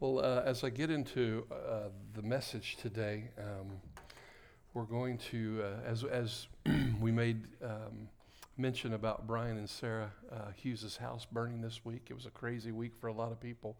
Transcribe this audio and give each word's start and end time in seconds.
Well, 0.00 0.18
uh, 0.18 0.42
as 0.44 0.64
I 0.64 0.70
get 0.70 0.90
into 0.90 1.46
uh, 1.52 1.88
the 2.14 2.22
message 2.22 2.76
today, 2.82 3.28
um, 3.38 3.80
we're 4.74 4.82
going 4.82 5.18
to, 5.30 5.62
uh, 5.62 5.88
as, 5.88 6.02
as 6.02 6.48
we 7.00 7.12
made 7.12 7.44
um, 7.62 8.08
mention 8.58 8.94
about 8.94 9.28
Brian 9.28 9.56
and 9.56 9.70
Sarah 9.70 10.10
uh, 10.32 10.50
Hughes' 10.56 10.96
house 10.96 11.28
burning 11.30 11.60
this 11.60 11.84
week, 11.84 12.08
it 12.10 12.14
was 12.14 12.26
a 12.26 12.30
crazy 12.30 12.72
week 12.72 12.94
for 13.00 13.06
a 13.06 13.12
lot 13.12 13.30
of 13.30 13.38
people. 13.38 13.76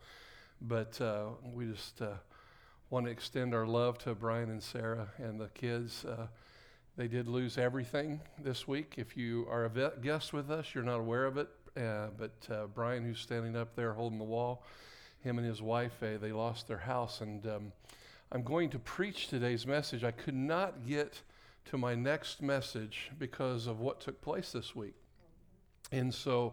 But 0.63 1.01
uh, 1.01 1.31
we 1.53 1.67
just 1.67 2.01
uh, 2.01 2.13
want 2.91 3.07
to 3.07 3.13
extend 3.13 3.53
our 3.53 3.67
love 3.67 3.99
to 3.99 4.15
Brian 4.15 4.51
and 4.51 4.63
Sarah 4.63 5.09
and 5.19 5.41
the 5.41 5.49
kids. 5.49 6.07
they 6.97 7.09
did 7.09 7.27
lose 7.27 7.59
everything 7.59 8.21
this 8.39 8.69
week. 8.69 8.95
If 8.99 9.17
you 9.17 9.49
are 9.51 9.65
a 9.65 9.93
guest 10.01 10.33
with 10.33 10.49
us, 10.49 10.77
you're 10.77 10.85
not 10.85 11.01
aware 11.01 11.27
of 11.27 11.39
it. 11.39 11.49
but 11.75 12.73
Brian, 12.73 13.03
who's 13.03 13.19
standing 13.19 13.57
up 13.57 13.75
there 13.75 13.95
holding 13.95 14.19
the 14.19 14.25
wall, 14.25 14.63
him 15.25 15.39
and 15.39 15.47
his 15.47 15.63
wife, 15.63 16.03
uh, 16.03 16.19
they 16.21 16.31
lost 16.31 16.69
their 16.69 16.79
house. 16.79 17.23
And 17.23 17.47
um, 17.47 17.73
I'm 18.31 18.43
going 18.43 18.69
to 18.71 18.79
preach 18.79 19.29
today's 19.29 19.67
message. 19.67 20.05
I 20.05 20.11
could 20.11 20.35
not 20.35 20.87
get 20.87 21.23
to 21.67 21.79
my 21.79 21.95
next 21.95 22.43
message 22.43 23.11
because 23.19 23.67
of 23.67 23.81
what 23.81 24.01
took 24.01 24.21
place 24.21 24.53
this 24.53 24.77
week. 24.77 24.95
And 25.91 26.13
so 26.13 26.53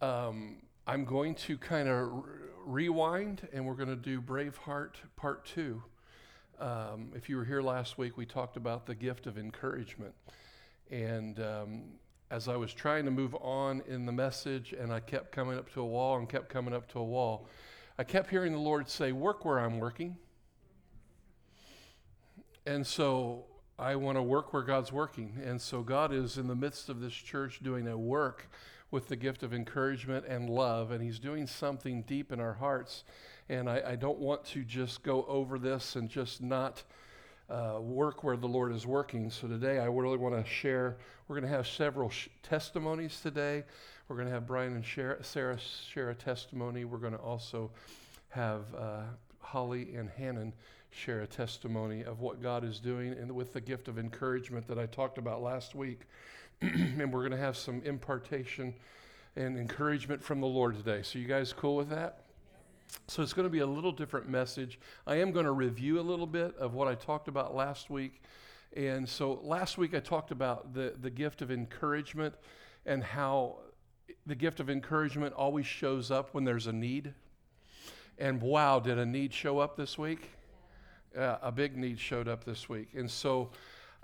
um, 0.00 0.56
I'm 0.86 1.04
going 1.04 1.34
to 1.34 1.58
kind 1.58 1.88
of 1.88 2.08
re- 2.12 2.22
rewind 2.64 3.48
and 3.52 3.66
we're 3.66 3.74
going 3.74 3.88
to 3.88 3.96
do 3.96 4.20
Braveheart 4.20 4.94
Part 5.16 5.44
2. 5.46 5.82
Um, 6.60 7.10
if 7.16 7.28
you 7.28 7.36
were 7.36 7.44
here 7.44 7.62
last 7.62 7.98
week, 7.98 8.16
we 8.16 8.24
talked 8.24 8.56
about 8.56 8.86
the 8.86 8.94
gift 8.94 9.26
of 9.26 9.36
encouragement. 9.36 10.14
And 10.90 11.40
um, 11.40 11.82
as 12.30 12.46
I 12.46 12.56
was 12.56 12.72
trying 12.72 13.04
to 13.06 13.10
move 13.10 13.34
on 13.36 13.82
in 13.88 14.06
the 14.06 14.12
message, 14.12 14.72
and 14.72 14.92
I 14.92 15.00
kept 15.00 15.32
coming 15.32 15.58
up 15.58 15.72
to 15.72 15.80
a 15.80 15.86
wall 15.86 16.18
and 16.18 16.28
kept 16.28 16.48
coming 16.48 16.72
up 16.72 16.86
to 16.92 17.00
a 17.00 17.04
wall, 17.04 17.48
I 18.00 18.02
kept 18.02 18.30
hearing 18.30 18.52
the 18.52 18.58
Lord 18.58 18.88
say, 18.88 19.12
Work 19.12 19.44
where 19.44 19.58
I'm 19.58 19.78
working. 19.78 20.16
And 22.64 22.86
so 22.86 23.44
I 23.78 23.94
want 23.96 24.16
to 24.16 24.22
work 24.22 24.54
where 24.54 24.62
God's 24.62 24.90
working. 24.90 25.36
And 25.44 25.60
so 25.60 25.82
God 25.82 26.10
is 26.10 26.38
in 26.38 26.46
the 26.46 26.54
midst 26.54 26.88
of 26.88 27.02
this 27.02 27.12
church 27.12 27.60
doing 27.62 27.86
a 27.86 27.98
work 27.98 28.48
with 28.90 29.08
the 29.08 29.16
gift 29.16 29.42
of 29.42 29.52
encouragement 29.52 30.24
and 30.26 30.48
love, 30.48 30.92
and 30.92 31.02
He's 31.02 31.18
doing 31.18 31.46
something 31.46 32.00
deep 32.04 32.32
in 32.32 32.40
our 32.40 32.54
hearts. 32.54 33.04
And 33.50 33.68
I, 33.68 33.82
I 33.88 33.96
don't 33.96 34.18
want 34.18 34.46
to 34.46 34.64
just 34.64 35.02
go 35.02 35.26
over 35.26 35.58
this 35.58 35.94
and 35.94 36.08
just 36.08 36.42
not 36.42 36.84
uh, 37.50 37.80
work 37.80 38.22
where 38.22 38.36
the 38.36 38.46
Lord 38.46 38.72
is 38.72 38.86
working. 38.86 39.30
So 39.30 39.48
today 39.48 39.78
I 39.78 39.86
really 39.86 40.16
want 40.16 40.34
to 40.34 40.48
share. 40.48 40.96
We're 41.26 41.36
going 41.36 41.50
to 41.50 41.56
have 41.56 41.66
several 41.66 42.08
sh- 42.08 42.28
testimonies 42.42 43.20
today. 43.20 43.64
We're 44.08 44.16
going 44.16 44.28
to 44.28 44.34
have 44.34 44.46
Brian 44.46 44.74
and 44.74 44.84
Sarah 45.22 45.58
share 45.58 46.10
a 46.10 46.14
testimony. 46.14 46.84
We're 46.84 46.98
going 46.98 47.12
to 47.12 47.18
also 47.18 47.70
have 48.30 48.62
uh, 48.76 49.02
Holly 49.40 49.94
and 49.94 50.08
Hannon 50.10 50.52
share 50.90 51.22
a 51.22 51.26
testimony 51.26 52.02
of 52.04 52.20
what 52.20 52.42
God 52.42 52.64
is 52.64 52.80
doing 52.80 53.12
and 53.12 53.32
with 53.32 53.52
the 53.52 53.60
gift 53.60 53.88
of 53.88 53.98
encouragement 53.98 54.66
that 54.68 54.78
I 54.78 54.86
talked 54.86 55.18
about 55.18 55.42
last 55.42 55.74
week. 55.74 56.02
and 56.62 57.12
we're 57.12 57.20
going 57.20 57.30
to 57.32 57.38
have 57.38 57.56
some 57.56 57.82
impartation 57.84 58.74
and 59.36 59.56
encouragement 59.56 60.22
from 60.22 60.40
the 60.40 60.46
Lord 60.46 60.76
today. 60.76 61.02
So, 61.02 61.18
you 61.18 61.26
guys 61.26 61.52
cool 61.52 61.76
with 61.76 61.88
that? 61.90 62.24
So, 63.06 63.22
it's 63.22 63.32
going 63.32 63.46
to 63.46 63.50
be 63.50 63.60
a 63.60 63.66
little 63.66 63.92
different 63.92 64.28
message. 64.28 64.78
I 65.06 65.16
am 65.16 65.32
going 65.32 65.46
to 65.46 65.52
review 65.52 66.00
a 66.00 66.02
little 66.02 66.26
bit 66.26 66.56
of 66.56 66.74
what 66.74 66.88
I 66.88 66.94
talked 66.94 67.28
about 67.28 67.54
last 67.54 67.90
week. 67.90 68.22
And 68.76 69.08
so, 69.08 69.40
last 69.42 69.78
week 69.78 69.94
I 69.94 70.00
talked 70.00 70.30
about 70.30 70.74
the, 70.74 70.94
the 71.00 71.10
gift 71.10 71.42
of 71.42 71.50
encouragement 71.50 72.34
and 72.86 73.02
how 73.02 73.58
the 74.26 74.34
gift 74.34 74.60
of 74.60 74.70
encouragement 74.70 75.34
always 75.34 75.66
shows 75.66 76.10
up 76.10 76.34
when 76.34 76.44
there's 76.44 76.66
a 76.66 76.72
need. 76.72 77.14
And 78.18 78.40
wow, 78.40 78.80
did 78.80 78.98
a 78.98 79.06
need 79.06 79.32
show 79.32 79.58
up 79.58 79.76
this 79.76 79.96
week? 79.96 80.30
Yeah, 81.14 81.38
a 81.42 81.50
big 81.50 81.76
need 81.76 81.98
showed 81.98 82.28
up 82.28 82.44
this 82.44 82.68
week. 82.68 82.90
And 82.94 83.10
so 83.10 83.50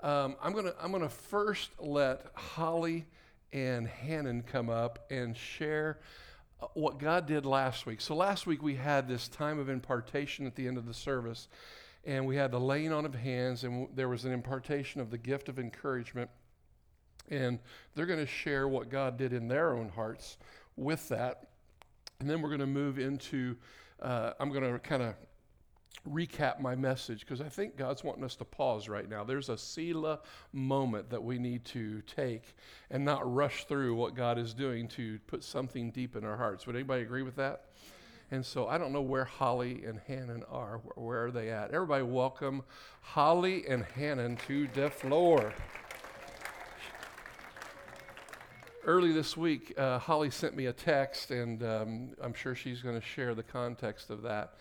um, 0.01 0.35
I'm 0.41 0.51
going 0.51 0.65
to 0.65 0.75
I'm 0.81 0.91
gonna 0.91 1.07
first 1.07 1.71
let 1.79 2.25
Holly 2.33 3.05
and 3.53 3.87
Hannon 3.87 4.43
come 4.43 4.69
up 4.69 5.05
and 5.09 5.35
share 5.35 5.99
what 6.73 6.97
God 6.99 7.27
did 7.27 7.45
last 7.45 7.85
week. 7.85 8.01
So 8.01 8.15
last 8.15 8.47
week 8.47 8.63
we 8.63 8.75
had 8.75 9.07
this 9.07 9.27
time 9.27 9.59
of 9.59 9.69
impartation 9.69 10.47
at 10.47 10.55
the 10.55 10.67
end 10.67 10.77
of 10.77 10.85
the 10.85 10.93
service, 10.93 11.47
and 12.03 12.25
we 12.25 12.35
had 12.35 12.51
the 12.51 12.59
laying 12.59 12.91
on 12.91 13.05
of 13.05 13.13
hands, 13.13 13.63
and 13.63 13.87
there 13.93 14.09
was 14.09 14.25
an 14.25 14.31
impartation 14.31 15.01
of 15.01 15.11
the 15.11 15.17
gift 15.17 15.49
of 15.49 15.59
encouragement. 15.59 16.29
And 17.29 17.59
they're 17.93 18.05
going 18.05 18.19
to 18.19 18.25
share 18.25 18.67
what 18.67 18.89
God 18.89 19.17
did 19.17 19.33
in 19.33 19.47
their 19.47 19.75
own 19.75 19.89
hearts 19.89 20.37
with 20.77 21.09
that. 21.09 21.47
And 22.19 22.29
then 22.29 22.41
we're 22.41 22.49
going 22.49 22.61
to 22.61 22.65
move 22.65 22.97
into, 22.97 23.57
uh, 24.01 24.31
I'm 24.39 24.49
going 24.51 24.63
to 24.63 24.79
kind 24.79 25.03
of 25.03 25.13
recap 26.05 26.59
my 26.59 26.75
message 26.75 27.21
because 27.21 27.41
I 27.41 27.49
think 27.49 27.77
God's 27.77 28.03
wanting 28.03 28.23
us 28.23 28.35
to 28.37 28.45
pause 28.45 28.89
right 28.89 29.09
now. 29.09 29.23
There's 29.23 29.49
a 29.49 29.57
Selah 29.57 30.19
moment 30.53 31.09
that 31.09 31.23
we 31.23 31.37
need 31.37 31.65
to 31.65 32.01
take 32.01 32.55
and 32.89 33.05
not 33.05 33.33
rush 33.33 33.65
through 33.65 33.95
what 33.95 34.15
God 34.15 34.37
is 34.37 34.53
doing 34.53 34.87
to 34.89 35.19
put 35.27 35.43
something 35.43 35.91
deep 35.91 36.15
in 36.15 36.23
our 36.23 36.37
hearts. 36.37 36.65
Would 36.67 36.75
anybody 36.75 37.03
agree 37.03 37.23
with 37.23 37.35
that? 37.37 37.65
And 38.29 38.45
so 38.45 38.67
I 38.67 38.77
don't 38.77 38.91
know 38.91 39.01
where 39.01 39.25
Holly 39.25 39.85
and 39.85 39.99
Hannon 40.07 40.43
are. 40.51 40.79
Where 40.95 41.25
are 41.25 41.31
they 41.31 41.49
at? 41.49 41.71
Everybody, 41.71 42.03
welcome 42.03 42.63
Holly 43.01 43.65
and 43.67 43.83
Hannon 43.83 44.37
to 44.47 44.67
the 44.73 44.89
floor. 44.89 45.53
early 48.87 49.11
this 49.11 49.35
week, 49.35 49.73
uh, 49.77 49.99
Holly 49.99 50.31
sent 50.31 50.55
me 50.55 50.67
a 50.67 50.73
text, 50.73 51.29
and 51.29 51.61
um, 51.61 52.09
I'm 52.21 52.33
sure 52.33 52.55
she's 52.55 52.81
going 52.81 52.95
to 52.95 53.05
share 53.05 53.35
the 53.35 53.43
context 53.43 54.09
of 54.09 54.21
that. 54.21 54.53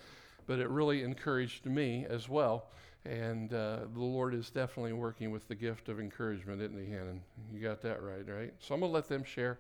But 0.47 0.59
it 0.59 0.69
really 0.69 1.03
encouraged 1.03 1.67
me 1.67 2.07
as 2.09 2.29
well. 2.29 2.67
And 3.05 3.53
uh, 3.53 3.81
the 3.93 4.01
Lord 4.01 4.35
is 4.35 4.51
definitely 4.51 4.93
working 4.93 5.31
with 5.31 5.47
the 5.47 5.55
gift 5.55 5.89
of 5.89 6.01
encouragement, 6.01 6.61
isn't 6.61 6.79
He, 6.79 6.91
Hannon? 6.91 7.21
You 7.53 7.61
got 7.61 7.81
that 7.83 8.03
right, 8.03 8.27
right? 8.27 8.53
So 8.59 8.75
I'm 8.75 8.81
going 8.81 8.91
to 8.91 8.95
let 8.95 9.09
them 9.09 9.23
share. 9.25 9.59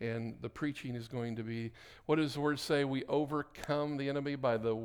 And 0.00 0.36
the 0.40 0.48
preaching 0.48 0.94
is 0.94 1.08
going 1.08 1.36
to 1.36 1.42
be 1.42 1.72
what 2.06 2.16
does 2.16 2.34
the 2.34 2.40
word 2.40 2.60
say? 2.60 2.84
We 2.84 3.04
overcome 3.06 3.96
the 3.96 4.08
enemy 4.08 4.36
by 4.36 4.56
the 4.56 4.76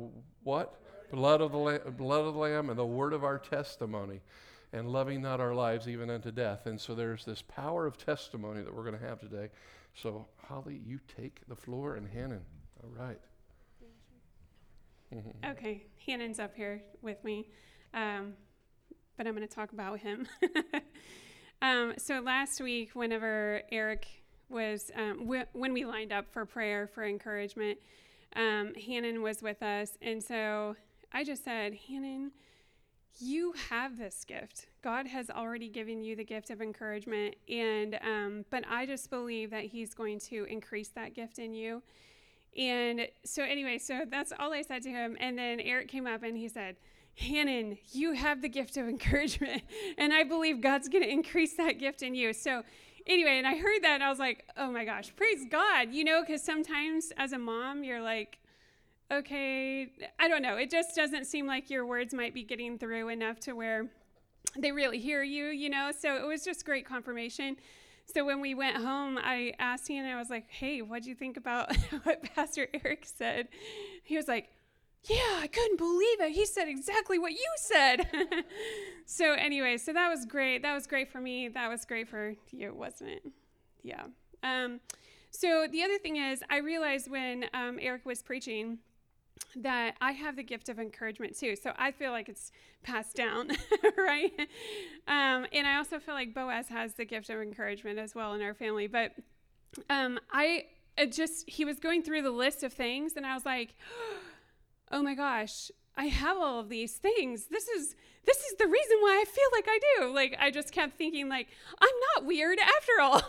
what? 0.42 0.80
Blood 1.12 1.40
of 1.40 1.52
the, 1.52 1.58
lamb, 1.58 1.80
blood 1.96 2.24
of 2.24 2.34
the 2.34 2.40
Lamb 2.40 2.70
and 2.70 2.78
the 2.78 2.84
word 2.86 3.12
of 3.12 3.22
our 3.22 3.38
testimony 3.38 4.20
and 4.72 4.88
loving 4.88 5.22
not 5.22 5.40
our 5.40 5.54
lives 5.54 5.88
even 5.88 6.10
unto 6.10 6.32
death. 6.32 6.66
And 6.66 6.80
so 6.80 6.96
there's 6.96 7.24
this 7.24 7.42
power 7.42 7.86
of 7.86 7.96
testimony 7.96 8.62
that 8.62 8.74
we're 8.74 8.82
going 8.82 8.98
to 8.98 9.06
have 9.06 9.20
today. 9.20 9.50
So, 9.94 10.26
Holly, 10.48 10.80
you 10.84 10.98
take 11.16 11.40
the 11.46 11.54
floor, 11.54 11.94
and 11.94 12.08
Hannon. 12.08 12.40
All 12.82 12.90
right. 12.90 13.20
Mm-hmm. 15.14 15.50
Okay, 15.52 15.84
Hannon's 16.06 16.40
up 16.40 16.54
here 16.54 16.82
with 17.00 17.22
me, 17.22 17.46
um, 17.92 18.34
but 19.16 19.26
I'm 19.26 19.34
going 19.36 19.46
to 19.46 19.54
talk 19.54 19.72
about 19.72 20.00
him. 20.00 20.26
um, 21.62 21.94
so 21.98 22.20
last 22.20 22.60
week, 22.60 22.90
whenever 22.94 23.62
Eric 23.70 24.06
was, 24.48 24.90
um, 24.96 25.20
w- 25.20 25.44
when 25.52 25.72
we 25.72 25.84
lined 25.84 26.12
up 26.12 26.32
for 26.32 26.44
prayer 26.44 26.88
for 26.88 27.04
encouragement, 27.04 27.78
um, 28.34 28.74
Hannon 28.74 29.22
was 29.22 29.40
with 29.40 29.62
us, 29.62 29.96
and 30.02 30.22
so 30.22 30.74
I 31.12 31.22
just 31.22 31.44
said, 31.44 31.78
Hannon, 31.86 32.32
you 33.20 33.54
have 33.70 33.96
this 33.96 34.24
gift. 34.24 34.66
God 34.82 35.06
has 35.06 35.30
already 35.30 35.68
given 35.68 36.02
you 36.02 36.16
the 36.16 36.24
gift 36.24 36.50
of 36.50 36.60
encouragement, 36.60 37.36
and 37.48 37.98
um, 38.02 38.44
but 38.50 38.64
I 38.68 38.86
just 38.86 39.10
believe 39.10 39.50
that 39.50 39.66
He's 39.66 39.94
going 39.94 40.18
to 40.20 40.44
increase 40.44 40.88
that 40.88 41.14
gift 41.14 41.38
in 41.38 41.54
you. 41.54 41.82
And 42.56 43.08
so, 43.24 43.42
anyway, 43.42 43.78
so 43.78 44.02
that's 44.08 44.32
all 44.38 44.52
I 44.52 44.62
said 44.62 44.82
to 44.82 44.90
him. 44.90 45.16
And 45.20 45.36
then 45.36 45.60
Eric 45.60 45.88
came 45.88 46.06
up 46.06 46.22
and 46.22 46.36
he 46.36 46.48
said, 46.48 46.76
Hannon, 47.16 47.78
you 47.92 48.12
have 48.12 48.42
the 48.42 48.48
gift 48.48 48.76
of 48.76 48.88
encouragement, 48.88 49.62
and 49.98 50.12
I 50.12 50.24
believe 50.24 50.60
God's 50.60 50.88
going 50.88 51.04
to 51.04 51.10
increase 51.10 51.56
that 51.56 51.78
gift 51.78 52.02
in 52.02 52.14
you. 52.14 52.32
So, 52.32 52.62
anyway, 53.06 53.38
and 53.38 53.46
I 53.46 53.56
heard 53.56 53.82
that, 53.82 53.94
and 53.94 54.02
I 54.02 54.10
was 54.10 54.18
like, 54.18 54.44
oh 54.56 54.70
my 54.70 54.84
gosh, 54.84 55.14
praise 55.16 55.44
God, 55.50 55.92
you 55.92 56.04
know, 56.04 56.22
because 56.22 56.42
sometimes 56.42 57.12
as 57.16 57.32
a 57.32 57.38
mom, 57.38 57.84
you're 57.84 58.02
like, 58.02 58.38
okay, 59.12 59.88
I 60.18 60.28
don't 60.28 60.42
know. 60.42 60.56
It 60.56 60.70
just 60.70 60.96
doesn't 60.96 61.26
seem 61.26 61.46
like 61.46 61.70
your 61.70 61.86
words 61.86 62.14
might 62.14 62.34
be 62.34 62.42
getting 62.42 62.78
through 62.78 63.08
enough 63.08 63.38
to 63.40 63.52
where 63.52 63.88
they 64.56 64.72
really 64.72 64.98
hear 64.98 65.22
you, 65.22 65.46
you 65.46 65.68
know? 65.68 65.90
So 65.96 66.16
it 66.16 66.26
was 66.26 66.44
just 66.44 66.64
great 66.64 66.86
confirmation. 66.86 67.56
So 68.12 68.24
when 68.24 68.40
we 68.40 68.54
went 68.54 68.76
home, 68.76 69.18
I 69.18 69.54
asked 69.58 69.88
him, 69.88 70.04
and 70.04 70.12
I 70.12 70.18
was 70.18 70.30
like, 70.30 70.50
hey, 70.50 70.82
what 70.82 71.02
do 71.02 71.08
you 71.08 71.14
think 71.14 71.36
about 71.36 71.74
what 72.04 72.22
Pastor 72.34 72.68
Eric 72.84 73.06
said? 73.06 73.48
He 74.02 74.16
was 74.16 74.28
like, 74.28 74.50
yeah, 75.04 75.40
I 75.40 75.48
couldn't 75.48 75.76
believe 75.76 76.20
it. 76.20 76.32
He 76.32 76.46
said 76.46 76.68
exactly 76.68 77.18
what 77.18 77.32
you 77.32 77.46
said. 77.56 78.06
so 79.06 79.32
anyway, 79.32 79.76
so 79.76 79.92
that 79.92 80.08
was 80.08 80.24
great. 80.24 80.62
That 80.62 80.74
was 80.74 80.86
great 80.86 81.10
for 81.10 81.20
me. 81.20 81.48
That 81.48 81.68
was 81.68 81.84
great 81.84 82.08
for 82.08 82.34
you, 82.50 82.72
wasn't 82.74 83.10
it? 83.10 83.26
Yeah. 83.82 84.04
Um, 84.42 84.80
so 85.30 85.66
the 85.70 85.82
other 85.82 85.98
thing 85.98 86.16
is, 86.16 86.42
I 86.48 86.58
realized 86.58 87.10
when 87.10 87.46
um, 87.52 87.78
Eric 87.80 88.06
was 88.06 88.22
preaching, 88.22 88.78
that 89.56 89.94
I 90.00 90.12
have 90.12 90.36
the 90.36 90.42
gift 90.42 90.68
of 90.68 90.78
encouragement 90.78 91.38
too. 91.38 91.56
So 91.56 91.72
I 91.76 91.92
feel 91.92 92.10
like 92.10 92.28
it's 92.28 92.50
passed 92.82 93.16
down, 93.16 93.50
right? 93.98 94.32
Um, 95.06 95.46
and 95.52 95.66
I 95.66 95.76
also 95.76 95.98
feel 95.98 96.14
like 96.14 96.34
Boaz 96.34 96.68
has 96.68 96.94
the 96.94 97.04
gift 97.04 97.30
of 97.30 97.40
encouragement 97.40 97.98
as 97.98 98.14
well 98.14 98.34
in 98.34 98.42
our 98.42 98.54
family. 98.54 98.86
But 98.86 99.12
um, 99.90 100.18
I 100.32 100.66
just, 101.10 101.48
he 101.48 101.64
was 101.64 101.78
going 101.78 102.02
through 102.02 102.22
the 102.22 102.30
list 102.30 102.62
of 102.62 102.72
things, 102.72 103.14
and 103.16 103.24
I 103.24 103.34
was 103.34 103.44
like, 103.44 103.74
oh 104.92 105.02
my 105.02 105.14
gosh, 105.14 105.70
I 105.96 106.06
have 106.06 106.36
all 106.36 106.60
of 106.60 106.68
these 106.68 106.94
things. 106.94 107.46
This 107.46 107.68
is 107.68 107.94
this 108.26 108.38
is 108.38 108.56
the 108.58 108.66
reason 108.66 108.96
why 109.00 109.22
I 109.22 109.24
feel 109.24 109.44
like 109.52 109.66
I 109.68 109.78
do. 109.98 110.14
Like 110.14 110.36
I 110.40 110.50
just 110.50 110.72
kept 110.72 110.96
thinking 110.96 111.28
like 111.28 111.48
I'm 111.78 111.94
not 112.14 112.26
weird 112.26 112.58
after 112.58 113.00
all. 113.00 113.22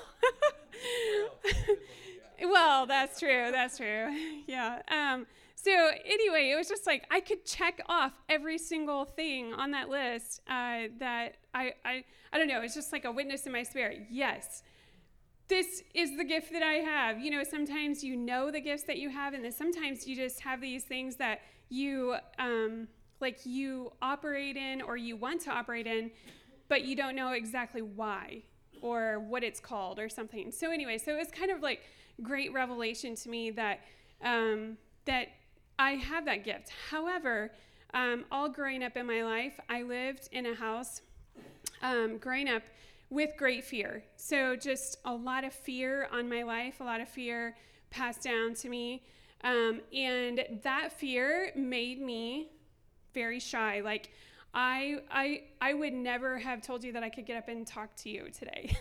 well, 2.44 2.86
that's 2.86 3.20
true. 3.20 3.50
That's 3.52 3.78
true. 3.78 4.16
Yeah. 4.48 4.82
Um 4.88 5.26
so 5.66 5.72
anyway, 6.06 6.52
it 6.52 6.56
was 6.56 6.70
just 6.70 6.86
like 6.86 7.06
I 7.10 7.20
could 7.20 7.44
check 7.44 7.82
off 7.88 8.14
every 8.30 8.60
single 8.60 9.04
thing 9.04 9.52
on 9.52 9.72
that 9.72 9.90
list 9.90 10.42
uh, 10.48 10.94
that 11.00 11.38
I, 11.56 11.74
I 11.84 12.04
I 12.32 12.38
don't 12.38 12.48
know. 12.48 12.62
It's 12.62 12.76
just 12.76 12.92
like 12.92 13.04
a 13.04 13.12
witness 13.12 13.48
in 13.48 13.52
my 13.52 13.64
spirit. 13.64 14.06
Yes, 14.12 14.62
this 15.48 15.82
is 15.96 16.18
the 16.18 16.24
gift 16.24 16.54
that 16.54 16.62
I 16.62 16.74
have. 16.74 17.20
You 17.20 17.32
know, 17.32 17.44
sometimes 17.44 18.04
you 18.04 18.16
know 18.16 18.52
the 18.52 18.62
gifts 18.62 18.84
that 18.84 19.00
you 19.00 19.10
have, 19.10 19.34
and 19.34 19.44
then 19.44 19.52
sometimes 19.52 20.06
you 20.06 20.16
just 20.16 20.40
have 20.42 20.62
these 20.62 20.84
things 20.84 21.16
that 21.16 21.42
you 21.70 22.16
um, 22.38 22.88
like 23.20 23.40
you 23.44 23.92
operate 24.04 24.58
in 24.58 24.84
or 24.84 24.98
you 24.98 25.18
want 25.18 25.42
to 25.46 25.52
operate 25.52 25.88
in, 25.88 26.12
but 26.70 26.84
you 26.84 26.96
don't 26.96 27.16
know 27.16 27.32
exactly 27.32 27.82
why 27.82 28.44
or 28.84 29.18
what 29.18 29.44
it's 29.44 29.60
called 29.60 29.98
or 29.98 30.10
something. 30.10 30.52
So 30.52 30.70
anyway, 30.70 31.00
so 31.00 31.12
it 31.12 31.18
was 31.18 31.32
kind 31.32 31.50
of 31.50 31.62
like 31.62 31.82
great 32.22 32.54
revelation 32.54 33.16
to 33.16 33.30
me 33.30 33.50
that 33.50 33.80
um, 34.22 34.78
that 35.06 35.30
I 35.78 35.92
have 35.92 36.26
that 36.26 36.44
gift. 36.44 36.72
However, 36.90 37.52
um, 37.94 38.26
all 38.32 38.50
growing 38.50 38.84
up 38.84 38.98
in 38.98 39.06
my 39.06 39.24
life, 39.24 39.60
I 39.70 39.84
lived 39.84 40.30
in 40.32 40.46
a 40.46 40.56
house 40.56 41.02
um, 41.82 42.18
growing 42.18 42.50
up 42.50 42.64
with 43.10 43.32
great 43.38 43.64
fear. 43.64 44.04
So, 44.18 44.56
just 44.56 44.98
a 45.06 45.14
lot 45.14 45.44
of 45.44 45.54
fear 45.54 46.08
on 46.12 46.28
my 46.28 46.44
life, 46.44 46.80
a 46.80 46.84
lot 46.84 47.02
of 47.02 47.08
fear 47.08 47.56
passed 47.90 48.24
down 48.24 48.54
to 48.56 48.70
me. 48.70 49.04
Um, 49.44 49.82
and 49.94 50.46
that 50.64 50.92
fear 50.92 51.52
made 51.56 52.02
me 52.02 52.50
very 53.14 53.40
shy. 53.40 53.82
Like, 53.82 54.10
I, 54.54 55.00
I, 55.12 55.44
I 55.62 55.74
would 55.74 55.94
never 55.94 56.40
have 56.40 56.62
told 56.62 56.84
you 56.84 56.94
that 56.94 57.04
I 57.04 57.10
could 57.10 57.26
get 57.26 57.38
up 57.38 57.50
and 57.50 57.68
talk 57.68 57.96
to 57.98 58.10
you 58.10 58.30
today. 58.32 58.76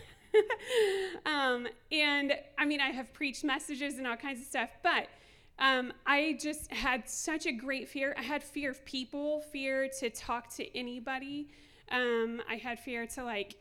um, 1.26 1.66
and 1.92 2.34
I 2.56 2.64
mean, 2.64 2.80
I 2.80 2.90
have 2.90 3.12
preached 3.12 3.44
messages 3.44 3.98
and 3.98 4.06
all 4.06 4.16
kinds 4.16 4.40
of 4.40 4.46
stuff, 4.46 4.70
but 4.82 5.08
um, 5.58 5.92
I 6.06 6.36
just 6.40 6.72
had 6.72 7.08
such 7.08 7.46
a 7.46 7.52
great 7.52 7.88
fear. 7.88 8.14
I 8.18 8.22
had 8.22 8.42
fear 8.42 8.70
of 8.70 8.84
people, 8.84 9.40
fear 9.52 9.88
to 10.00 10.10
talk 10.10 10.52
to 10.56 10.76
anybody. 10.76 11.48
Um, 11.90 12.42
I 12.50 12.56
had 12.56 12.80
fear 12.80 13.06
to 13.08 13.24
like 13.24 13.54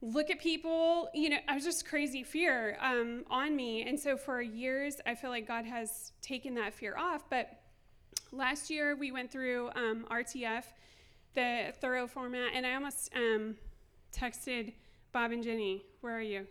look 0.00 0.30
at 0.30 0.38
people. 0.38 1.08
You 1.14 1.30
know, 1.30 1.38
I 1.48 1.54
was 1.54 1.64
just 1.64 1.88
crazy 1.88 2.22
fear 2.22 2.78
um, 2.80 3.24
on 3.28 3.56
me. 3.56 3.82
And 3.82 3.98
so 3.98 4.16
for 4.16 4.40
years, 4.40 5.00
I 5.06 5.14
feel 5.14 5.30
like 5.30 5.48
God 5.48 5.64
has 5.64 6.12
taken 6.22 6.54
that 6.54 6.74
fear 6.74 6.96
off. 6.96 7.28
But 7.28 7.50
last 8.30 8.70
year, 8.70 8.94
we 8.94 9.10
went 9.10 9.30
through 9.30 9.70
um, 9.74 10.06
RTF, 10.10 10.64
the 11.34 11.72
thorough 11.80 12.06
format, 12.06 12.50
and 12.54 12.64
I 12.64 12.74
almost 12.74 13.10
um, 13.14 13.56
texted 14.12 14.74
Bob 15.12 15.32
and 15.32 15.42
Jenny. 15.42 15.82
Where 16.00 16.16
are 16.16 16.22
you? 16.22 16.46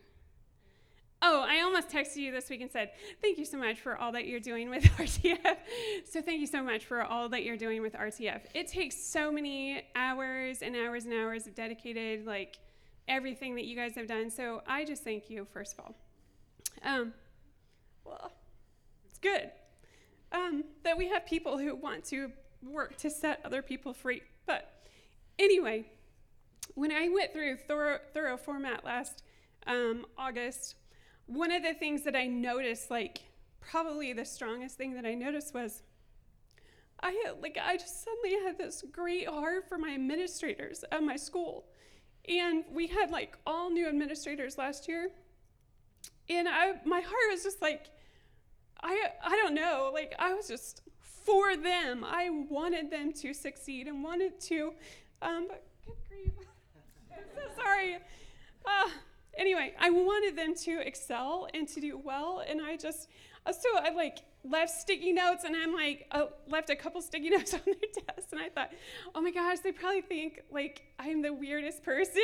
Oh, 1.27 1.43
I 1.43 1.61
almost 1.61 1.89
texted 1.89 2.17
you 2.17 2.31
this 2.31 2.51
week 2.51 2.61
and 2.61 2.69
said, 2.69 2.91
Thank 3.19 3.39
you 3.39 3.45
so 3.45 3.57
much 3.57 3.79
for 3.79 3.97
all 3.97 4.11
that 4.11 4.27
you're 4.27 4.39
doing 4.39 4.69
with 4.69 4.83
RTF. 4.97 5.57
so, 6.07 6.21
thank 6.21 6.39
you 6.39 6.45
so 6.45 6.61
much 6.61 6.85
for 6.85 7.01
all 7.01 7.29
that 7.29 7.43
you're 7.43 7.57
doing 7.57 7.81
with 7.81 7.93
RTF. 7.93 8.41
It 8.53 8.67
takes 8.67 8.95
so 8.95 9.31
many 9.31 9.81
hours 9.95 10.61
and 10.61 10.75
hours 10.75 11.05
and 11.05 11.15
hours 11.15 11.47
of 11.47 11.55
dedicated, 11.55 12.27
like 12.27 12.59
everything 13.07 13.55
that 13.55 13.65
you 13.65 13.75
guys 13.75 13.95
have 13.95 14.05
done. 14.05 14.29
So, 14.29 14.61
I 14.67 14.85
just 14.85 15.03
thank 15.03 15.31
you, 15.31 15.47
first 15.51 15.73
of 15.73 15.79
all. 15.79 15.95
Um, 16.83 17.13
well, 18.03 18.31
it's 19.09 19.17
good 19.17 19.49
um, 20.31 20.63
that 20.83 20.95
we 20.95 21.09
have 21.09 21.25
people 21.25 21.57
who 21.57 21.73
want 21.73 22.03
to 22.05 22.31
work 22.61 22.97
to 22.97 23.09
set 23.09 23.41
other 23.43 23.63
people 23.63 23.93
free. 23.93 24.21
But 24.45 24.71
anyway, 25.39 25.87
when 26.75 26.91
I 26.91 27.09
went 27.09 27.33
through 27.33 27.57
thorough, 27.67 27.97
thorough 28.13 28.37
format 28.37 28.85
last 28.85 29.23
um, 29.65 30.05
August, 30.19 30.75
one 31.27 31.51
of 31.51 31.63
the 31.63 31.73
things 31.73 32.03
that 32.03 32.15
I 32.15 32.27
noticed, 32.27 32.91
like 32.91 33.21
probably 33.59 34.13
the 34.13 34.25
strongest 34.25 34.77
thing 34.77 34.93
that 34.93 35.05
I 35.05 35.13
noticed 35.15 35.53
was 35.53 35.83
I 36.99 37.11
had, 37.25 37.41
like 37.41 37.57
I 37.63 37.77
just 37.77 38.03
suddenly 38.03 38.45
had 38.45 38.57
this 38.57 38.83
great 38.91 39.27
heart 39.27 39.67
for 39.67 39.77
my 39.77 39.93
administrators 39.93 40.83
at 40.91 41.03
my 41.03 41.15
school. 41.15 41.65
And 42.27 42.63
we 42.71 42.87
had 42.87 43.11
like 43.11 43.37
all 43.45 43.69
new 43.69 43.87
administrators 43.87 44.57
last 44.57 44.87
year. 44.87 45.09
And 46.29 46.47
I 46.47 46.73
my 46.85 47.01
heart 47.01 47.31
was 47.31 47.43
just 47.43 47.61
like 47.61 47.89
I 48.81 49.09
I 49.23 49.35
don't 49.35 49.53
know, 49.53 49.91
like 49.93 50.15
I 50.19 50.33
was 50.33 50.47
just 50.47 50.81
for 51.01 51.55
them. 51.55 52.03
I 52.03 52.29
wanted 52.49 52.91
them 52.91 53.11
to 53.13 53.33
succeed 53.33 53.87
and 53.87 54.03
wanted 54.03 54.39
to 54.41 54.73
um 55.21 55.47
good 55.85 55.95
grief. 56.07 56.31
I'm 57.11 57.23
so 57.35 57.61
sorry. 57.61 57.97
Uh, 58.65 58.89
anyway, 59.37 59.73
I 59.79 59.89
wanted 59.89 60.37
them 60.37 60.55
to 60.65 60.79
excel 60.85 61.47
and 61.53 61.67
to 61.69 61.79
do 61.79 61.97
well, 61.97 62.43
and 62.47 62.61
I 62.61 62.77
just 62.77 63.07
so 63.51 63.69
I 63.77 63.91
like 63.91 64.19
left 64.43 64.71
sticky 64.71 65.13
notes, 65.13 65.43
and 65.43 65.55
I'm 65.55 65.73
like 65.73 66.07
uh, 66.11 66.25
left 66.47 66.69
a 66.69 66.75
couple 66.75 67.01
sticky 67.01 67.29
notes 67.31 67.53
on 67.53 67.61
their 67.65 67.75
desk, 67.75 68.29
and 68.31 68.41
I 68.41 68.49
thought, 68.49 68.71
oh 69.13 69.21
my 69.21 69.31
gosh, 69.31 69.59
they 69.59 69.71
probably 69.71 70.01
think 70.01 70.41
like 70.51 70.83
I'm 70.99 71.21
the 71.21 71.33
weirdest 71.33 71.83
person. 71.83 72.21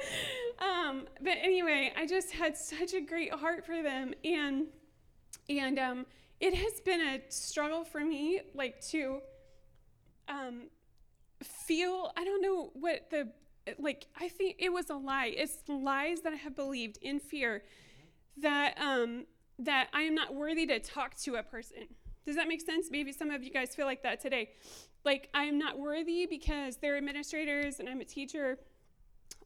um, 0.58 1.06
but 1.20 1.36
anyway, 1.42 1.92
I 1.96 2.06
just 2.06 2.32
had 2.32 2.56
such 2.56 2.94
a 2.94 3.00
great 3.00 3.32
heart 3.32 3.66
for 3.66 3.82
them, 3.82 4.14
and 4.24 4.66
and 5.48 5.78
um, 5.78 6.06
it 6.40 6.54
has 6.54 6.80
been 6.80 7.00
a 7.00 7.20
struggle 7.28 7.84
for 7.84 8.00
me, 8.00 8.40
like 8.54 8.80
to 8.88 9.20
um, 10.28 10.68
feel. 11.42 12.12
I 12.16 12.24
don't 12.24 12.40
know 12.42 12.70
what 12.74 13.10
the 13.10 13.28
like 13.78 14.06
I 14.20 14.28
think 14.28 14.56
it 14.58 14.72
was 14.72 14.90
a 14.90 14.94
lie. 14.94 15.32
It's 15.36 15.58
lies 15.68 16.20
that 16.22 16.32
I 16.32 16.36
have 16.36 16.56
believed 16.56 16.98
in 17.02 17.20
fear 17.20 17.62
that 18.36 18.78
um 18.80 19.26
that 19.58 19.88
I 19.92 20.02
am 20.02 20.14
not 20.14 20.34
worthy 20.34 20.66
to 20.66 20.80
talk 20.80 21.16
to 21.18 21.36
a 21.36 21.42
person. 21.42 21.88
Does 22.26 22.36
that 22.36 22.48
make 22.48 22.60
sense? 22.60 22.88
Maybe 22.90 23.12
some 23.12 23.30
of 23.30 23.42
you 23.42 23.50
guys 23.50 23.74
feel 23.74 23.86
like 23.86 24.02
that 24.02 24.20
today. 24.20 24.50
Like 25.04 25.28
I 25.34 25.44
am 25.44 25.58
not 25.58 25.78
worthy 25.78 26.26
because 26.26 26.78
they're 26.78 26.96
administrators 26.96 27.80
and 27.80 27.88
I'm 27.88 28.00
a 28.00 28.04
teacher 28.04 28.58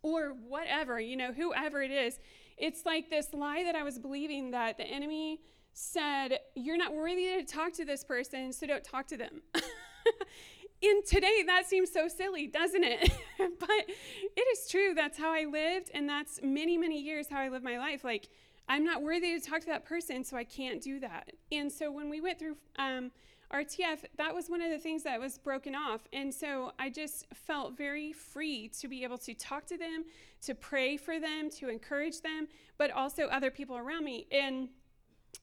or 0.02 0.34
whatever, 0.46 1.00
you 1.00 1.16
know, 1.16 1.32
whoever 1.32 1.82
it 1.82 1.90
is. 1.90 2.18
It's 2.56 2.86
like 2.86 3.10
this 3.10 3.28
lie 3.32 3.64
that 3.64 3.74
I 3.74 3.82
was 3.82 3.98
believing 3.98 4.52
that 4.52 4.78
the 4.78 4.84
enemy 4.84 5.40
said, 5.72 6.40
You're 6.54 6.76
not 6.76 6.94
worthy 6.94 7.36
to 7.36 7.44
talk 7.44 7.72
to 7.74 7.84
this 7.84 8.04
person, 8.04 8.52
so 8.52 8.66
don't 8.66 8.84
talk 8.84 9.06
to 9.08 9.16
them. 9.16 9.42
in 10.80 11.02
today 11.04 11.42
that 11.46 11.66
seems 11.66 11.92
so 11.92 12.08
silly 12.08 12.46
doesn't 12.46 12.84
it? 12.84 13.10
But 13.38 13.88
it 14.36 14.40
is 14.52 14.68
true 14.68 14.94
that's 14.94 15.16
how 15.18 15.32
i 15.32 15.44
lived 15.44 15.90
and 15.94 16.08
that's 16.08 16.40
many 16.42 16.76
many 16.76 17.00
years 17.00 17.26
how 17.30 17.40
i 17.40 17.48
lived 17.48 17.64
my 17.64 17.78
life. 17.78 18.04
Like 18.04 18.28
i'm 18.68 18.84
not 18.84 19.02
worthy 19.02 19.38
to 19.38 19.40
talk 19.40 19.60
to 19.60 19.66
that 19.66 19.84
person 19.84 20.24
so 20.24 20.36
i 20.36 20.44
can't 20.44 20.82
do 20.82 21.00
that. 21.00 21.32
And 21.52 21.70
so 21.70 21.90
when 21.90 22.08
we 22.10 22.20
went 22.20 22.38
through 22.38 22.56
um, 22.78 23.10
rtf 23.52 24.04
that 24.16 24.34
was 24.34 24.50
one 24.50 24.60
of 24.60 24.70
the 24.70 24.78
things 24.78 25.02
that 25.04 25.18
was 25.20 25.38
broken 25.38 25.74
off. 25.74 26.02
And 26.12 26.32
so 26.32 26.72
i 26.78 26.90
just 26.90 27.26
felt 27.34 27.76
very 27.76 28.12
free 28.12 28.68
to 28.80 28.88
be 28.88 29.04
able 29.04 29.18
to 29.18 29.34
talk 29.34 29.66
to 29.66 29.78
them 29.78 30.04
to 30.42 30.54
pray 30.54 30.96
for 30.96 31.18
them 31.18 31.50
to 31.58 31.68
encourage 31.68 32.20
them 32.22 32.48
but 32.76 32.90
also 32.90 33.26
other 33.26 33.50
people 33.50 33.76
around 33.76 34.04
me. 34.04 34.26
And 34.30 34.68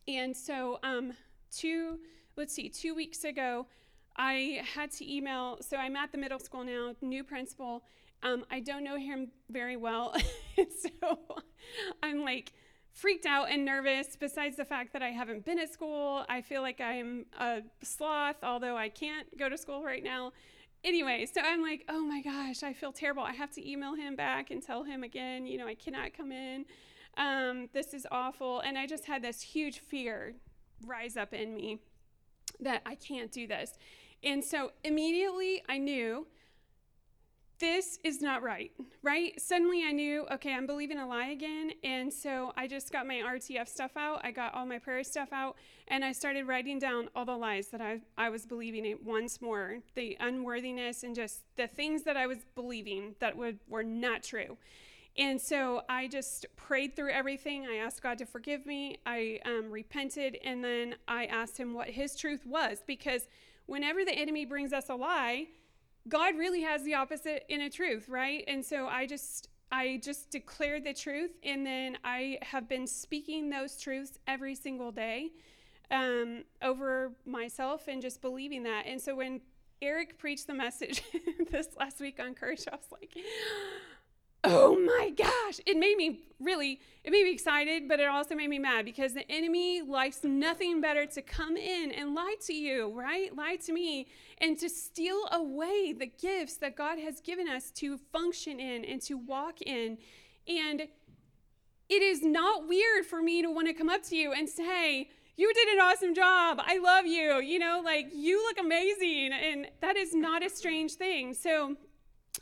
and 0.08 0.36
so 0.36 0.80
um, 0.84 1.14
two 1.52 2.00
let's 2.36 2.54
see 2.54 2.70
two 2.70 2.94
weeks 2.94 3.24
ago 3.24 3.68
I 4.18 4.62
had 4.74 4.92
to 4.92 5.14
email, 5.14 5.58
so 5.62 5.78
I'm 5.78 5.96
at 5.96 6.12
the 6.12 6.18
middle 6.18 6.40
school 6.40 6.64
now, 6.64 6.94
new 7.02 7.24
principal. 7.24 7.84
Um, 8.24 8.46
I 8.50 8.60
don't 8.60 8.84
know 8.84 8.98
him 8.98 9.32
very 9.50 9.78
well. 9.78 10.16
so 10.56 11.20
I'm 12.02 12.24
like 12.24 12.54
freaked 12.94 13.26
out 13.26 13.52
and 13.52 13.66
nervous, 13.66 14.16
besides 14.18 14.56
the 14.56 14.64
fact 14.66 14.94
that 14.94 15.04
I 15.04 15.10
haven't 15.10 15.44
been 15.46 15.60
at 15.60 15.72
school. 15.72 16.26
I 16.30 16.42
feel 16.42 16.62
like 16.62 16.80
I'm 16.80 17.26
a 17.38 17.62
sloth, 17.84 18.38
although 18.42 18.78
I 18.78 18.90
can't 18.90 19.38
go 19.38 19.50
to 19.50 19.58
school 19.58 19.84
right 19.84 20.04
now. 20.04 20.32
Anyway, 20.84 21.26
so 21.26 21.42
I'm 21.44 21.62
like, 21.62 21.84
oh 21.90 22.06
my 22.06 22.22
gosh, 22.22 22.64
I 22.64 22.72
feel 22.72 22.94
terrible. 22.94 23.24
I 23.24 23.34
have 23.34 23.52
to 23.52 23.70
email 23.70 23.96
him 23.96 24.16
back 24.16 24.50
and 24.50 24.62
tell 24.64 24.84
him 24.84 25.04
again, 25.04 25.46
you 25.46 25.58
know, 25.58 25.68
I 25.68 25.76
cannot 25.76 26.14
come 26.16 26.32
in. 26.32 26.66
Um, 27.18 27.70
this 27.74 27.94
is 27.94 28.08
awful. 28.12 28.62
And 28.62 28.78
I 28.78 28.88
just 28.88 29.06
had 29.06 29.22
this 29.22 29.42
huge 29.42 29.80
fear 29.80 30.36
rise 30.86 31.18
up 31.18 31.34
in 31.34 31.56
me 31.56 31.80
that 32.60 32.82
I 32.86 32.96
can't 32.96 33.32
do 33.32 33.48
this. 33.48 33.74
And 34.24 34.44
so 34.44 34.72
immediately 34.84 35.64
I 35.70 35.78
knew 35.78 36.28
this 37.60 38.00
is 38.04 38.22
not 38.22 38.44
right, 38.44 38.72
right? 39.02 39.40
Suddenly 39.40 39.84
I 39.84 39.92
knew, 39.92 40.26
okay, 40.32 40.54
I'm 40.54 40.66
believing 40.66 40.98
a 40.98 41.08
lie 41.08 41.28
again. 41.28 41.72
And 41.84 42.12
so 42.12 42.52
I 42.58 42.68
just 42.68 42.92
got 42.92 43.08
my 43.08 43.16
RTF 43.16 43.68
stuff 43.68 43.92
out. 43.96 44.22
I 44.24 44.32
got 44.32 44.54
all 44.54 44.66
my 44.66 44.78
prayer 44.78 45.04
stuff 45.04 45.30
out. 45.32 45.56
And 45.88 46.04
I 46.04 46.12
started 46.12 46.48
writing 46.48 46.80
down 46.80 47.10
all 47.16 47.24
the 47.24 47.38
lies 47.38 47.68
that 47.68 47.82
I, 47.82 48.02
I 48.18 48.30
was 48.30 48.46
believing 48.46 48.86
it 48.86 49.06
once 49.06 49.42
more 49.42 49.78
the 49.96 50.18
unworthiness 50.20 51.04
and 51.04 51.16
just 51.16 51.44
the 51.56 51.68
things 51.68 52.04
that 52.04 52.18
I 52.18 52.28
was 52.28 52.40
believing 52.56 53.16
that 53.20 53.38
would, 53.38 53.60
were 53.70 53.84
not 53.84 54.24
true. 54.24 54.58
And 55.18 55.40
so 55.40 55.84
I 55.88 56.10
just 56.10 56.46
prayed 56.58 56.98
through 56.98 57.12
everything. 57.12 57.66
I 57.66 57.78
asked 57.78 58.04
God 58.04 58.18
to 58.18 58.26
forgive 58.26 58.66
me. 58.66 58.98
I 59.06 59.40
um, 59.46 59.72
repented. 59.72 60.38
And 60.44 60.62
then 60.62 60.96
I 61.08 61.26
asked 61.26 61.58
him 61.58 61.74
what 61.74 61.88
his 61.88 62.18
truth 62.18 62.46
was 62.46 62.84
because 62.86 63.30
whenever 63.66 64.06
the 64.06 64.14
enemy 64.14 64.46
brings 64.46 64.74
us 64.74 64.90
a 64.90 64.96
lie, 64.96 65.48
God 66.08 66.38
really 66.38 66.62
has 66.62 66.84
the 66.84 66.94
opposite 66.94 67.46
in 67.50 67.62
a 67.62 67.70
truth, 67.70 68.08
right? 68.10 68.44
And 68.48 68.64
so 68.64 68.88
I 68.88 69.08
just 69.08 69.50
I 69.72 70.00
just 70.04 70.30
declared 70.30 70.84
the 70.84 70.94
truth, 70.94 71.32
and 71.44 71.66
then 71.66 71.98
I 72.04 72.38
have 72.44 72.70
been 72.70 72.86
speaking 72.86 73.50
those 73.50 73.78
truths 73.78 74.20
every 74.28 74.54
single 74.54 74.92
day 74.92 75.32
um, 75.90 76.44
over 76.62 77.14
myself 77.26 77.88
and 77.88 78.02
just 78.02 78.22
believing 78.22 78.64
that. 78.64 78.86
And 78.86 79.02
so 79.02 79.16
when 79.16 79.42
Eric 79.82 80.20
preached 80.20 80.48
the 80.48 80.54
message 80.54 81.02
this 81.52 81.68
last 81.78 82.00
week 82.00 82.20
on 82.20 82.36
courage, 82.36 82.66
I 82.72 82.76
was 82.76 82.86
like, 82.92 83.18
oh 84.48 84.80
my 84.80 85.10
gosh. 85.12 85.60
It 85.66 85.78
made 85.78 85.98
me 85.98 86.22
really 86.40 86.80
it 87.04 87.12
made 87.12 87.24
me 87.24 87.32
excited 87.32 87.88
but 87.88 88.00
it 88.00 88.08
also 88.08 88.36
made 88.36 88.50
me 88.50 88.60
mad 88.60 88.84
because 88.84 89.14
the 89.14 89.30
enemy 89.32 89.82
likes 89.82 90.24
nothing 90.24 90.82
better 90.82 91.06
to 91.06 91.22
come 91.22 91.56
in 91.56 91.92
and 91.92 92.14
lie 92.14 92.36
to 92.46 92.54
you 92.54 92.92
right? 92.94 93.36
Lie 93.36 93.58
to 93.66 93.74
me 93.74 94.08
and 94.40 94.60
to 94.60 94.70
steal 94.70 95.28
away 95.32 95.94
the 95.94 96.08
gifts 96.08 96.58
that 96.58 96.76
god 96.76 97.00
has 97.00 97.22
given 97.22 97.48
us 97.48 97.72
to 97.72 97.98
function 98.12 98.60
in 98.60 98.84
and 98.86 99.02
to 99.04 99.16
walk 99.16 99.62
in. 99.62 99.98
And 100.48 100.88
it 101.88 102.02
is 102.02 102.24
not 102.24 102.68
weird 102.68 103.06
for 103.06 103.22
me 103.22 103.42
to 103.42 103.50
want 103.50 103.68
to 103.68 103.74
come 103.74 103.90
up 103.90 104.04
to 104.04 104.16
you 104.16 104.34
and 104.34 104.50
say 104.50 105.10
you 105.38 105.54
did 105.54 105.68
an 105.68 105.80
awesome 105.80 106.16
job. 106.16 106.62
I 106.62 106.78
love 106.80 107.06
you. 107.06 107.42
You 107.42 107.60
know 107.60 107.82
like 107.84 108.08
you 108.14 108.44
look 108.44 108.58
amazing 108.60 109.32
and 109.34 109.68
that 109.82 109.96
is 109.96 110.14
not 110.14 110.46
a 110.46 110.50
strange 110.50 110.94
thing. 110.94 111.34
So 111.34 111.76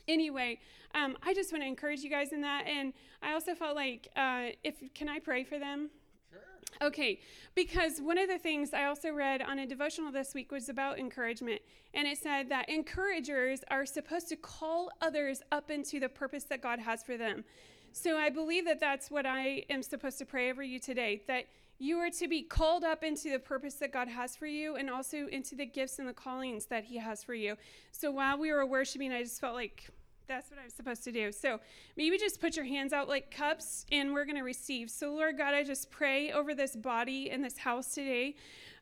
anyway 0.07 0.59
um, 0.95 1.17
I 1.23 1.33
just 1.33 1.51
want 1.51 1.63
to 1.63 1.67
encourage 1.67 2.01
you 2.01 2.09
guys 2.09 2.33
in 2.33 2.41
that. 2.41 2.65
And 2.67 2.93
I 3.21 3.33
also 3.33 3.55
felt 3.55 3.75
like, 3.75 4.07
uh, 4.15 4.49
if 4.63 4.75
can 4.93 5.09
I 5.09 5.19
pray 5.19 5.43
for 5.43 5.57
them? 5.57 5.89
Sure. 6.29 6.87
Okay, 6.87 7.19
because 7.55 7.99
one 7.99 8.17
of 8.17 8.29
the 8.29 8.37
things 8.37 8.73
I 8.73 8.85
also 8.85 9.11
read 9.11 9.41
on 9.41 9.59
a 9.59 9.65
devotional 9.65 10.11
this 10.11 10.33
week 10.33 10.51
was 10.51 10.69
about 10.69 10.99
encouragement. 10.99 11.61
And 11.93 12.07
it 12.07 12.17
said 12.17 12.49
that 12.49 12.69
encouragers 12.69 13.61
are 13.69 13.85
supposed 13.85 14.29
to 14.29 14.35
call 14.35 14.89
others 15.01 15.41
up 15.51 15.71
into 15.71 15.99
the 15.99 16.09
purpose 16.09 16.43
that 16.45 16.61
God 16.61 16.79
has 16.79 17.03
for 17.03 17.17
them. 17.17 17.43
So 17.91 18.17
I 18.17 18.29
believe 18.29 18.65
that 18.65 18.79
that's 18.79 19.11
what 19.11 19.25
I 19.25 19.63
am 19.69 19.83
supposed 19.83 20.17
to 20.19 20.25
pray 20.25 20.49
over 20.49 20.63
you 20.63 20.79
today 20.79 21.21
that 21.27 21.45
you 21.79 21.97
are 21.97 22.09
to 22.11 22.27
be 22.27 22.43
called 22.43 22.83
up 22.83 23.03
into 23.03 23.31
the 23.31 23.39
purpose 23.39 23.75
that 23.75 23.91
God 23.91 24.07
has 24.07 24.35
for 24.35 24.45
you 24.45 24.75
and 24.75 24.89
also 24.89 25.27
into 25.27 25.55
the 25.55 25.65
gifts 25.65 25.99
and 25.99 26.07
the 26.07 26.13
callings 26.13 26.65
that 26.67 26.85
He 26.85 26.97
has 26.97 27.23
for 27.23 27.33
you. 27.33 27.57
So 27.91 28.11
while 28.11 28.37
we 28.37 28.51
were 28.51 28.65
worshiping, 28.65 29.11
I 29.11 29.23
just 29.23 29.41
felt 29.41 29.55
like 29.55 29.89
that's 30.27 30.49
what 30.49 30.59
I'm 30.63 30.69
supposed 30.69 31.03
to 31.03 31.11
do. 31.11 31.31
So 31.31 31.59
maybe 31.97 32.17
just 32.17 32.39
put 32.39 32.55
your 32.55 32.65
hands 32.65 32.93
out 32.93 33.09
like 33.09 33.31
cups 33.31 33.85
and 33.91 34.13
we're 34.13 34.25
going 34.25 34.37
to 34.37 34.43
receive. 34.43 34.89
So, 34.89 35.13
Lord 35.13 35.37
God, 35.37 35.53
I 35.53 35.63
just 35.63 35.91
pray 35.91 36.31
over 36.31 36.55
this 36.55 36.75
body 36.75 37.29
and 37.29 37.43
this 37.43 37.57
house 37.57 37.93
today. 37.93 38.35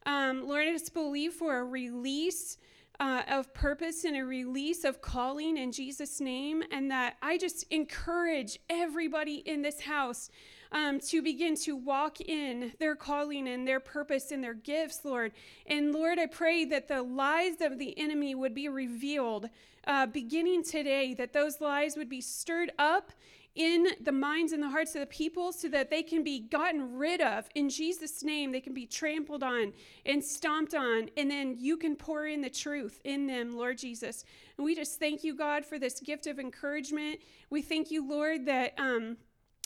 Um, 0.06 0.48
Lord, 0.48 0.68
I 0.68 0.72
just 0.72 0.94
believe 0.94 1.34
for 1.34 1.60
a 1.60 1.64
release. 1.64 2.58
Uh, 3.00 3.24
of 3.30 3.52
purpose 3.56 4.04
and 4.04 4.16
a 4.16 4.24
release 4.24 4.84
of 4.84 5.02
calling 5.02 5.58
in 5.58 5.72
Jesus' 5.72 6.22
name, 6.22 6.62
and 6.72 6.92
that 6.92 7.16
I 7.20 7.36
just 7.36 7.64
encourage 7.72 8.60
everybody 8.70 9.38
in 9.38 9.64
this 9.64 9.80
house 9.80 10.30
um, 10.72 11.00
to 11.00 11.22
begin 11.22 11.56
to 11.58 11.76
walk 11.76 12.22
in 12.22 12.74
their 12.80 12.96
calling 12.96 13.48
and 13.48 13.68
their 13.68 13.80
purpose 13.80 14.32
and 14.32 14.44
their 14.44 14.54
gifts, 14.54 15.04
Lord. 15.04 15.34
And 15.66 15.92
Lord, 15.92 16.20
I 16.20 16.28
pray 16.28 16.66
that 16.66 16.88
the 16.88 17.02
lies 17.04 17.62
of 17.62 17.78
the 17.78 17.98
enemy 17.98 18.36
would 18.36 18.54
be 18.54 18.70
revealed 18.70 19.50
uh, 19.86 20.06
beginning 20.06 20.64
today, 20.64 21.14
that 21.16 21.34
those 21.34 21.60
lies 21.60 21.96
would 21.96 22.10
be 22.10 22.22
stirred 22.22 22.72
up 22.78 23.12
in 23.54 23.88
the 24.00 24.12
minds 24.12 24.54
and 24.54 24.64
the 24.64 24.70
hearts 24.70 24.96
of 24.96 25.02
the 25.02 25.08
people 25.08 25.52
so 25.52 25.68
that 25.68 25.90
they 25.90 26.02
can 26.02 26.24
be 26.24 26.40
gotten 26.40 26.98
rid 26.98 27.20
of 27.20 27.50
in 27.54 27.70
Jesus' 27.70 28.24
name. 28.24 28.52
They 28.52 28.62
can 28.62 28.74
be 28.74 28.86
trampled 28.86 29.44
on 29.44 29.74
and 30.06 30.24
stomped 30.24 30.74
on, 30.74 31.10
and 31.18 31.30
then 31.30 31.58
you 31.60 31.76
can 31.76 31.96
pour 31.96 32.28
in 32.28 32.42
the 32.42 32.50
truth 32.50 33.02
in 33.04 33.28
them, 33.28 33.58
Lord 33.58 33.78
Jesus. 33.78 34.24
And 34.58 34.66
we 34.66 34.76
just 34.76 35.00
thank 35.00 35.24
you, 35.24 35.36
God, 35.36 35.66
for 35.66 35.78
this 35.78 36.00
gift 36.00 36.28
of 36.28 36.40
encouragement. 36.40 37.20
We 37.50 37.62
thank 37.62 37.92
you, 37.92 38.08
Lord, 38.08 38.46
that. 38.46 38.74
Um, 38.78 39.18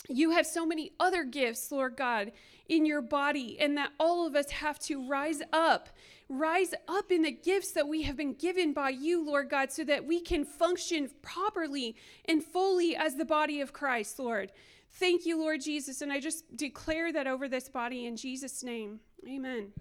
you 0.08 0.30
have 0.30 0.46
so 0.46 0.64
many 0.64 0.92
other 1.00 1.24
gifts, 1.24 1.70
Lord 1.72 1.96
God, 1.96 2.32
in 2.68 2.86
your 2.86 3.02
body, 3.02 3.58
and 3.60 3.76
that 3.76 3.92
all 3.98 4.26
of 4.26 4.34
us 4.34 4.50
have 4.50 4.78
to 4.80 5.08
rise 5.08 5.42
up, 5.52 5.88
rise 6.28 6.74
up 6.88 7.10
in 7.10 7.22
the 7.22 7.30
gifts 7.30 7.72
that 7.72 7.88
we 7.88 8.02
have 8.02 8.16
been 8.16 8.34
given 8.34 8.72
by 8.72 8.90
you, 8.90 9.24
Lord 9.24 9.50
God, 9.50 9.72
so 9.72 9.84
that 9.84 10.04
we 10.04 10.20
can 10.20 10.44
function 10.44 11.10
properly 11.22 11.96
and 12.26 12.42
fully 12.42 12.96
as 12.96 13.16
the 13.16 13.24
body 13.24 13.60
of 13.60 13.72
Christ, 13.72 14.18
Lord. 14.18 14.52
Thank 14.92 15.26
you, 15.26 15.38
Lord 15.38 15.60
Jesus. 15.60 16.00
And 16.00 16.12
I 16.12 16.20
just 16.20 16.56
declare 16.56 17.12
that 17.12 17.26
over 17.26 17.48
this 17.48 17.68
body 17.68 18.06
in 18.06 18.16
Jesus' 18.16 18.62
name. 18.62 19.00
Amen. 19.28 19.72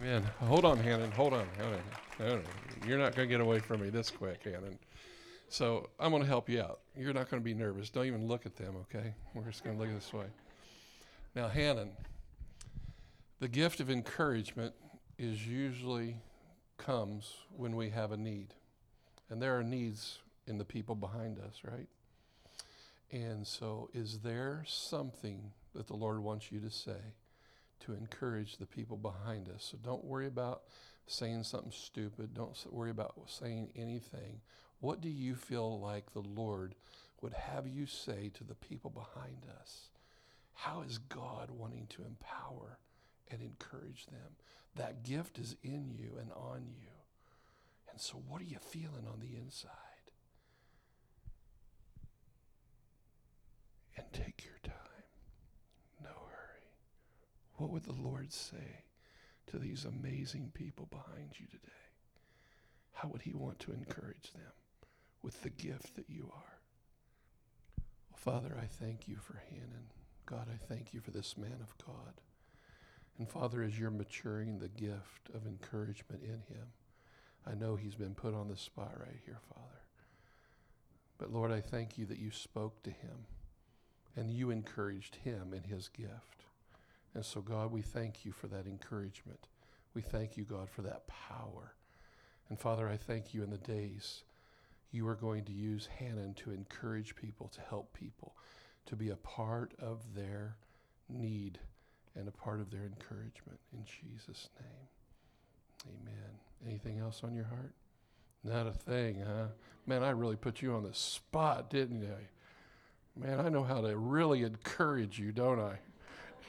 Amen. 0.00 0.24
Hold 0.40 0.64
on, 0.64 0.78
Hannon. 0.78 1.10
Hold 1.12 1.34
on. 1.34 1.46
Hold 1.58 2.32
on. 2.32 2.42
You're 2.86 2.98
not 2.98 3.14
going 3.14 3.28
to 3.28 3.32
get 3.32 3.40
away 3.40 3.58
from 3.60 3.82
me 3.82 3.90
this 3.90 4.10
quick, 4.10 4.42
Hannon. 4.44 4.78
So 5.52 5.90
I'm 6.00 6.12
going 6.12 6.22
to 6.22 6.28
help 6.28 6.48
you 6.48 6.62
out. 6.62 6.80
You're 6.96 7.12
not 7.12 7.30
going 7.30 7.42
to 7.42 7.44
be 7.44 7.52
nervous. 7.52 7.90
Don't 7.90 8.06
even 8.06 8.26
look 8.26 8.46
at 8.46 8.56
them, 8.56 8.74
okay? 8.84 9.12
We're 9.34 9.42
just 9.42 9.62
going 9.62 9.76
to 9.76 9.82
look 9.82 9.92
this 9.92 10.10
way. 10.10 10.24
Now, 11.36 11.48
Hannon, 11.48 11.90
the 13.38 13.48
gift 13.48 13.78
of 13.78 13.90
encouragement 13.90 14.72
is 15.18 15.46
usually 15.46 16.16
comes 16.78 17.34
when 17.54 17.76
we 17.76 17.90
have 17.90 18.12
a 18.12 18.16
need. 18.16 18.54
And 19.28 19.42
there 19.42 19.58
are 19.58 19.62
needs 19.62 20.20
in 20.46 20.56
the 20.56 20.64
people 20.64 20.94
behind 20.94 21.38
us, 21.38 21.60
right? 21.70 21.88
And 23.10 23.46
so, 23.46 23.90
is 23.92 24.20
there 24.20 24.64
something 24.66 25.52
that 25.74 25.86
the 25.86 25.96
Lord 25.96 26.20
wants 26.20 26.50
you 26.50 26.60
to 26.60 26.70
say 26.70 27.12
to 27.80 27.92
encourage 27.92 28.56
the 28.56 28.64
people 28.64 28.96
behind 28.96 29.50
us? 29.50 29.68
So, 29.70 29.76
don't 29.84 30.02
worry 30.02 30.28
about 30.28 30.62
saying 31.06 31.42
something 31.42 31.72
stupid. 31.72 32.32
Don't 32.32 32.56
worry 32.72 32.90
about 32.90 33.12
saying 33.26 33.68
anything. 33.76 34.40
What 34.82 35.00
do 35.00 35.08
you 35.08 35.36
feel 35.36 35.78
like 35.78 36.12
the 36.12 36.24
Lord 36.28 36.74
would 37.20 37.34
have 37.34 37.68
you 37.68 37.86
say 37.86 38.32
to 38.34 38.42
the 38.42 38.56
people 38.56 38.90
behind 38.90 39.44
us? 39.60 39.90
How 40.54 40.82
is 40.82 40.98
God 40.98 41.52
wanting 41.52 41.86
to 41.90 42.02
empower 42.02 42.78
and 43.30 43.40
encourage 43.40 44.06
them? 44.06 44.34
That 44.74 45.04
gift 45.04 45.38
is 45.38 45.54
in 45.62 45.92
you 45.96 46.18
and 46.20 46.32
on 46.32 46.64
you. 46.66 46.88
And 47.92 48.00
so, 48.00 48.20
what 48.26 48.40
are 48.40 48.44
you 48.44 48.58
feeling 48.58 49.06
on 49.06 49.20
the 49.20 49.36
inside? 49.36 49.70
And 53.96 54.06
take 54.12 54.44
your 54.44 54.58
time. 54.64 55.04
No 56.02 56.10
hurry. 56.10 56.66
What 57.54 57.70
would 57.70 57.84
the 57.84 57.92
Lord 57.92 58.32
say 58.32 58.82
to 59.46 59.60
these 59.60 59.84
amazing 59.84 60.50
people 60.54 60.88
behind 60.90 61.38
you 61.38 61.46
today? 61.46 61.68
How 62.94 63.08
would 63.10 63.22
He 63.22 63.32
want 63.32 63.60
to 63.60 63.72
encourage 63.72 64.32
them? 64.32 64.50
With 65.22 65.42
the 65.42 65.50
gift 65.50 65.96
that 65.96 66.08
you 66.08 66.30
are. 66.34 66.58
Well, 68.10 68.18
Father, 68.18 68.56
I 68.60 68.66
thank 68.66 69.08
you 69.08 69.16
for 69.16 69.40
Hannon. 69.50 69.90
God, 70.26 70.48
I 70.52 70.56
thank 70.66 70.92
you 70.92 71.00
for 71.00 71.10
this 71.10 71.36
man 71.36 71.58
of 71.60 71.76
God. 71.84 72.20
And 73.18 73.28
Father, 73.28 73.62
as 73.62 73.78
you're 73.78 73.90
maturing 73.90 74.58
the 74.58 74.68
gift 74.68 75.30
of 75.34 75.46
encouragement 75.46 76.22
in 76.22 76.42
him, 76.54 76.68
I 77.46 77.54
know 77.54 77.76
he's 77.76 77.94
been 77.94 78.14
put 78.14 78.34
on 78.34 78.48
the 78.48 78.56
spot 78.56 78.92
right 78.98 79.18
here, 79.24 79.38
Father. 79.48 79.82
But 81.18 81.32
Lord, 81.32 81.52
I 81.52 81.60
thank 81.60 81.98
you 81.98 82.06
that 82.06 82.18
you 82.18 82.30
spoke 82.30 82.82
to 82.82 82.90
him 82.90 83.26
and 84.16 84.30
you 84.30 84.50
encouraged 84.50 85.16
him 85.16 85.52
in 85.54 85.64
his 85.64 85.88
gift. 85.88 86.46
And 87.14 87.24
so, 87.24 87.40
God, 87.40 87.70
we 87.70 87.82
thank 87.82 88.24
you 88.24 88.32
for 88.32 88.46
that 88.48 88.66
encouragement. 88.66 89.48
We 89.94 90.02
thank 90.02 90.36
you, 90.36 90.44
God, 90.44 90.70
for 90.70 90.82
that 90.82 91.06
power. 91.06 91.74
And 92.48 92.58
Father, 92.58 92.88
I 92.88 92.96
thank 92.96 93.34
you 93.34 93.42
in 93.42 93.50
the 93.50 93.58
days 93.58 94.24
you 94.92 95.08
are 95.08 95.14
going 95.14 95.44
to 95.44 95.52
use 95.52 95.88
Hannon 95.98 96.34
to 96.34 96.52
encourage 96.52 97.16
people, 97.16 97.48
to 97.48 97.60
help 97.62 97.92
people, 97.94 98.36
to 98.86 98.94
be 98.94 99.10
a 99.10 99.16
part 99.16 99.72
of 99.80 100.14
their 100.14 100.56
need 101.08 101.58
and 102.14 102.28
a 102.28 102.32
part 102.32 102.60
of 102.60 102.70
their 102.70 102.84
encouragement. 102.84 103.58
In 103.72 103.84
Jesus' 103.84 104.50
name, 104.60 105.94
amen. 106.02 106.38
Anything 106.66 106.98
else 106.98 107.22
on 107.24 107.34
your 107.34 107.46
heart? 107.46 107.72
Not 108.44 108.66
a 108.66 108.72
thing, 108.72 109.22
huh? 109.26 109.46
Man, 109.86 110.02
I 110.02 110.10
really 110.10 110.36
put 110.36 110.62
you 110.62 110.74
on 110.74 110.82
the 110.82 110.94
spot, 110.94 111.70
didn't 111.70 112.04
I? 112.04 112.28
Man, 113.18 113.40
I 113.40 113.48
know 113.48 113.62
how 113.62 113.80
to 113.80 113.96
really 113.96 114.42
encourage 114.42 115.18
you, 115.18 115.32
don't 115.32 115.60
I? 115.60 115.78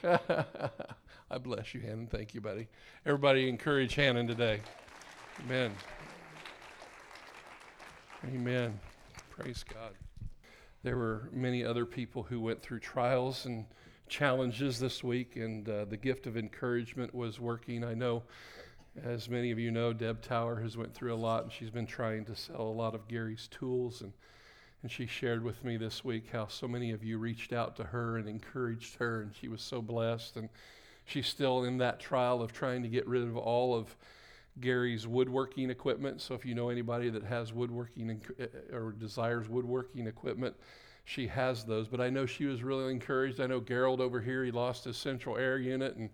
I 1.32 1.38
bless 1.38 1.74
you, 1.74 1.82
Hannon. 1.82 2.08
Thank 2.08 2.34
you, 2.34 2.42
buddy. 2.42 2.68
Everybody 3.06 3.48
encourage 3.48 3.96
Hannon 3.96 4.28
today. 4.28 4.62
Amen. 5.46 5.72
Amen. 8.26 8.80
Praise 9.30 9.66
God. 9.68 9.94
There 10.82 10.98
were 10.98 11.30
many 11.34 11.66
other 11.66 11.86
people 11.86 12.24
who 12.24 12.40
went 12.40 12.62
through 12.62 12.80
trials 12.80 13.46
and 13.46 13.66
challenges 14.08 14.80
this 14.80 15.04
week, 15.04 15.36
and 15.36 15.68
uh, 15.68 15.86
the 15.86 15.98
gift 15.98 16.26
of 16.26 16.38
encouragement 16.38 17.14
was 17.14 17.40
working. 17.40 17.84
I 17.84 17.94
know, 17.94 18.24
as 19.04 19.30
many 19.30 19.52
of 19.52 19.60
you 19.60 19.72
know, 19.72 19.92
Deb 19.92 20.22
Tower 20.22 20.62
has 20.62 20.78
went 20.78 20.94
through 20.94 21.14
a 21.14 21.18
lot, 21.18 21.44
and 21.44 21.52
she's 21.52 21.70
been 21.70 21.86
trying 21.86 22.24
to 22.26 22.36
sell 22.36 22.62
a 22.62 22.64
lot 22.64 22.96
of 22.96 23.08
Gary's 23.10 23.48
tools, 23.50 24.02
and 24.02 24.14
and 24.84 24.92
she 24.92 25.06
shared 25.06 25.44
with 25.44 25.64
me 25.64 25.78
this 25.78 26.04
week 26.04 26.26
how 26.32 26.48
so 26.48 26.68
many 26.68 26.92
of 26.92 27.06
you 27.06 27.18
reached 27.18 27.54
out 27.54 27.78
to 27.78 27.86
her 27.86 28.18
and 28.18 28.28
encouraged 28.28 28.98
her, 28.98 29.22
and 29.22 29.34
she 29.34 29.48
was 29.48 29.62
so 29.62 29.82
blessed. 29.82 30.36
And 30.36 30.50
she's 31.06 31.28
still 31.28 31.64
in 31.64 31.78
that 31.78 32.02
trial 32.02 32.42
of 32.42 32.52
trying 32.52 32.84
to 32.84 32.90
get 32.90 33.08
rid 33.08 33.24
of 33.24 33.38
all 33.38 33.76
of 33.76 33.96
Gary's 34.60 35.08
woodworking 35.08 35.70
equipment. 35.70 36.22
So 36.22 36.36
if 36.36 36.46
you 36.46 36.56
know 36.56 36.70
anybody 36.70 37.10
that 37.10 37.24
has 37.24 37.54
woodworking 37.54 38.22
uh, 38.40 38.76
or 38.76 38.92
desires 38.92 39.50
woodworking 39.50 40.08
equipment, 40.08 40.56
she 41.06 41.28
has 41.28 41.64
those. 41.64 41.88
But 41.88 42.02
I 42.02 42.10
know 42.10 42.26
she 42.26 42.46
was 42.46 42.64
really 42.64 42.92
encouraged. 42.92 43.40
I 43.42 43.48
know 43.48 43.60
Gerald 43.60 44.00
over 44.00 44.22
here, 44.22 44.44
he 44.44 44.52
lost 44.52 44.86
his 44.86 44.98
central 44.98 45.38
air 45.38 45.58
unit, 45.58 45.96
and 45.96 46.10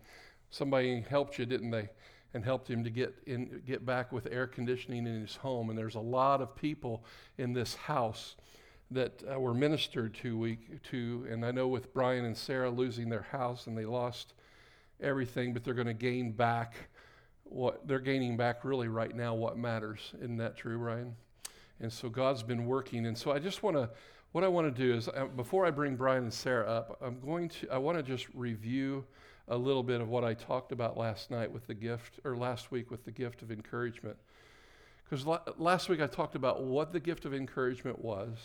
somebody 0.50 1.02
helped 1.02 1.38
you, 1.38 1.46
didn't 1.46 1.72
they? 1.72 1.90
And 2.34 2.44
helped 2.44 2.70
him 2.70 2.84
to 2.84 2.90
get 2.90 3.16
in, 3.26 3.62
get 3.66 3.86
back 3.86 4.12
with 4.12 4.28
air 4.32 4.48
conditioning 4.48 5.08
in 5.08 5.22
his 5.22 5.36
home. 5.36 5.70
And 5.70 5.78
there's 5.78 5.96
a 5.96 6.00
lot 6.00 6.42
of 6.42 6.56
people 6.56 7.04
in 7.38 7.54
this 7.54 7.76
house 7.76 8.36
that 8.92 9.24
uh, 9.32 9.40
were 9.40 9.54
ministered 9.54 10.14
to 10.16 10.38
week 10.38 10.82
to. 10.92 11.28
And 11.30 11.44
I 11.46 11.52
know 11.52 11.68
with 11.68 11.94
Brian 11.94 12.26
and 12.26 12.38
Sarah 12.38 12.70
losing 12.70 13.10
their 13.10 13.24
house 13.32 13.68
and 13.68 13.78
they 13.78 13.86
lost 13.86 14.34
everything, 15.02 15.54
but 15.54 15.64
they're 15.64 15.74
going 15.74 15.88
to 15.88 15.94
gain 15.94 16.32
back 16.32 16.76
what 17.52 17.88
they're 17.88 18.00
gaining 18.00 18.38
back 18.38 18.64
really 18.64 18.88
right 18.88 19.16
now 19.16 19.34
what 19.34 19.58
matters. 19.58 20.14
Isn't 20.20 20.38
that 20.38 20.56
true, 20.56 20.78
Brian? 20.78 21.16
And 21.80 21.92
so 21.92 22.10
God's 22.10 22.44
been 22.44 22.66
working. 22.66 23.06
And 23.06 23.18
so 23.18 23.32
I 23.32 23.40
just 23.40 23.64
want 23.64 23.76
to, 23.76 23.90
what 24.32 24.44
I 24.44 24.48
want 24.48 24.74
to 24.74 24.84
do 24.84 24.94
is, 24.94 25.08
uh, 25.08 25.26
before 25.36 25.66
I 25.66 25.72
bring 25.72 25.96
Brian 25.96 26.24
and 26.24 26.34
Sarah 26.34 26.70
up, 26.70 26.98
I'm 27.02 27.20
going 27.20 27.50
to, 27.50 27.70
I 27.72 27.78
want 27.78 27.98
to 27.98 28.04
just 28.04 28.28
review 28.34 29.06
a 29.48 29.58
little 29.58 29.82
bit 29.82 30.00
of 30.00 30.10
what 30.10 30.24
I 30.24 30.36
talked 30.36 30.72
about 30.72 30.98
last 30.98 31.32
night 31.32 31.52
with 31.52 31.66
the 31.66 31.74
gift, 31.74 32.20
or 32.24 32.38
last 32.38 32.72
week 32.72 32.92
with 32.92 33.04
the 33.06 33.12
gift 33.12 33.42
of 33.42 33.52
encouragement. 33.52 34.18
Because 35.04 35.26
la- 35.26 35.42
last 35.58 35.90
week 35.90 36.02
I 36.02 36.08
talked 36.08 36.36
about 36.36 36.64
what 36.64 36.94
the 36.94 37.00
gift 37.00 37.26
of 37.26 37.34
encouragement 37.34 38.04
was. 38.04 38.38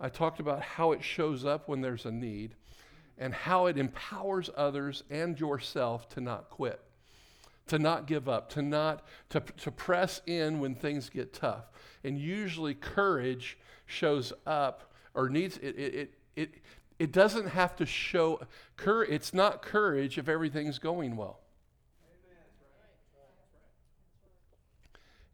I 0.00 0.08
talked 0.08 0.40
about 0.40 0.62
how 0.62 0.92
it 0.92 1.04
shows 1.04 1.44
up 1.44 1.68
when 1.68 1.82
there's 1.82 2.06
a 2.06 2.10
need 2.10 2.54
and 3.18 3.34
how 3.34 3.66
it 3.66 3.76
empowers 3.76 4.48
others 4.56 5.02
and 5.10 5.38
yourself 5.38 6.08
to 6.10 6.20
not 6.20 6.48
quit 6.48 6.80
to 7.66 7.78
not 7.78 8.06
give 8.06 8.28
up, 8.28 8.48
to 8.50 8.62
not 8.62 9.02
to, 9.30 9.40
to 9.40 9.70
press 9.70 10.20
in 10.26 10.60
when 10.60 10.74
things 10.74 11.08
get 11.08 11.32
tough. 11.32 11.64
And 12.04 12.18
usually 12.18 12.74
courage 12.74 13.58
shows 13.86 14.32
up 14.46 14.92
or 15.14 15.28
needs 15.28 15.56
it 15.58 15.76
it 15.78 15.94
it, 15.94 16.14
it, 16.36 16.54
it 16.98 17.12
doesn't 17.12 17.48
have 17.48 17.76
to 17.76 17.86
show 17.86 18.40
cur- 18.76 19.04
it's 19.04 19.34
not 19.34 19.62
courage 19.62 20.18
if 20.18 20.28
everything's 20.28 20.78
going 20.78 21.16
well. 21.16 21.40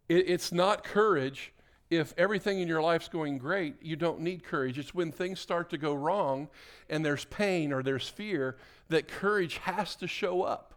It, 0.08 0.28
it's 0.28 0.52
not 0.52 0.84
courage 0.84 1.52
if 1.90 2.14
everything 2.16 2.60
in 2.60 2.68
your 2.68 2.80
life's 2.80 3.08
going 3.08 3.36
great, 3.36 3.74
you 3.82 3.96
don't 3.96 4.20
need 4.20 4.44
courage. 4.44 4.78
It's 4.78 4.94
when 4.94 5.12
things 5.12 5.40
start 5.40 5.68
to 5.70 5.78
go 5.78 5.92
wrong 5.92 6.48
and 6.88 7.04
there's 7.04 7.26
pain 7.26 7.70
or 7.70 7.82
there's 7.82 8.08
fear 8.08 8.56
that 8.88 9.08
courage 9.08 9.58
has 9.58 9.94
to 9.96 10.06
show 10.06 10.42
up 10.42 10.71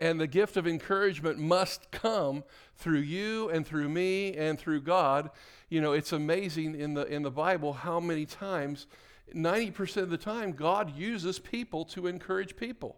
and 0.00 0.20
the 0.20 0.26
gift 0.26 0.56
of 0.56 0.66
encouragement 0.66 1.38
must 1.38 1.90
come 1.90 2.44
through 2.76 3.00
you 3.00 3.48
and 3.50 3.66
through 3.66 3.88
me 3.88 4.34
and 4.34 4.58
through 4.58 4.80
God. 4.82 5.30
You 5.68 5.80
know, 5.80 5.92
it's 5.92 6.12
amazing 6.12 6.74
in 6.74 6.94
the 6.94 7.06
in 7.06 7.22
the 7.22 7.30
Bible 7.30 7.72
how 7.72 8.00
many 8.00 8.26
times 8.26 8.86
90% 9.34 9.98
of 9.98 10.10
the 10.10 10.18
time 10.18 10.52
God 10.52 10.96
uses 10.96 11.38
people 11.38 11.84
to 11.86 12.06
encourage 12.06 12.56
people. 12.56 12.96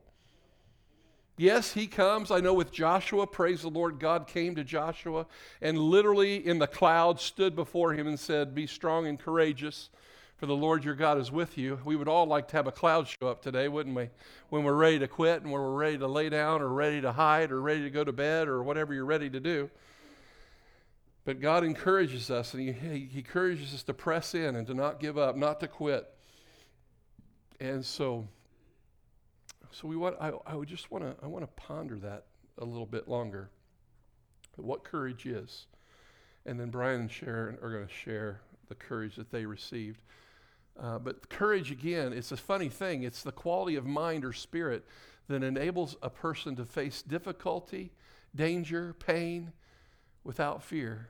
Yes, 1.38 1.72
he 1.72 1.86
comes. 1.86 2.32
I 2.32 2.40
know 2.40 2.52
with 2.52 2.72
Joshua, 2.72 3.24
praise 3.26 3.62
the 3.62 3.70
Lord, 3.70 4.00
God 4.00 4.26
came 4.26 4.56
to 4.56 4.64
Joshua 4.64 5.26
and 5.62 5.78
literally 5.78 6.44
in 6.44 6.58
the 6.58 6.66
cloud 6.66 7.20
stood 7.20 7.54
before 7.54 7.94
him 7.94 8.08
and 8.08 8.18
said, 8.18 8.56
Be 8.56 8.66
strong 8.66 9.06
and 9.06 9.18
courageous 9.18 9.88
for 10.38 10.46
the 10.46 10.56
Lord 10.56 10.84
your 10.84 10.94
God 10.94 11.18
is 11.18 11.32
with 11.32 11.58
you. 11.58 11.80
We 11.84 11.96
would 11.96 12.06
all 12.06 12.24
like 12.24 12.48
to 12.48 12.56
have 12.56 12.68
a 12.68 12.72
cloud 12.72 13.08
show 13.08 13.26
up 13.26 13.42
today, 13.42 13.66
wouldn't 13.66 13.94
we? 13.94 14.08
When 14.50 14.62
we're 14.62 14.72
ready 14.72 15.00
to 15.00 15.08
quit 15.08 15.42
and 15.42 15.50
when 15.50 15.60
we're 15.60 15.74
ready 15.74 15.98
to 15.98 16.06
lay 16.06 16.28
down 16.28 16.62
or 16.62 16.68
ready 16.68 17.00
to 17.00 17.10
hide 17.10 17.50
or 17.50 17.60
ready 17.60 17.82
to 17.82 17.90
go 17.90 18.04
to 18.04 18.12
bed 18.12 18.46
or 18.46 18.62
whatever 18.62 18.94
you're 18.94 19.04
ready 19.04 19.28
to 19.28 19.40
do. 19.40 19.68
But 21.24 21.40
God 21.40 21.64
encourages 21.64 22.30
us 22.30 22.54
and 22.54 22.62
he, 22.62 23.00
he 23.12 23.18
encourages 23.18 23.74
us 23.74 23.82
to 23.82 23.94
press 23.94 24.34
in 24.34 24.54
and 24.54 24.66
to 24.68 24.74
not 24.74 25.00
give 25.00 25.18
up, 25.18 25.36
not 25.36 25.58
to 25.60 25.68
quit. 25.68 26.08
And 27.58 27.84
so, 27.84 28.26
so 29.72 29.88
we 29.88 29.96
want, 29.96 30.16
I, 30.20 30.30
I 30.46 30.54
would 30.54 30.68
just 30.68 30.92
want 30.92 31.02
to, 31.02 31.16
I 31.22 31.26
want 31.26 31.42
to 31.42 31.62
ponder 31.62 31.96
that 31.96 32.26
a 32.58 32.64
little 32.64 32.86
bit 32.86 33.08
longer. 33.08 33.50
What 34.56 34.84
courage 34.84 35.26
is. 35.26 35.66
And 36.46 36.58
then 36.58 36.70
Brian 36.70 37.02
and 37.02 37.10
Sharon 37.10 37.58
are 37.60 37.70
going 37.70 37.86
to 37.86 37.92
share 37.92 38.40
the 38.68 38.74
courage 38.74 39.16
that 39.16 39.30
they 39.30 39.44
received. 39.44 40.00
Uh, 40.80 40.98
but 40.98 41.28
courage, 41.28 41.70
again, 41.70 42.12
it's 42.12 42.30
a 42.30 42.36
funny 42.36 42.68
thing. 42.68 43.02
It's 43.02 43.22
the 43.22 43.32
quality 43.32 43.74
of 43.76 43.84
mind 43.84 44.24
or 44.24 44.32
spirit 44.32 44.84
that 45.28 45.42
enables 45.42 45.96
a 46.02 46.10
person 46.10 46.54
to 46.56 46.64
face 46.64 47.02
difficulty, 47.02 47.90
danger, 48.34 48.94
pain 48.94 49.52
without 50.24 50.62
fear. 50.62 51.08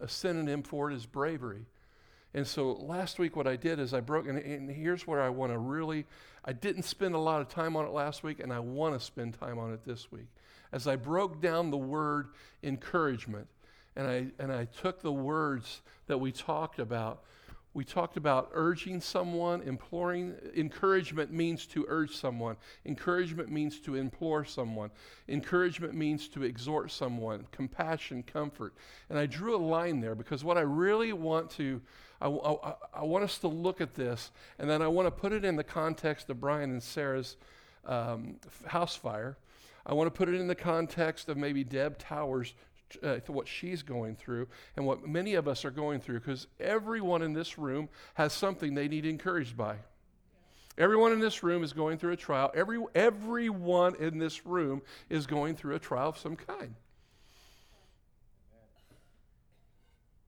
A 0.00 0.08
synonym 0.08 0.62
for 0.62 0.90
it 0.90 0.94
is 0.94 1.06
bravery. 1.06 1.66
And 2.34 2.44
so 2.44 2.72
last 2.72 3.20
week, 3.20 3.36
what 3.36 3.46
I 3.46 3.54
did 3.54 3.78
is 3.78 3.94
I 3.94 4.00
broke, 4.00 4.26
and, 4.26 4.38
and 4.38 4.68
here's 4.68 5.06
where 5.06 5.22
I 5.22 5.28
want 5.28 5.52
to 5.52 5.58
really, 5.58 6.04
I 6.44 6.52
didn't 6.52 6.82
spend 6.82 7.14
a 7.14 7.18
lot 7.18 7.40
of 7.40 7.48
time 7.48 7.76
on 7.76 7.86
it 7.86 7.92
last 7.92 8.24
week, 8.24 8.40
and 8.40 8.52
I 8.52 8.58
want 8.58 8.98
to 8.98 9.04
spend 9.04 9.38
time 9.38 9.58
on 9.58 9.72
it 9.72 9.84
this 9.84 10.10
week. 10.10 10.26
As 10.72 10.88
I 10.88 10.96
broke 10.96 11.40
down 11.40 11.70
the 11.70 11.76
word 11.76 12.30
encouragement, 12.64 13.46
and 13.94 14.08
I, 14.08 14.26
and 14.40 14.52
I 14.52 14.64
took 14.64 15.00
the 15.00 15.12
words 15.12 15.82
that 16.08 16.18
we 16.18 16.32
talked 16.32 16.80
about 16.80 17.22
we 17.74 17.84
talked 17.84 18.16
about 18.16 18.50
urging 18.52 19.00
someone, 19.00 19.60
imploring. 19.62 20.34
Encouragement 20.56 21.32
means 21.32 21.66
to 21.66 21.84
urge 21.88 22.16
someone. 22.16 22.56
Encouragement 22.86 23.50
means 23.50 23.80
to 23.80 23.96
implore 23.96 24.44
someone. 24.44 24.90
Encouragement 25.28 25.92
means 25.92 26.28
to 26.28 26.44
exhort 26.44 26.92
someone. 26.92 27.46
Compassion, 27.50 28.22
comfort. 28.22 28.74
And 29.10 29.18
I 29.18 29.26
drew 29.26 29.56
a 29.56 29.58
line 29.58 30.00
there 30.00 30.14
because 30.14 30.44
what 30.44 30.56
I 30.56 30.60
really 30.60 31.12
want 31.12 31.50
to, 31.52 31.82
I, 32.20 32.28
I, 32.28 32.74
I 32.94 33.02
want 33.02 33.24
us 33.24 33.38
to 33.38 33.48
look 33.48 33.80
at 33.80 33.94
this, 33.94 34.30
and 34.60 34.70
then 34.70 34.80
I 34.80 34.86
want 34.86 35.06
to 35.06 35.10
put 35.10 35.32
it 35.32 35.44
in 35.44 35.56
the 35.56 35.64
context 35.64 36.30
of 36.30 36.40
Brian 36.40 36.70
and 36.70 36.82
Sarah's 36.82 37.36
um, 37.86 38.36
house 38.66 38.94
fire. 38.94 39.36
I 39.84 39.94
want 39.94 40.06
to 40.06 40.16
put 40.16 40.28
it 40.28 40.36
in 40.36 40.46
the 40.46 40.54
context 40.54 41.28
of 41.28 41.36
maybe 41.36 41.64
Deb 41.64 41.98
Towers' 41.98 42.54
uh, 43.02 43.18
what 43.26 43.48
she's 43.48 43.82
going 43.82 44.16
through 44.16 44.48
and 44.76 44.86
what 44.86 45.06
many 45.06 45.34
of 45.34 45.48
us 45.48 45.64
are 45.64 45.70
going 45.70 46.00
through 46.00 46.20
because 46.20 46.46
everyone 46.60 47.22
in 47.22 47.32
this 47.32 47.58
room 47.58 47.88
has 48.14 48.32
something 48.32 48.74
they 48.74 48.88
need 48.88 49.06
encouraged 49.06 49.56
by. 49.56 49.76
Everyone 50.76 51.12
in 51.12 51.20
this 51.20 51.42
room 51.42 51.62
is 51.62 51.72
going 51.72 51.98
through 51.98 52.12
a 52.12 52.16
trial. 52.16 52.50
Every, 52.54 52.82
everyone 52.94 53.94
in 53.96 54.18
this 54.18 54.44
room 54.44 54.82
is 55.08 55.26
going 55.26 55.54
through 55.54 55.76
a 55.76 55.78
trial 55.78 56.08
of 56.08 56.18
some 56.18 56.34
kind. 56.34 56.74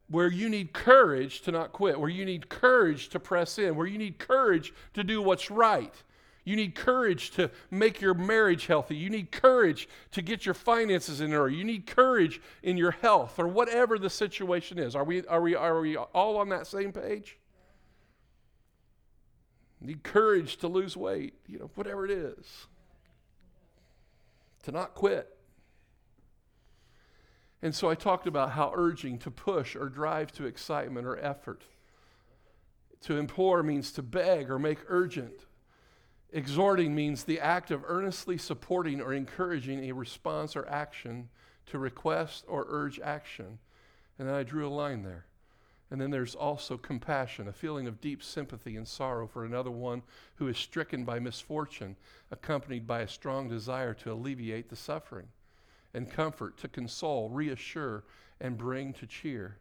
Where 0.09 0.31
you 0.31 0.48
need 0.48 0.72
courage 0.72 1.42
to 1.42 1.50
not 1.50 1.72
quit, 1.72 1.98
where 1.98 2.09
you 2.09 2.24
need 2.24 2.48
courage 2.48 3.09
to 3.09 3.18
press 3.18 3.59
in, 3.59 3.74
where 3.74 3.88
you 3.88 3.98
need 3.98 4.18
courage 4.18 4.72
to 4.94 5.02
do 5.02 5.20
what's 5.20 5.50
right. 5.50 5.94
You 6.46 6.54
need 6.54 6.76
courage 6.76 7.32
to 7.32 7.50
make 7.72 8.00
your 8.00 8.14
marriage 8.14 8.66
healthy. 8.66 8.94
You 8.94 9.11
need 9.11 9.32
courage 9.32 9.88
to 10.12 10.22
get 10.22 10.46
your 10.46 10.54
finances 10.54 11.20
in 11.20 11.35
order. 11.35 11.50
You 11.50 11.64
need 11.64 11.88
courage 11.88 12.40
in 12.62 12.76
your 12.76 12.92
health 12.92 13.40
or 13.40 13.48
whatever 13.48 13.98
the 13.98 14.09
situation 14.09 14.78
is. 14.78 14.94
Are 14.94 15.02
we, 15.02 15.26
are 15.26 15.40
we, 15.40 15.56
are 15.56 15.80
we 15.80 15.96
all 15.96 16.37
on 16.37 16.48
that 16.50 16.68
same 16.68 16.92
page? 16.92 17.37
Need 19.80 20.04
courage 20.04 20.59
to 20.59 20.68
lose 20.68 20.96
weight, 20.96 21.35
you 21.48 21.59
know, 21.59 21.70
whatever 21.74 22.04
it 22.04 22.12
is. 22.12 22.68
To 24.62 24.70
not 24.70 24.94
quit. 24.94 25.37
And 27.61 27.74
so 27.74 27.90
I 27.90 27.96
talked 27.96 28.28
about 28.28 28.52
how 28.52 28.70
urging 28.72 29.18
to 29.18 29.32
push 29.32 29.74
or 29.74 29.88
drive 29.88 30.30
to 30.35 30.46
excitement 30.46 31.09
or 31.09 31.18
effort. 31.18 31.64
To 33.02 33.16
implore 33.16 33.64
means 33.64 33.90
to 33.92 34.02
beg 34.02 34.48
or 34.48 34.61
make 34.61 34.78
urgent. 34.87 35.45
Exhorting 36.37 36.94
means 36.94 37.25
the 37.25 37.40
act 37.40 37.70
of 37.70 37.83
earnestly 37.87 38.37
supporting 38.37 39.01
or 39.01 39.14
encouraging 39.14 39.88
a 39.88 39.92
response 39.92 40.55
or 40.55 40.68
action 40.68 41.31
to 41.64 41.79
request 41.79 42.44
or 42.46 42.66
urge 42.68 43.01
action. 43.01 43.59
And 44.18 44.29
then 44.29 44.35
I 44.35 44.42
drew 44.42 44.68
a 44.68 44.68
line 44.68 45.03
there. 45.03 45.25
And 45.90 45.99
then 45.99 46.11
there's 46.11 46.35
also 46.35 46.77
compassion, 46.77 47.49
a 47.49 47.55
feeling 47.55 47.87
of 47.87 48.03
deep 48.03 48.22
sympathy 48.22 48.77
and 48.77 48.87
sorrow 48.87 49.27
for 49.27 49.46
another 49.46 49.70
one 49.70 50.03
who 50.35 50.46
is 50.46 50.59
stricken 50.59 51.07
by 51.07 51.18
misfortune, 51.18 51.96
accompanied 52.31 52.87
by 52.87 53.01
a 53.01 53.09
strong 53.09 53.49
desire 53.49 53.94
to 53.94 54.12
alleviate 54.12 54.68
the 54.68 54.77
suffering, 54.77 55.29
and 55.94 56.11
comfort, 56.11 56.59
to 56.59 56.68
console, 56.68 57.31
reassure, 57.31 58.05
and 58.42 58.59
bring 58.59 58.92
to 58.92 59.07
cheer. 59.07 59.57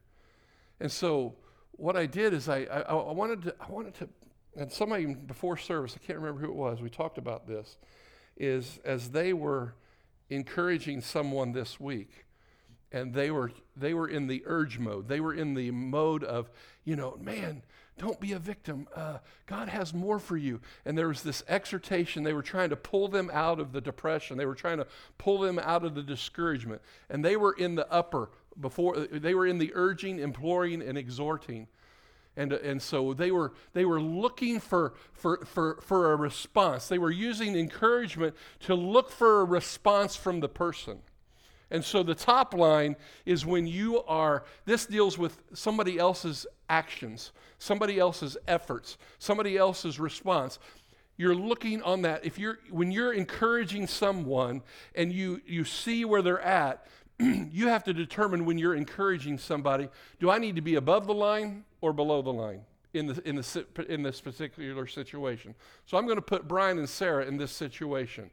And 0.82 0.92
so, 0.92 1.36
what 1.78 1.96
I 1.96 2.06
did 2.06 2.34
is 2.34 2.50
I, 2.50 2.64
I, 2.64 2.82
I 2.82 3.14
wanted, 3.14 3.44
to, 3.44 3.56
I 3.62 3.72
wanted 3.72 3.94
to 3.94 4.10
and 4.56 4.72
somebody 4.72 5.06
before 5.14 5.58
service, 5.58 5.96
I 6.02 6.06
can't 6.06 6.20
remember 6.20 6.42
who 6.42 6.48
it 6.48 6.56
was, 6.56 6.82
we 6.82 6.90
talked 6.90 7.18
about 7.18 7.48
this, 7.48 7.78
is 8.38 8.80
as 8.86 9.10
they 9.10 9.34
were 9.34 9.76
encouraging 10.30 11.02
someone 11.02 11.52
this 11.52 11.80
week, 11.80 12.26
and 12.92 13.14
they 13.14 13.32
were 13.32 13.52
they 13.76 13.94
were 13.94 14.08
in 14.08 14.28
the 14.28 14.44
urge 14.46 14.80
mode. 14.80 15.08
They 15.08 15.20
were 15.20 15.34
in 15.34 15.54
the 15.54 15.72
mode 15.72 16.24
of, 16.24 16.50
you 16.84 16.96
know, 16.96 17.18
man, 17.22 17.64
don't 17.98 18.20
be 18.20 18.34
a 18.34 18.40
victim. 18.40 18.88
Uh, 18.94 19.20
God 19.46 19.70
has 19.70 19.94
more 19.94 20.20
for 20.20 20.36
you. 20.36 20.60
And 20.86 20.98
there 20.98 21.08
was 21.08 21.22
this 21.22 21.44
exhortation. 21.48 22.24
They 22.24 22.34
were 22.34 22.42
trying 22.42 22.70
to 22.70 22.76
pull 22.76 23.08
them 23.08 23.30
out 23.34 23.60
of 23.60 23.72
the 23.72 23.82
depression. 23.82 24.38
They 24.38 24.46
were 24.46 24.56
trying 24.56 24.78
to 24.78 24.88
pull 25.18 25.40
them 25.40 25.60
out 25.60 25.86
of 25.86 25.96
the 25.96 26.04
discouragement. 26.04 26.82
And 27.10 27.24
they 27.24 27.38
were 27.38 27.54
in 27.54 27.76
the 27.76 27.90
upper 27.92 28.32
before 28.60 28.98
they 28.98 29.34
were 29.34 29.48
in 29.48 29.58
the 29.58 29.72
urging, 29.76 30.20
imploring, 30.20 30.82
and 30.82 30.98
exhorting. 30.98 31.68
And, 32.38 32.52
and 32.52 32.82
so 32.82 33.14
they 33.14 33.32
were, 33.32 33.54
they 33.74 33.86
were 33.86 34.02
looking 34.02 34.60
for, 34.60 34.94
for, 35.14 35.46
for, 35.46 35.80
for 35.82 36.12
a 36.12 36.16
response. 36.16 36.88
They 36.88 36.98
were 36.98 37.12
using 37.12 37.56
encouragement 37.56 38.36
to 38.62 38.76
look 38.76 39.10
for 39.10 39.42
a 39.42 39.46
response 39.46 40.16
from 40.16 40.42
the 40.42 40.50
person. 40.50 41.00
And 41.72 41.84
so 41.84 42.04
the 42.04 42.16
top 42.16 42.54
line 42.54 42.96
is 43.26 43.46
when 43.46 43.66
you 43.68 44.04
are, 44.04 44.44
this 44.66 44.86
deals 44.86 45.18
with 45.18 45.42
somebody 45.54 45.98
else's 45.98 46.46
actions, 46.70 47.32
somebody 47.58 48.00
else's 48.00 48.38
efforts, 48.48 48.98
somebody 49.18 49.58
else's 49.58 50.00
response. 50.00 50.60
You're 51.18 51.36
looking 51.36 51.82
on 51.82 52.02
that. 52.02 52.26
If 52.26 52.38
you're, 52.38 52.60
when 52.70 52.92
you're 52.92 53.14
encouraging 53.14 53.88
someone 53.88 54.62
and 54.94 55.12
you, 55.12 55.42
you 55.46 55.64
see 55.64 56.06
where 56.06 56.22
they're 56.22 56.42
at, 56.42 56.86
you 57.20 57.68
have 57.68 57.84
to 57.86 57.94
determine 57.94 58.46
when 58.46 58.58
you're 58.58 58.76
encouraging 58.76 59.38
somebody 59.38 59.90
do 60.20 60.30
I 60.30 60.38
need 60.38 60.56
to 60.56 60.62
be 60.62 60.76
above 60.76 61.08
the 61.08 61.14
line 61.14 61.64
or 61.82 61.94
below 61.94 62.22
the 62.22 62.34
line 62.34 62.62
in, 62.94 63.08
the, 63.08 63.28
in, 63.28 63.36
the, 63.36 63.86
in 63.88 64.04
this 64.04 64.22
particular 64.22 64.88
situation? 64.88 65.56
So 65.86 65.98
I'm 65.98 66.06
going 66.06 66.18
to 66.18 66.22
put 66.22 66.48
Brian 66.48 66.78
and 66.78 66.90
Sarah 66.90 67.26
in 67.26 67.38
this 67.38 67.52
situation. 67.52 68.32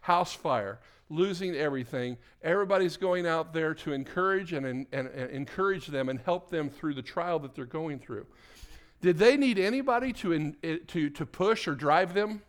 House 0.00 0.34
fire, 0.34 0.80
losing 1.08 1.54
everything. 1.54 2.16
Everybody's 2.42 2.96
going 2.96 3.26
out 3.26 3.52
there 3.52 3.74
to 3.74 3.92
encourage 3.92 4.52
and, 4.52 4.66
and, 4.66 4.86
and, 4.92 5.08
encourage 5.30 5.86
them 5.86 6.08
and 6.08 6.18
help 6.20 6.50
them 6.50 6.68
through 6.68 6.94
the 6.94 7.02
trial 7.02 7.38
that 7.40 7.54
they're 7.54 7.64
going 7.64 7.98
through. 7.98 8.26
Did 9.00 9.18
they 9.18 9.36
need 9.36 9.58
anybody 9.58 10.12
to, 10.14 10.32
in, 10.32 10.56
eh, 10.62 10.78
to, 10.88 11.10
to 11.10 11.26
push 11.26 11.68
or 11.68 11.74
drive 11.74 12.14
them? 12.14 12.42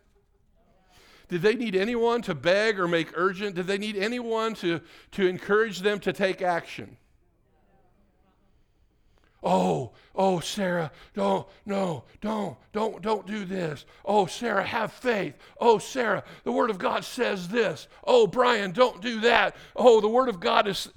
Did 1.27 1.41
they 1.41 1.55
need 1.55 1.75
anyone 1.75 2.21
to 2.23 2.35
beg 2.35 2.79
or 2.79 2.88
make 2.88 3.09
urgent? 3.15 3.55
Did 3.55 3.67
they 3.67 3.77
need 3.77 3.95
anyone 3.95 4.53
to, 4.55 4.81
to 5.11 5.27
encourage 5.27 5.79
them 5.79 5.99
to 6.01 6.13
take 6.13 6.41
action? 6.41 6.97
Oh, 9.43 9.91
oh, 10.15 10.39
Sarah, 10.39 10.91
don't, 11.13 11.47
no, 11.65 12.05
don't, 12.19 12.57
don't, 12.73 13.01
don't 13.01 13.27
do 13.27 13.45
this. 13.45 13.85
Oh, 14.03 14.25
Sarah, 14.25 14.63
have 14.63 14.91
faith. 14.91 15.35
Oh, 15.59 15.77
Sarah, 15.77 16.23
the 16.43 16.51
Word 16.51 16.71
of 16.71 16.79
God 16.79 17.05
says 17.05 17.47
this. 17.47 17.88
Oh, 18.03 18.25
Brian, 18.25 18.71
don't 18.71 19.01
do 19.01 19.19
that. 19.21 19.55
Oh, 19.75 20.01
the 20.01 20.09
Word 20.09 20.29
of 20.29 20.39
God 20.39 20.67
is. 20.67 20.89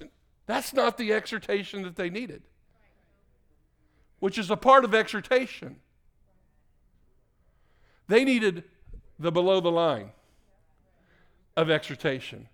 That's 0.46 0.72
not 0.72 0.96
the 0.96 1.12
exhortation 1.12 1.82
that 1.82 1.96
they 1.96 2.08
needed, 2.08 2.42
which 4.18 4.38
is 4.38 4.50
a 4.50 4.56
part 4.56 4.84
of 4.84 4.94
exhortation. 4.94 5.76
They 8.08 8.24
needed 8.24 8.64
the 9.18 9.30
below 9.30 9.60
the 9.60 9.70
line 9.70 10.12
of 11.58 11.70
exhortation. 11.70 12.48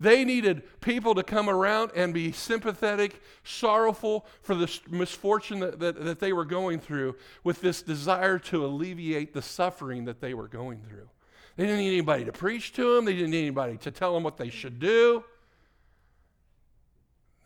They 0.00 0.24
needed 0.24 0.64
people 0.80 1.14
to 1.14 1.22
come 1.22 1.48
around 1.48 1.92
and 1.94 2.12
be 2.12 2.32
sympathetic, 2.32 3.22
sorrowful 3.44 4.26
for 4.42 4.56
the 4.56 4.80
misfortune 4.90 5.60
that, 5.60 5.78
that, 5.78 6.04
that, 6.04 6.18
they 6.18 6.32
were 6.32 6.44
going 6.44 6.80
through, 6.80 7.14
with 7.44 7.60
this 7.60 7.82
desire 7.82 8.40
to 8.40 8.66
alleviate 8.66 9.32
the 9.32 9.42
suffering 9.42 10.06
that 10.06 10.20
they 10.20 10.34
were 10.34 10.48
going 10.48 10.80
through. 10.88 11.08
They 11.54 11.66
didn't 11.66 11.78
need 11.78 11.92
anybody 11.92 12.24
to 12.24 12.32
preach 12.32 12.72
to 12.72 12.96
them, 12.96 13.04
they 13.04 13.14
didn't 13.14 13.30
need 13.30 13.42
anybody 13.42 13.76
to 13.76 13.92
tell 13.92 14.12
them 14.12 14.24
what 14.24 14.38
they 14.38 14.50
should 14.50 14.80
do. 14.80 15.22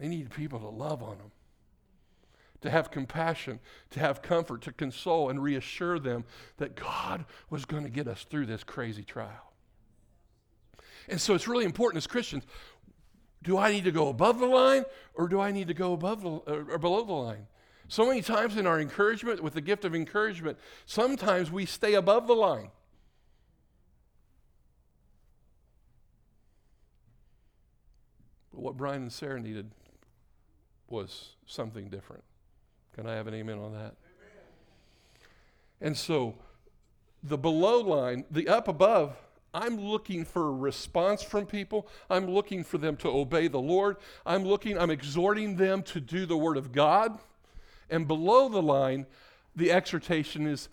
They 0.01 0.09
needed 0.09 0.31
people 0.31 0.59
to 0.61 0.69
love 0.69 1.03
on 1.03 1.19
them, 1.19 1.33
to 2.63 2.71
have 2.71 2.91
compassion, 2.91 3.61
to 3.91 4.01
have 4.01 4.23
comfort, 4.23 4.63
to 4.63 4.73
console 4.73 5.29
and 5.29 5.43
reassure 5.43 5.99
them 5.99 6.25
that 6.57 6.75
God 6.75 7.27
was 7.51 7.67
going 7.67 7.85
to 7.85 7.91
get 7.91 8.09
us 8.09 8.25
through 8.25 8.47
this 8.47 8.65
crazy 8.65 9.03
trial. 9.03 9.46
And 11.09 11.21
so 11.21 11.35
it's 11.35 11.47
really 11.47 11.65
important 11.65 11.99
as 11.99 12.07
Christians 12.07 12.45
do 13.43 13.57
I 13.57 13.71
need 13.71 13.85
to 13.85 13.93
go 13.93 14.09
above 14.09 14.41
the 14.41 14.47
line 14.47 14.85
or 15.15 15.29
do 15.29 15.41
I 15.41 15.53
need 15.53 15.69
to 15.69 15.75
go 15.75 15.93
above 15.93 16.23
the, 16.23 16.31
or 16.31 16.79
below 16.79 17.05
the 17.05 17.13
line? 17.13 17.47
So 17.87 18.05
many 18.05 18.21
times 18.21 18.57
in 18.57 18.67
our 18.67 18.81
encouragement, 18.81 19.41
with 19.41 19.55
the 19.55 19.61
gift 19.61 19.85
of 19.85 19.95
encouragement, 19.95 20.59
sometimes 20.85 21.53
we 21.53 21.65
stay 21.65 21.95
above 21.95 22.27
the 22.27 22.35
line. 22.35 22.71
But 28.53 28.61
what 28.61 28.77
Brian 28.77 29.03
and 29.03 29.13
Sarah 29.13 29.41
needed 29.41 29.71
was 30.89 31.37
something 31.47 31.89
different. 31.89 32.25
Can 32.97 33.07
I 33.07 33.15
have 33.15 33.29
an 33.29 33.35
amen 33.35 33.59
on 33.59 33.73
that? 33.75 33.79
Amen. 33.79 33.95
And 35.81 35.97
so 35.97 36.35
the 37.23 37.39
below 37.39 37.81
line, 37.81 38.25
the 38.29 38.49
up 38.49 38.67
above, 38.67 39.17
I'm 39.57 39.81
looking 39.81 40.27
for 40.27 40.49
a 40.49 40.53
response 40.53 41.23
from 41.23 41.47
people. 41.47 41.89
I'm 42.11 42.27
looking 42.27 42.63
for 42.63 42.77
them 42.77 42.95
to 42.99 43.09
obey 43.09 43.49
the 43.49 43.59
Lord. 43.59 43.97
I'm 44.27 44.45
looking, 44.45 44.79
I'm 44.79 44.91
exhorting 44.91 45.57
them 45.57 45.83
to 45.85 46.01
do 46.01 46.27
the 46.27 46.37
Word 46.37 46.59
of 46.59 46.73
God. 46.73 47.19
And 47.89 48.07
below 48.07 48.51
the 48.51 48.61
line, 48.61 49.07
the 49.57 49.73
exhortation 49.73 50.47
is 50.47 50.69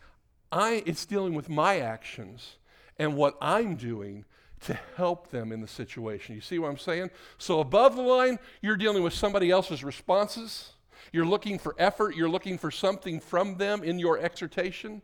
I, 0.51 0.83
it's 0.85 1.05
dealing 1.05 1.33
with 1.33 1.47
my 1.47 1.79
actions 1.79 2.57
and 2.99 3.15
what 3.15 3.37
I'm 3.41 3.75
doing 3.75 4.25
to 4.65 4.77
help 4.97 5.29
them 5.29 5.53
in 5.53 5.61
the 5.61 5.67
situation. 5.67 6.35
You 6.35 6.41
see 6.41 6.59
what 6.59 6.67
I'm 6.67 6.77
saying? 6.77 7.09
So 7.37 7.61
above 7.61 7.95
the 7.95 8.01
line, 8.01 8.37
you're 8.61 8.75
dealing 8.75 9.01
with 9.01 9.13
somebody 9.13 9.49
else's 9.49 9.81
responses. 9.85 10.73
You're 11.13 11.25
looking 11.25 11.57
for 11.57 11.73
effort. 11.79 12.17
You're 12.17 12.27
looking 12.27 12.57
for 12.57 12.69
something 12.69 13.21
from 13.21 13.55
them 13.55 13.81
in 13.81 13.97
your 13.97 14.17
exhortation. 14.19 15.01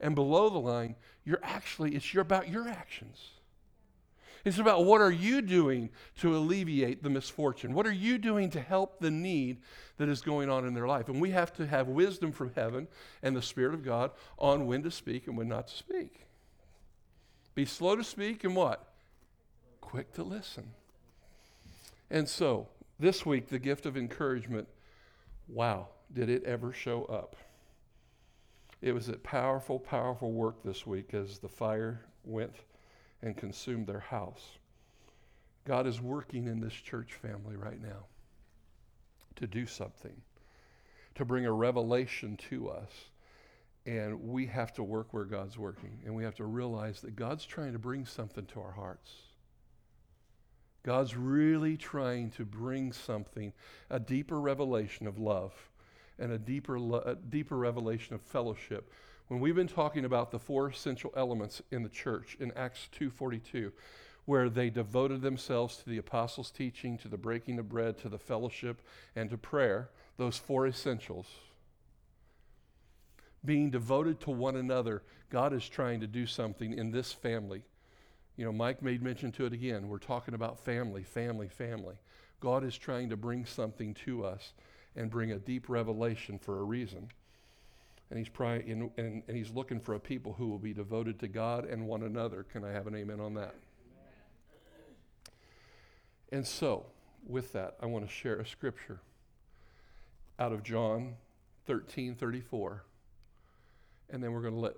And 0.00 0.14
below 0.14 0.48
the 0.48 0.58
line, 0.58 0.96
you're 1.24 1.40
actually, 1.42 1.94
it's 1.94 2.12
your, 2.14 2.22
about 2.22 2.48
your 2.48 2.68
actions. 2.68 3.18
It's 4.44 4.58
about 4.58 4.86
what 4.86 5.02
are 5.02 5.10
you 5.10 5.42
doing 5.42 5.90
to 6.20 6.34
alleviate 6.34 7.02
the 7.02 7.10
misfortune? 7.10 7.74
What 7.74 7.86
are 7.86 7.92
you 7.92 8.16
doing 8.16 8.50
to 8.50 8.60
help 8.60 8.98
the 8.98 9.10
need 9.10 9.58
that 9.98 10.08
is 10.08 10.22
going 10.22 10.48
on 10.48 10.66
in 10.66 10.72
their 10.72 10.86
life? 10.86 11.08
And 11.08 11.20
we 11.20 11.30
have 11.30 11.52
to 11.54 11.66
have 11.66 11.88
wisdom 11.88 12.32
from 12.32 12.52
heaven 12.54 12.88
and 13.22 13.36
the 13.36 13.42
Spirit 13.42 13.74
of 13.74 13.84
God 13.84 14.12
on 14.38 14.66
when 14.66 14.82
to 14.82 14.90
speak 14.90 15.26
and 15.26 15.36
when 15.36 15.48
not 15.48 15.68
to 15.68 15.76
speak. 15.76 16.26
Be 17.54 17.66
slow 17.66 17.96
to 17.96 18.04
speak 18.04 18.44
and 18.44 18.56
what? 18.56 18.92
Quick 19.82 20.14
to 20.14 20.22
listen. 20.22 20.70
And 22.10 22.26
so, 22.28 22.68
this 22.98 23.26
week, 23.26 23.48
the 23.48 23.58
gift 23.58 23.84
of 23.84 23.96
encouragement 23.96 24.68
wow, 25.52 25.88
did 26.12 26.28
it 26.28 26.44
ever 26.44 26.72
show 26.72 27.04
up? 27.04 27.36
It 28.82 28.92
was 28.92 29.08
a 29.08 29.18
powerful, 29.18 29.78
powerful 29.78 30.32
work 30.32 30.62
this 30.62 30.86
week 30.86 31.12
as 31.12 31.38
the 31.38 31.48
fire 31.48 32.00
went 32.24 32.54
and 33.22 33.36
consumed 33.36 33.86
their 33.86 34.00
house. 34.00 34.58
God 35.66 35.86
is 35.86 36.00
working 36.00 36.46
in 36.46 36.60
this 36.60 36.72
church 36.72 37.12
family 37.14 37.56
right 37.56 37.80
now 37.80 38.06
to 39.36 39.46
do 39.46 39.66
something, 39.66 40.22
to 41.14 41.24
bring 41.24 41.44
a 41.44 41.52
revelation 41.52 42.38
to 42.48 42.70
us. 42.70 42.90
And 43.84 44.22
we 44.22 44.46
have 44.46 44.72
to 44.74 44.82
work 44.82 45.12
where 45.12 45.24
God's 45.24 45.58
working. 45.58 46.00
And 46.04 46.14
we 46.14 46.24
have 46.24 46.34
to 46.36 46.44
realize 46.44 47.00
that 47.02 47.16
God's 47.16 47.44
trying 47.44 47.72
to 47.72 47.78
bring 47.78 48.06
something 48.06 48.46
to 48.46 48.60
our 48.60 48.72
hearts. 48.72 49.12
God's 50.82 51.14
really 51.14 51.76
trying 51.76 52.30
to 52.32 52.46
bring 52.46 52.92
something, 52.92 53.52
a 53.90 54.00
deeper 54.00 54.40
revelation 54.40 55.06
of 55.06 55.18
love 55.18 55.69
and 56.20 56.32
a 56.32 56.38
deeper, 56.38 56.76
a 56.76 57.16
deeper 57.16 57.56
revelation 57.56 58.14
of 58.14 58.20
fellowship. 58.22 58.92
When 59.28 59.40
we've 59.40 59.54
been 59.54 59.68
talking 59.68 60.04
about 60.04 60.30
the 60.30 60.38
four 60.38 60.68
essential 60.68 61.12
elements 61.16 61.62
in 61.70 61.82
the 61.82 61.88
church 61.88 62.36
in 62.38 62.52
Acts 62.52 62.88
2:42, 62.92 63.72
where 64.24 64.48
they 64.48 64.70
devoted 64.70 65.22
themselves 65.22 65.78
to 65.78 65.88
the 65.88 65.98
apostles' 65.98 66.50
teaching, 66.50 66.98
to 66.98 67.08
the 67.08 67.16
breaking 67.16 67.58
of 67.58 67.68
bread, 67.68 67.98
to 67.98 68.08
the 68.08 68.18
fellowship, 68.18 68.82
and 69.16 69.30
to 69.30 69.38
prayer, 69.38 69.90
those 70.16 70.36
four 70.36 70.66
essentials. 70.66 71.26
Being 73.44 73.70
devoted 73.70 74.20
to 74.20 74.30
one 74.30 74.56
another, 74.56 75.02
God 75.30 75.52
is 75.52 75.68
trying 75.68 76.00
to 76.00 76.06
do 76.06 76.26
something 76.26 76.72
in 76.72 76.90
this 76.90 77.12
family. 77.12 77.62
You 78.36 78.44
know, 78.44 78.52
Mike 78.52 78.82
made 78.82 79.02
mention 79.02 79.32
to 79.32 79.46
it 79.46 79.52
again. 79.52 79.88
We're 79.88 79.98
talking 79.98 80.34
about 80.34 80.58
family, 80.58 81.02
family, 81.02 81.48
family. 81.48 81.96
God 82.40 82.64
is 82.64 82.76
trying 82.76 83.10
to 83.10 83.16
bring 83.16 83.44
something 83.44 83.94
to 84.06 84.24
us 84.24 84.52
and 84.96 85.10
bring 85.10 85.32
a 85.32 85.38
deep 85.38 85.68
revelation 85.68 86.38
for 86.38 86.58
a 86.58 86.62
reason. 86.62 87.08
And 88.10 88.18
he's, 88.18 88.28
and, 88.38 88.90
and, 88.96 89.22
and 89.28 89.36
he's 89.36 89.50
looking 89.50 89.78
for 89.78 89.94
a 89.94 90.00
people 90.00 90.34
who 90.34 90.48
will 90.48 90.58
be 90.58 90.72
devoted 90.72 91.20
to 91.20 91.28
God 91.28 91.64
and 91.64 91.86
one 91.86 92.02
another. 92.02 92.42
Can 92.42 92.64
I 92.64 92.72
have 92.72 92.86
an 92.86 92.96
amen 92.96 93.20
on 93.20 93.34
that? 93.34 93.54
And 96.32 96.46
so, 96.46 96.86
with 97.26 97.52
that, 97.52 97.76
I 97.80 97.86
want 97.86 98.06
to 98.06 98.12
share 98.12 98.36
a 98.36 98.46
scripture 98.46 99.00
out 100.38 100.52
of 100.52 100.62
John 100.62 101.14
13 101.66 102.14
34. 102.14 102.84
And 104.10 104.22
then 104.22 104.32
we're 104.32 104.42
going 104.42 104.54
to 104.54 104.60
let 104.60 104.74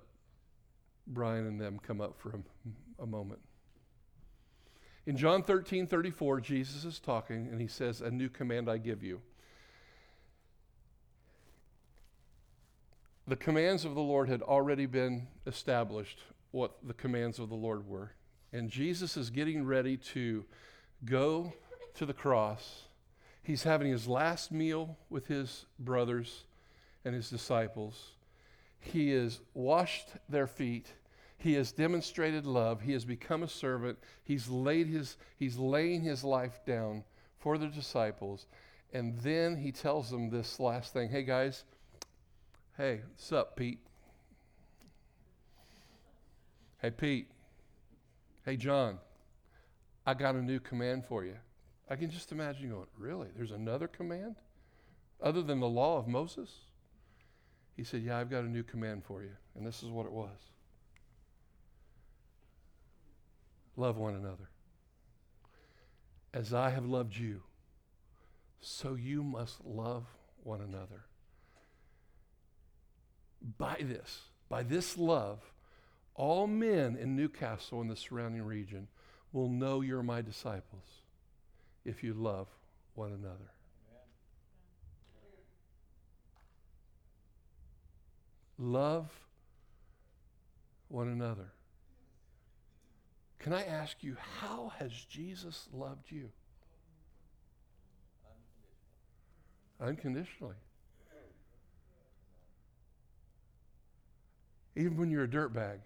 Brian 1.07 1.46
and 1.46 1.61
them 1.61 1.79
come 1.83 2.01
up 2.01 2.18
for 2.18 2.31
a, 2.31 3.03
a 3.03 3.07
moment. 3.07 3.40
In 5.07 5.16
John 5.16 5.42
13 5.42 5.87
34, 5.87 6.40
Jesus 6.40 6.85
is 6.85 7.01
talking, 7.01 7.48
and 7.51 7.61
he 7.61 7.66
says, 7.66 8.01
A 8.01 8.11
new 8.11 8.29
command 8.29 8.70
I 8.70 8.79
give 8.79 9.03
you 9.03 9.20
the 13.33 13.37
commands 13.37 13.87
of 13.87 13.95
the 13.95 14.01
Lord 14.03 14.29
had 14.29 14.42
already 14.42 14.85
been 14.85 15.27
established, 15.47 16.21
what 16.51 16.75
the 16.87 16.92
commands 16.92 17.38
of 17.38 17.49
the 17.49 17.55
Lord 17.55 17.88
were. 17.88 18.12
And 18.53 18.68
Jesus 18.68 19.16
is 19.16 19.31
getting 19.31 19.64
ready 19.64 19.97
to 20.12 20.45
go 21.07 21.55
to 21.95 22.05
the 22.05 22.12
cross. 22.12 22.83
He's 23.42 23.62
having 23.62 23.90
his 23.90 24.07
last 24.07 24.53
meal 24.53 24.99
with 25.09 25.29
his 25.29 25.64
brothers 25.79 26.45
and 27.07 27.14
his 27.14 27.31
disciples. 27.31 28.11
He 28.79 29.12
has 29.12 29.40
washed 29.55 30.11
their 30.29 30.47
feet. 30.47 30.88
He 31.38 31.55
has 31.55 31.73
demonstrated 31.73 32.45
love. 32.45 32.83
He 32.83 32.92
has 32.92 33.07
become 33.07 33.42
a 33.42 33.49
servant. 33.49 33.99
He's 34.25 34.51
laid 34.51 34.88
his 34.88 35.16
he's 35.38 35.57
laying 35.57 36.03
his 36.03 36.23
life 36.23 36.61
down 36.66 37.03
for 37.38 37.57
the 37.57 37.68
disciples. 37.68 38.47
And 38.92 39.18
then 39.21 39.57
he 39.57 39.73
tells 39.73 40.11
them 40.11 40.29
this 40.29 40.61
last 40.61 40.92
thing. 40.92 41.09
Hey 41.09 41.23
guys, 41.23 41.64
hey, 42.76 43.00
what's 43.11 43.32
up, 43.32 43.56
Pete? 43.56 43.80
Hey 46.80 46.90
Pete. 46.90 47.28
Hey 48.44 48.56
John. 48.56 48.98
I 50.06 50.14
got 50.14 50.35
a 50.35 50.42
new 50.42 50.58
command 50.58 51.04
for 51.04 51.24
you. 51.24 51.37
I 51.88 51.96
can 51.96 52.11
just 52.11 52.32
imagine 52.32 52.64
you 52.64 52.70
going, 52.70 52.87
Really? 52.98 53.28
There's 53.37 53.52
another 53.52 53.87
command? 53.87 54.37
Other 55.22 55.42
than 55.42 55.61
the 55.61 55.68
law 55.68 55.98
of 55.98 56.08
Moses? 56.08 56.50
He 57.76 57.85
said, 57.85 58.02
Yeah, 58.02 58.18
I've 58.18 58.30
got 58.30 58.44
a 58.44 58.48
new 58.48 58.62
command 58.62 59.04
for 59.04 59.22
you. 59.22 59.32
And 59.54 59.66
this 59.66 59.82
is 59.82 59.90
what 59.90 60.06
it 60.06 60.12
was 60.12 60.30
love 63.76 63.96
one 63.96 64.14
another. 64.14 64.50
As 66.35 66.52
I 66.52 66.70
have 66.70 66.85
loved 66.85 67.16
you, 67.16 67.42
so 68.61 68.94
you 68.94 69.22
must 69.22 69.64
love 69.64 70.04
one 70.42 70.61
another. 70.61 71.04
By 73.59 73.78
this, 73.81 74.20
by 74.48 74.62
this 74.62 74.96
love, 74.96 75.40
all 76.14 76.46
men 76.46 76.96
in 76.96 77.16
Newcastle 77.16 77.81
and 77.81 77.90
the 77.90 77.96
surrounding 77.96 78.42
region 78.42 78.88
will 79.33 79.48
know 79.48 79.81
you're 79.81 80.02
my 80.02 80.22
disciples 80.22 80.85
if 81.85 82.05
you 82.05 82.14
love 82.14 82.46
one 82.94 83.12
another. 83.12 83.50
Love 88.59 89.11
one 90.88 91.09
another. 91.09 91.50
Can 93.40 93.52
I 93.52 93.64
ask 93.64 94.05
you, 94.05 94.16
how 94.38 94.72
has 94.78 94.92
Jesus 94.92 95.68
loved 95.72 96.12
you? 96.12 96.31
Unconditionally. 99.81 100.55
Even 104.74 104.96
when 104.96 105.11
you're 105.11 105.24
a 105.24 105.28
dirtbag. 105.28 105.78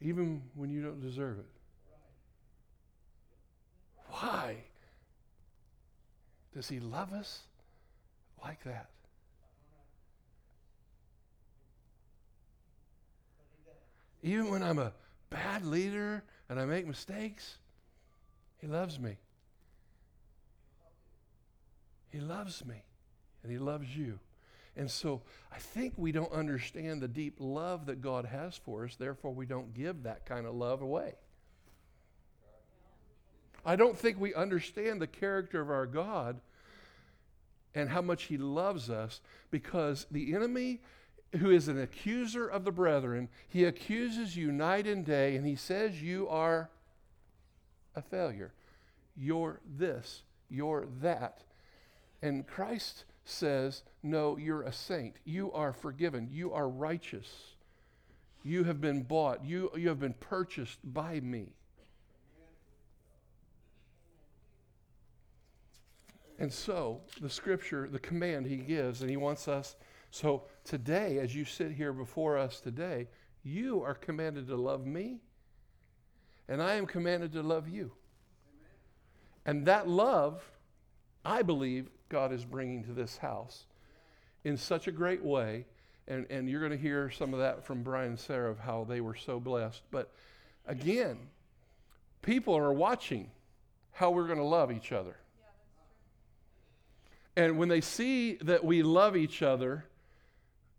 Even 0.00 0.42
when 0.54 0.70
you 0.70 0.82
don't 0.82 1.00
deserve 1.00 1.38
it. 1.38 1.46
Why 4.10 4.56
does 6.54 6.68
he 6.68 6.80
love 6.80 7.12
us 7.12 7.40
like 8.42 8.62
that? 8.64 8.88
Even 14.22 14.50
when 14.50 14.62
I'm 14.62 14.78
a 14.78 14.92
bad 15.30 15.64
leader 15.64 16.22
and 16.48 16.58
I 16.58 16.64
make 16.64 16.86
mistakes, 16.86 17.58
he 18.60 18.66
loves 18.66 18.98
me. 18.98 19.16
He 22.10 22.20
loves 22.20 22.64
me 22.64 22.82
and 23.42 23.52
he 23.52 23.58
loves 23.58 23.96
you. 23.96 24.18
And 24.78 24.88
so 24.88 25.22
I 25.52 25.58
think 25.58 25.94
we 25.96 26.12
don't 26.12 26.32
understand 26.32 27.02
the 27.02 27.08
deep 27.08 27.34
love 27.40 27.86
that 27.86 28.00
God 28.00 28.24
has 28.24 28.56
for 28.56 28.84
us, 28.84 28.94
therefore, 28.94 29.32
we 29.32 29.44
don't 29.44 29.74
give 29.74 30.04
that 30.04 30.24
kind 30.24 30.46
of 30.46 30.54
love 30.54 30.80
away. 30.80 31.14
I 33.66 33.74
don't 33.74 33.98
think 33.98 34.20
we 34.20 34.32
understand 34.34 35.02
the 35.02 35.08
character 35.08 35.60
of 35.60 35.68
our 35.68 35.84
God 35.84 36.40
and 37.74 37.90
how 37.90 38.00
much 38.00 38.24
He 38.24 38.38
loves 38.38 38.88
us 38.88 39.20
because 39.50 40.06
the 40.12 40.32
enemy, 40.32 40.80
who 41.38 41.50
is 41.50 41.66
an 41.66 41.80
accuser 41.80 42.46
of 42.46 42.64
the 42.64 42.70
brethren, 42.70 43.28
he 43.48 43.64
accuses 43.64 44.36
you 44.36 44.52
night 44.52 44.86
and 44.86 45.04
day 45.04 45.36
and 45.36 45.44
he 45.44 45.56
says 45.56 46.00
you 46.00 46.28
are 46.28 46.70
a 47.96 48.00
failure. 48.00 48.52
You're 49.16 49.60
this, 49.76 50.22
you're 50.48 50.86
that. 51.00 51.42
And 52.22 52.46
Christ 52.46 53.04
says, 53.28 53.82
No, 54.02 54.36
you're 54.36 54.62
a 54.62 54.72
saint. 54.72 55.16
You 55.24 55.52
are 55.52 55.72
forgiven. 55.72 56.28
You 56.30 56.52
are 56.52 56.68
righteous. 56.68 57.28
You 58.42 58.64
have 58.64 58.80
been 58.80 59.02
bought. 59.02 59.44
You, 59.44 59.70
you 59.76 59.88
have 59.88 60.00
been 60.00 60.14
purchased 60.14 60.78
by 60.82 61.20
me. 61.20 61.52
And 66.38 66.52
so, 66.52 67.00
the 67.20 67.28
scripture, 67.28 67.88
the 67.90 67.98
command 67.98 68.46
he 68.46 68.56
gives, 68.56 69.00
and 69.00 69.10
he 69.10 69.16
wants 69.16 69.48
us. 69.48 69.74
So, 70.12 70.44
today, 70.64 71.18
as 71.18 71.34
you 71.34 71.44
sit 71.44 71.72
here 71.72 71.92
before 71.92 72.38
us 72.38 72.60
today, 72.60 73.08
you 73.42 73.82
are 73.82 73.94
commanded 73.94 74.46
to 74.46 74.56
love 74.56 74.86
me, 74.86 75.18
and 76.48 76.62
I 76.62 76.74
am 76.74 76.86
commanded 76.86 77.32
to 77.32 77.42
love 77.42 77.68
you. 77.68 77.90
And 79.44 79.66
that 79.66 79.88
love, 79.88 80.48
I 81.24 81.42
believe, 81.42 81.90
God 82.08 82.32
is 82.32 82.44
bringing 82.44 82.84
to 82.84 82.92
this 82.92 83.18
house 83.18 83.64
in 84.44 84.56
such 84.56 84.86
a 84.86 84.92
great 84.92 85.22
way. 85.22 85.66
And, 86.06 86.26
and 86.30 86.48
you're 86.48 86.60
going 86.60 86.72
to 86.72 86.78
hear 86.78 87.10
some 87.10 87.34
of 87.34 87.40
that 87.40 87.64
from 87.64 87.82
Brian 87.82 88.10
and 88.10 88.18
Sarah 88.18 88.50
of 88.50 88.58
how 88.58 88.84
they 88.88 89.00
were 89.00 89.14
so 89.14 89.38
blessed. 89.38 89.82
But 89.90 90.10
again, 90.66 91.18
people 92.22 92.56
are 92.56 92.72
watching 92.72 93.30
how 93.92 94.10
we're 94.10 94.26
going 94.26 94.38
to 94.38 94.44
love 94.44 94.72
each 94.72 94.92
other. 94.92 95.16
And 97.36 97.58
when 97.58 97.68
they 97.68 97.80
see 97.80 98.34
that 98.36 98.64
we 98.64 98.82
love 98.82 99.16
each 99.16 99.42
other, 99.42 99.84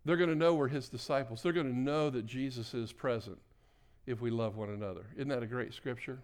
they're 0.04 0.18
going 0.18 0.30
to 0.30 0.36
know 0.36 0.56
we're 0.56 0.68
his 0.68 0.90
disciples. 0.90 1.44
They're 1.44 1.54
going 1.54 1.72
to 1.72 1.80
know 1.80 2.10
that 2.10 2.26
Jesus 2.26 2.74
is 2.74 2.92
present 2.92 3.38
if 4.08 4.22
we 4.22 4.32
love 4.32 4.56
one 4.58 4.70
another. 4.70 5.06
Isn't 5.16 5.30
that 5.30 5.44
a 5.44 5.48
great 5.48 5.74
scripture? 5.74 6.20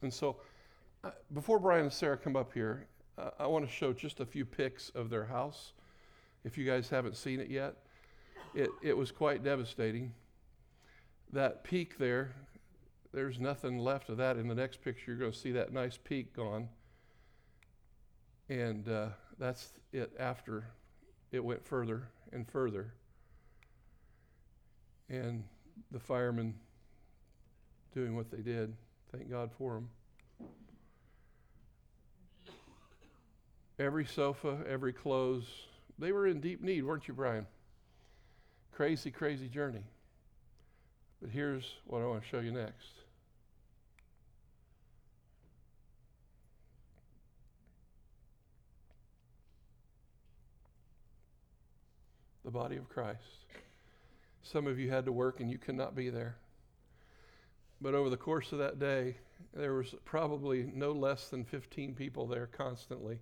And 0.00 0.12
so, 0.12 0.36
uh, 1.04 1.10
before 1.34 1.58
Brian 1.58 1.82
and 1.82 1.92
Sarah 1.92 2.16
come 2.16 2.36
up 2.36 2.52
here, 2.52 2.86
I 3.38 3.46
want 3.46 3.66
to 3.66 3.70
show 3.70 3.92
just 3.92 4.20
a 4.20 4.26
few 4.26 4.44
pics 4.44 4.90
of 4.94 5.10
their 5.10 5.26
house. 5.26 5.72
If 6.44 6.58
you 6.58 6.66
guys 6.66 6.88
haven't 6.88 7.16
seen 7.16 7.40
it 7.40 7.48
yet, 7.48 7.76
it, 8.54 8.70
it 8.82 8.96
was 8.96 9.10
quite 9.12 9.44
devastating. 9.44 10.12
That 11.32 11.64
peak 11.64 11.98
there, 11.98 12.32
there's 13.12 13.38
nothing 13.38 13.78
left 13.78 14.08
of 14.08 14.16
that. 14.18 14.36
In 14.36 14.48
the 14.48 14.54
next 14.54 14.82
picture, 14.82 15.04
you're 15.12 15.16
going 15.16 15.32
to 15.32 15.38
see 15.38 15.52
that 15.52 15.72
nice 15.72 15.98
peak 16.02 16.34
gone. 16.34 16.68
And 18.48 18.88
uh, 18.88 19.08
that's 19.38 19.72
it 19.92 20.12
after 20.18 20.66
it 21.30 21.42
went 21.42 21.64
further 21.64 22.08
and 22.32 22.46
further. 22.46 22.92
And 25.08 25.44
the 25.90 26.00
firemen 26.00 26.54
doing 27.94 28.16
what 28.16 28.30
they 28.30 28.42
did. 28.42 28.74
Thank 29.10 29.30
God 29.30 29.50
for 29.56 29.74
them. 29.74 29.88
Every 33.78 34.04
sofa, 34.04 34.58
every 34.68 34.92
clothes, 34.92 35.46
they 35.98 36.12
were 36.12 36.26
in 36.26 36.40
deep 36.40 36.62
need, 36.62 36.84
weren't 36.84 37.08
you, 37.08 37.14
Brian? 37.14 37.46
Crazy, 38.72 39.10
crazy 39.10 39.48
journey. 39.48 39.84
But 41.20 41.30
here's 41.30 41.64
what 41.86 42.02
I 42.02 42.06
want 42.06 42.22
to 42.22 42.28
show 42.28 42.40
you 42.40 42.52
next. 42.52 42.88
The 52.44 52.50
body 52.50 52.76
of 52.76 52.88
Christ. 52.88 53.18
Some 54.42 54.66
of 54.66 54.78
you 54.78 54.90
had 54.90 55.04
to 55.04 55.12
work 55.12 55.40
and 55.40 55.50
you 55.50 55.58
could 55.58 55.76
not 55.76 55.94
be 55.94 56.10
there. 56.10 56.34
But 57.80 57.94
over 57.94 58.10
the 58.10 58.16
course 58.16 58.52
of 58.52 58.58
that 58.58 58.78
day, 58.78 59.16
there 59.54 59.74
was 59.74 59.94
probably 60.04 60.70
no 60.74 60.92
less 60.92 61.28
than 61.28 61.44
15 61.44 61.94
people 61.94 62.26
there 62.26 62.46
constantly 62.46 63.20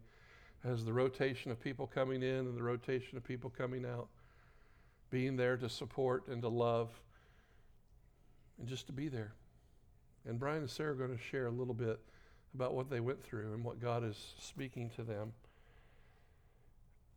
as 0.65 0.85
the 0.85 0.93
rotation 0.93 1.51
of 1.51 1.61
people 1.61 1.87
coming 1.87 2.23
in 2.23 2.47
and 2.47 2.57
the 2.57 2.63
rotation 2.63 3.17
of 3.17 3.25
people 3.25 3.51
coming 3.51 3.85
out, 3.85 4.09
being 5.11 5.37
there 5.37 5.57
to 5.57 5.69
support 5.69 6.29
and 6.29 6.43
to 6.43 6.49
love 6.49 6.91
and 8.59 8.69
just 8.69 8.87
to 8.87 8.93
be 8.93 9.09
there. 9.09 9.33
And 10.27 10.39
Brian 10.39 10.59
and 10.59 10.71
Sarah 10.71 10.93
are 10.93 10.95
going 10.95 11.17
to 11.17 11.23
share 11.23 11.47
a 11.47 11.51
little 11.51 11.75
bit 11.75 11.99
about 12.55 12.75
what 12.75 12.91
they 12.91 13.01
went 13.01 13.23
through 13.25 13.55
and 13.55 13.65
what 13.65 13.81
God 13.81 14.05
is 14.05 14.35
speaking 14.39 14.91
to 14.97 15.03
them 15.03 15.33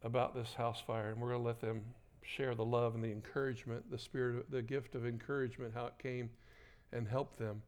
about 0.03 0.33
this 0.33 0.53
house 0.53 0.81
fire. 0.85 1.09
And 1.09 1.19
we're 1.19 1.29
going 1.29 1.41
to 1.41 1.47
let 1.47 1.59
them 1.59 1.81
share 2.21 2.55
the 2.55 2.63
love 2.63 2.95
and 2.95 3.03
the 3.03 3.11
encouragement, 3.11 3.91
the 3.91 3.97
spirit, 3.97 4.49
the 4.49 4.61
gift 4.61 4.95
of 4.95 5.05
encouragement, 5.05 5.73
how 5.75 5.87
it 5.87 5.95
came 6.01 6.29
and 6.93 7.07
helped 7.07 7.37
them 7.37 7.61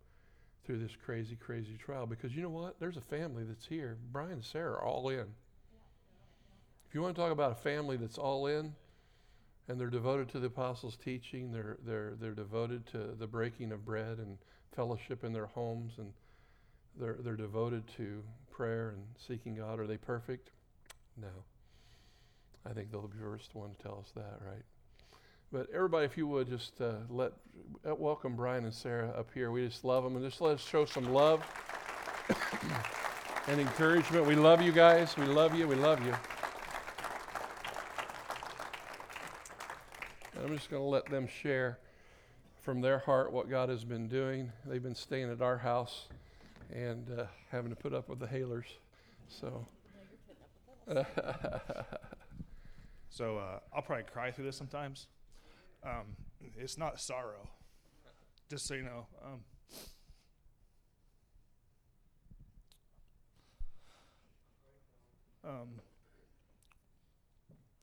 through 0.65 0.79
this 0.79 0.95
crazy, 1.03 1.35
crazy 1.35 1.75
trial. 1.77 2.05
Because 2.05 2.33
you 2.33 2.41
know 2.41 2.49
what? 2.49 2.79
There's 2.79 2.97
a 2.97 3.01
family 3.01 3.43
that's 3.43 3.65
here. 3.65 3.97
Brian 4.13 4.31
and 4.31 4.43
Sarah 4.43 4.75
are 4.75 4.83
all 4.83 5.09
in 5.09 5.25
you 6.95 7.01
want 7.01 7.15
to 7.15 7.21
talk 7.21 7.31
about 7.31 7.51
a 7.51 7.55
family 7.55 7.97
that's 7.97 8.17
all 8.17 8.47
in 8.47 8.73
and 9.67 9.79
they're 9.79 9.89
devoted 9.89 10.29
to 10.29 10.39
the 10.39 10.47
apostles' 10.47 10.97
teaching, 10.97 11.51
they're, 11.51 11.77
they're, 11.85 12.13
they're 12.19 12.33
devoted 12.33 12.85
to 12.87 13.15
the 13.19 13.27
breaking 13.27 13.71
of 13.71 13.83
bread 13.83 14.17
and 14.19 14.37
fellowship 14.75 15.23
in 15.23 15.33
their 15.33 15.47
homes, 15.47 15.93
and 15.97 16.13
they're, 16.99 17.17
they're 17.19 17.35
devoted 17.35 17.83
to 17.97 18.23
prayer 18.51 18.89
and 18.89 19.03
seeking 19.17 19.55
God. 19.55 19.79
Are 19.79 19.87
they 19.87 19.97
perfect? 19.97 20.51
No. 21.19 21.27
I 22.65 22.73
think 22.73 22.91
they'll 22.91 23.07
be 23.07 23.17
the 23.17 23.23
first 23.23 23.55
one 23.55 23.71
to 23.71 23.83
tell 23.83 24.03
us 24.03 24.11
that, 24.15 24.39
right? 24.45 24.63
But 25.51 25.67
everybody, 25.73 26.05
if 26.05 26.17
you 26.17 26.27
would 26.27 26.47
just 26.47 26.79
uh, 26.81 26.93
let 27.09 27.31
uh, 27.87 27.95
welcome 27.95 28.35
Brian 28.35 28.65
and 28.65 28.73
Sarah 28.73 29.09
up 29.09 29.29
here. 29.33 29.51
We 29.51 29.65
just 29.65 29.83
love 29.83 30.03
them, 30.03 30.15
and 30.15 30.25
just 30.25 30.41
let 30.41 30.55
us 30.55 30.65
show 30.65 30.85
some 30.85 31.11
love 31.13 31.43
and 33.47 33.61
encouragement. 33.61 34.25
We 34.25 34.35
love 34.35 34.61
you 34.61 34.71
guys. 34.71 35.15
We 35.17 35.25
love 35.25 35.55
you. 35.55 35.67
We 35.67 35.75
love 35.75 36.05
you. 36.05 36.13
I'm 40.45 40.55
just 40.55 40.69
going 40.69 40.83
to 40.83 40.87
let 40.87 41.07
them 41.07 41.27
share 41.27 41.79
from 42.61 42.79
their 42.79 42.99
heart 42.99 43.33
what 43.33 43.49
God 43.49 43.67
has 43.69 43.83
been 43.83 44.07
doing. 44.07 44.51
They've 44.63 44.83
been 44.83 44.93
staying 44.93 45.31
at 45.31 45.41
our 45.41 45.57
house 45.57 46.07
and 46.71 47.09
uh, 47.19 47.23
having 47.51 47.71
to 47.71 47.75
put 47.75 47.95
up 47.95 48.07
with 48.07 48.19
the 48.19 48.27
Halers. 48.27 48.65
So. 49.27 49.65
so 53.09 53.39
uh, 53.39 53.59
I'll 53.73 53.81
probably 53.81 54.03
cry 54.03 54.29
through 54.29 54.45
this 54.45 54.55
sometimes. 54.55 55.07
Um, 55.83 56.15
it's 56.55 56.77
not 56.77 56.99
sorrow, 56.99 57.49
just 58.47 58.67
so 58.67 58.75
you 58.75 58.83
know. 58.83 59.07
Um, 59.25 59.39
um, 65.43 65.67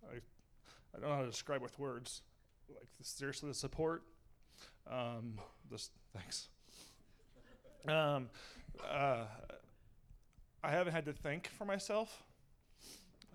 I, 0.08 0.14
I 0.14 1.00
don't 1.00 1.08
know 1.08 1.16
how 1.16 1.22
to 1.22 1.30
describe 1.30 1.60
with 1.60 1.76
words. 1.76 2.22
Like 2.68 2.88
the, 2.98 3.04
seriously, 3.04 3.48
the 3.48 3.54
support. 3.54 4.02
Um, 4.90 5.38
just 5.70 5.90
thanks. 6.14 6.48
Um, 7.88 8.28
uh, 8.88 9.24
I 10.62 10.70
haven't 10.70 10.92
had 10.92 11.04
to 11.06 11.12
think 11.12 11.48
for 11.58 11.64
myself. 11.64 12.22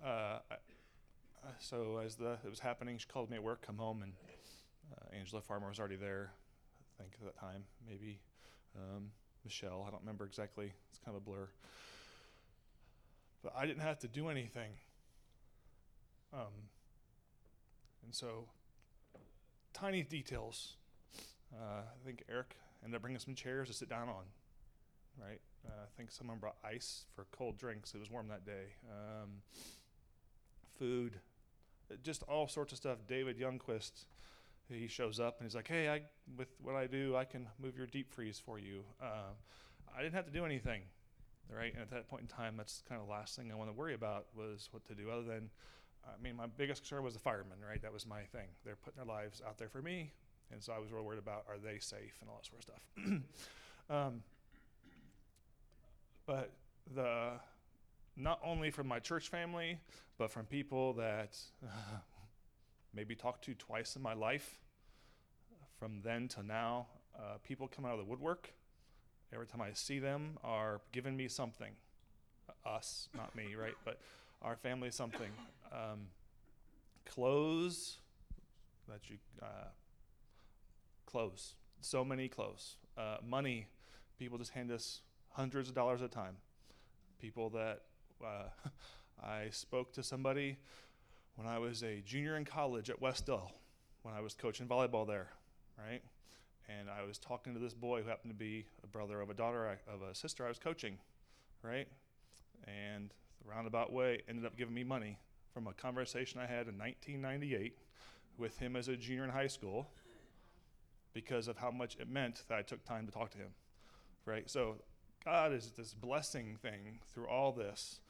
Uh, 0.04 0.38
I, 0.50 0.56
so 1.58 2.00
as 2.04 2.16
the 2.16 2.38
it 2.44 2.50
was 2.50 2.60
happening, 2.60 2.98
she 2.98 3.06
called 3.06 3.30
me 3.30 3.36
at 3.36 3.42
work, 3.42 3.66
come 3.66 3.78
home, 3.78 4.02
and 4.02 4.12
uh, 4.92 5.16
Angela 5.16 5.42
Farmer 5.42 5.68
was 5.68 5.78
already 5.78 5.96
there. 5.96 6.32
I 6.98 7.02
think 7.02 7.14
at 7.20 7.26
that 7.26 7.38
time, 7.38 7.64
maybe 7.86 8.20
um, 8.76 9.10
Michelle. 9.44 9.84
I 9.86 9.90
don't 9.90 10.00
remember 10.00 10.24
exactly. 10.24 10.72
It's 10.90 10.98
kind 11.04 11.16
of 11.16 11.22
a 11.22 11.24
blur. 11.24 11.48
But 13.42 13.54
I 13.56 13.66
didn't 13.66 13.82
have 13.82 13.98
to 14.00 14.08
do 14.08 14.28
anything. 14.28 14.70
Um, 16.32 16.68
and 18.04 18.14
so, 18.14 18.46
tiny 19.72 20.02
details. 20.02 20.76
Uh, 21.52 21.82
I 21.82 22.04
think 22.04 22.24
Eric 22.28 22.56
ended 22.84 22.96
up 22.96 23.02
bringing 23.02 23.18
some 23.18 23.34
chairs 23.34 23.68
to 23.68 23.74
sit 23.74 23.88
down 23.88 24.08
on. 24.08 24.24
Right. 25.20 25.40
Uh, 25.66 25.82
I 25.82 25.96
think 25.96 26.10
someone 26.10 26.38
brought 26.38 26.56
ice 26.64 27.06
for 27.14 27.26
cold 27.32 27.58
drinks. 27.58 27.94
It 27.94 27.98
was 27.98 28.10
warm 28.10 28.28
that 28.28 28.46
day. 28.46 28.74
Um, 28.88 29.42
food, 30.78 31.18
just 32.02 32.22
all 32.24 32.46
sorts 32.46 32.72
of 32.72 32.78
stuff. 32.78 32.98
David 33.08 33.38
Youngquist 33.38 34.04
he 34.68 34.86
shows 34.86 35.18
up 35.18 35.38
and 35.40 35.46
he's 35.46 35.54
like, 35.54 35.68
"Hey, 35.68 35.88
I 35.88 36.02
with 36.36 36.48
what 36.62 36.74
I 36.74 36.86
do, 36.86 37.16
I 37.16 37.24
can 37.24 37.48
move 37.58 37.76
your 37.76 37.86
deep 37.86 38.12
freeze 38.12 38.38
for 38.38 38.58
you." 38.58 38.84
Uh, 39.00 39.32
I 39.96 40.02
didn't 40.02 40.14
have 40.14 40.26
to 40.26 40.32
do 40.32 40.44
anything, 40.44 40.82
right? 41.50 41.72
And 41.72 41.82
at 41.82 41.90
that 41.90 42.08
point 42.08 42.22
in 42.22 42.28
time, 42.28 42.56
that's 42.56 42.82
kind 42.88 43.00
of 43.00 43.06
the 43.06 43.12
last 43.12 43.36
thing 43.36 43.50
I 43.50 43.54
want 43.54 43.70
to 43.70 43.74
worry 43.74 43.94
about 43.94 44.26
was 44.36 44.68
what 44.70 44.84
to 44.86 44.94
do. 44.94 45.10
Other 45.10 45.22
than, 45.22 45.50
I 46.06 46.22
mean, 46.22 46.36
my 46.36 46.46
biggest 46.46 46.82
concern 46.82 47.02
was 47.02 47.14
the 47.14 47.20
firemen, 47.20 47.58
right? 47.66 47.80
That 47.82 47.92
was 47.92 48.06
my 48.06 48.22
thing. 48.22 48.48
They're 48.64 48.76
putting 48.76 48.96
their 48.96 49.14
lives 49.14 49.42
out 49.46 49.58
there 49.58 49.68
for 49.68 49.82
me, 49.82 50.12
and 50.52 50.62
so 50.62 50.72
I 50.72 50.78
was 50.78 50.90
real 50.92 51.04
worried 51.04 51.18
about 51.18 51.44
are 51.48 51.58
they 51.58 51.78
safe 51.78 52.18
and 52.20 52.30
all 52.30 52.40
that 52.40 52.46
sort 52.46 52.58
of 52.58 52.64
stuff. 52.64 53.90
um, 53.90 54.22
but 56.26 56.52
the 56.94 57.32
not 58.16 58.40
only 58.44 58.70
from 58.70 58.88
my 58.88 58.98
church 58.98 59.28
family, 59.28 59.78
but 60.18 60.30
from 60.30 60.44
people 60.46 60.92
that 60.94 61.38
uh, 61.64 61.68
maybe 62.94 63.14
talked 63.14 63.44
to 63.44 63.54
twice 63.54 63.96
in 63.96 64.02
my 64.02 64.14
life. 64.14 64.58
From 65.78 66.00
then 66.02 66.26
to 66.28 66.42
now, 66.42 66.88
uh, 67.16 67.38
people 67.44 67.68
come 67.68 67.84
out 67.84 67.92
of 67.92 67.98
the 67.98 68.04
woodwork. 68.04 68.52
Every 69.32 69.46
time 69.46 69.60
I 69.60 69.72
see 69.74 70.00
them, 70.00 70.38
are 70.42 70.80
giving 70.90 71.16
me 71.16 71.28
something. 71.28 71.72
Us, 72.66 73.08
not 73.14 73.34
me, 73.36 73.54
right? 73.54 73.74
But 73.84 74.00
our 74.42 74.56
family 74.56 74.90
something. 74.90 75.30
Um, 75.72 76.08
clothes 77.04 77.98
that 78.88 79.10
you 79.10 79.16
uh, 79.42 79.68
clothes. 81.06 81.54
So 81.80 82.04
many 82.04 82.28
clothes. 82.28 82.76
Uh, 82.96 83.18
money. 83.26 83.66
People 84.18 84.38
just 84.38 84.50
hand 84.50 84.70
us 84.70 85.00
hundreds 85.30 85.68
of 85.68 85.74
dollars 85.74 86.02
at 86.02 86.06
a 86.06 86.10
time. 86.10 86.36
People 87.20 87.50
that 87.50 87.82
uh, 88.24 88.48
I 89.24 89.48
spoke 89.50 89.92
to 89.94 90.02
somebody 90.02 90.56
when 91.36 91.46
I 91.46 91.58
was 91.58 91.82
a 91.82 92.02
junior 92.04 92.36
in 92.36 92.44
college 92.44 92.90
at 92.90 93.00
West 93.00 93.26
Westdell, 93.26 93.50
when 94.02 94.14
I 94.14 94.20
was 94.20 94.34
coaching 94.34 94.66
volleyball 94.66 95.06
there, 95.06 95.28
right? 95.78 96.02
And 96.68 96.88
I 96.90 97.06
was 97.06 97.18
talking 97.18 97.54
to 97.54 97.60
this 97.60 97.74
boy 97.74 98.02
who 98.02 98.08
happened 98.08 98.32
to 98.32 98.38
be 98.38 98.66
a 98.82 98.86
brother 98.86 99.20
of 99.20 99.30
a 99.30 99.34
daughter 99.34 99.78
of 99.86 100.02
a 100.02 100.14
sister 100.14 100.44
I 100.44 100.48
was 100.48 100.58
coaching, 100.58 100.98
right? 101.62 101.86
And 102.64 103.10
the 103.42 103.50
roundabout 103.50 103.92
way 103.92 104.22
ended 104.28 104.44
up 104.44 104.56
giving 104.56 104.74
me 104.74 104.84
money 104.84 105.18
from 105.52 105.66
a 105.66 105.72
conversation 105.72 106.40
I 106.40 106.46
had 106.46 106.68
in 106.68 106.78
1998 106.78 107.76
with 108.36 108.58
him 108.58 108.76
as 108.76 108.88
a 108.88 108.96
junior 108.96 109.24
in 109.24 109.30
high 109.30 109.46
school 109.46 109.88
because 111.12 111.48
of 111.48 111.56
how 111.56 111.70
much 111.70 111.96
it 111.96 112.08
meant 112.08 112.42
that 112.48 112.58
I 112.58 112.62
took 112.62 112.84
time 112.84 113.06
to 113.06 113.12
talk 113.12 113.30
to 113.30 113.38
him, 113.38 113.50
right? 114.24 114.48
So 114.48 114.76
God 115.24 115.52
is 115.52 115.72
this 115.76 115.94
blessing 115.94 116.56
thing 116.62 117.00
through 117.12 117.26
all 117.26 117.52
this. 117.52 118.00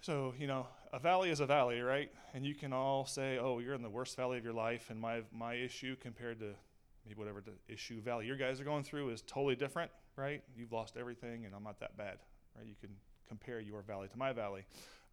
So, 0.00 0.32
you 0.38 0.46
know, 0.46 0.68
a 0.92 0.98
valley 0.98 1.30
is 1.30 1.40
a 1.40 1.46
valley, 1.46 1.80
right? 1.80 2.10
And 2.34 2.46
you 2.46 2.54
can 2.54 2.72
all 2.72 3.04
say, 3.04 3.38
oh, 3.38 3.58
you're 3.58 3.74
in 3.74 3.82
the 3.82 3.90
worst 3.90 4.16
valley 4.16 4.38
of 4.38 4.44
your 4.44 4.52
life, 4.52 4.90
and 4.90 5.00
my, 5.00 5.22
my 5.32 5.54
issue 5.54 5.96
compared 5.96 6.38
to 6.38 6.54
maybe 7.04 7.18
whatever 7.18 7.40
the 7.40 7.72
issue 7.72 8.00
valley 8.00 8.26
your 8.26 8.36
guys 8.36 8.60
are 8.60 8.64
going 8.64 8.84
through 8.84 9.10
is 9.10 9.22
totally 9.22 9.56
different, 9.56 9.90
right? 10.14 10.42
You've 10.56 10.72
lost 10.72 10.96
everything, 10.96 11.46
and 11.46 11.54
I'm 11.54 11.64
not 11.64 11.80
that 11.80 11.96
bad, 11.96 12.18
right? 12.56 12.66
You 12.66 12.76
can 12.80 12.90
compare 13.28 13.60
your 13.60 13.82
valley 13.82 14.08
to 14.08 14.18
my 14.18 14.32
valley, 14.32 14.64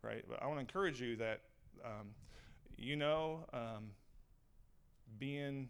right? 0.02 0.24
But 0.28 0.42
I 0.42 0.48
want 0.48 0.58
to 0.58 0.62
encourage 0.62 1.02
you 1.02 1.16
that, 1.18 1.42
um, 1.84 2.08
you 2.78 2.96
know, 2.96 3.46
um, 3.54 3.92
being 5.20 5.70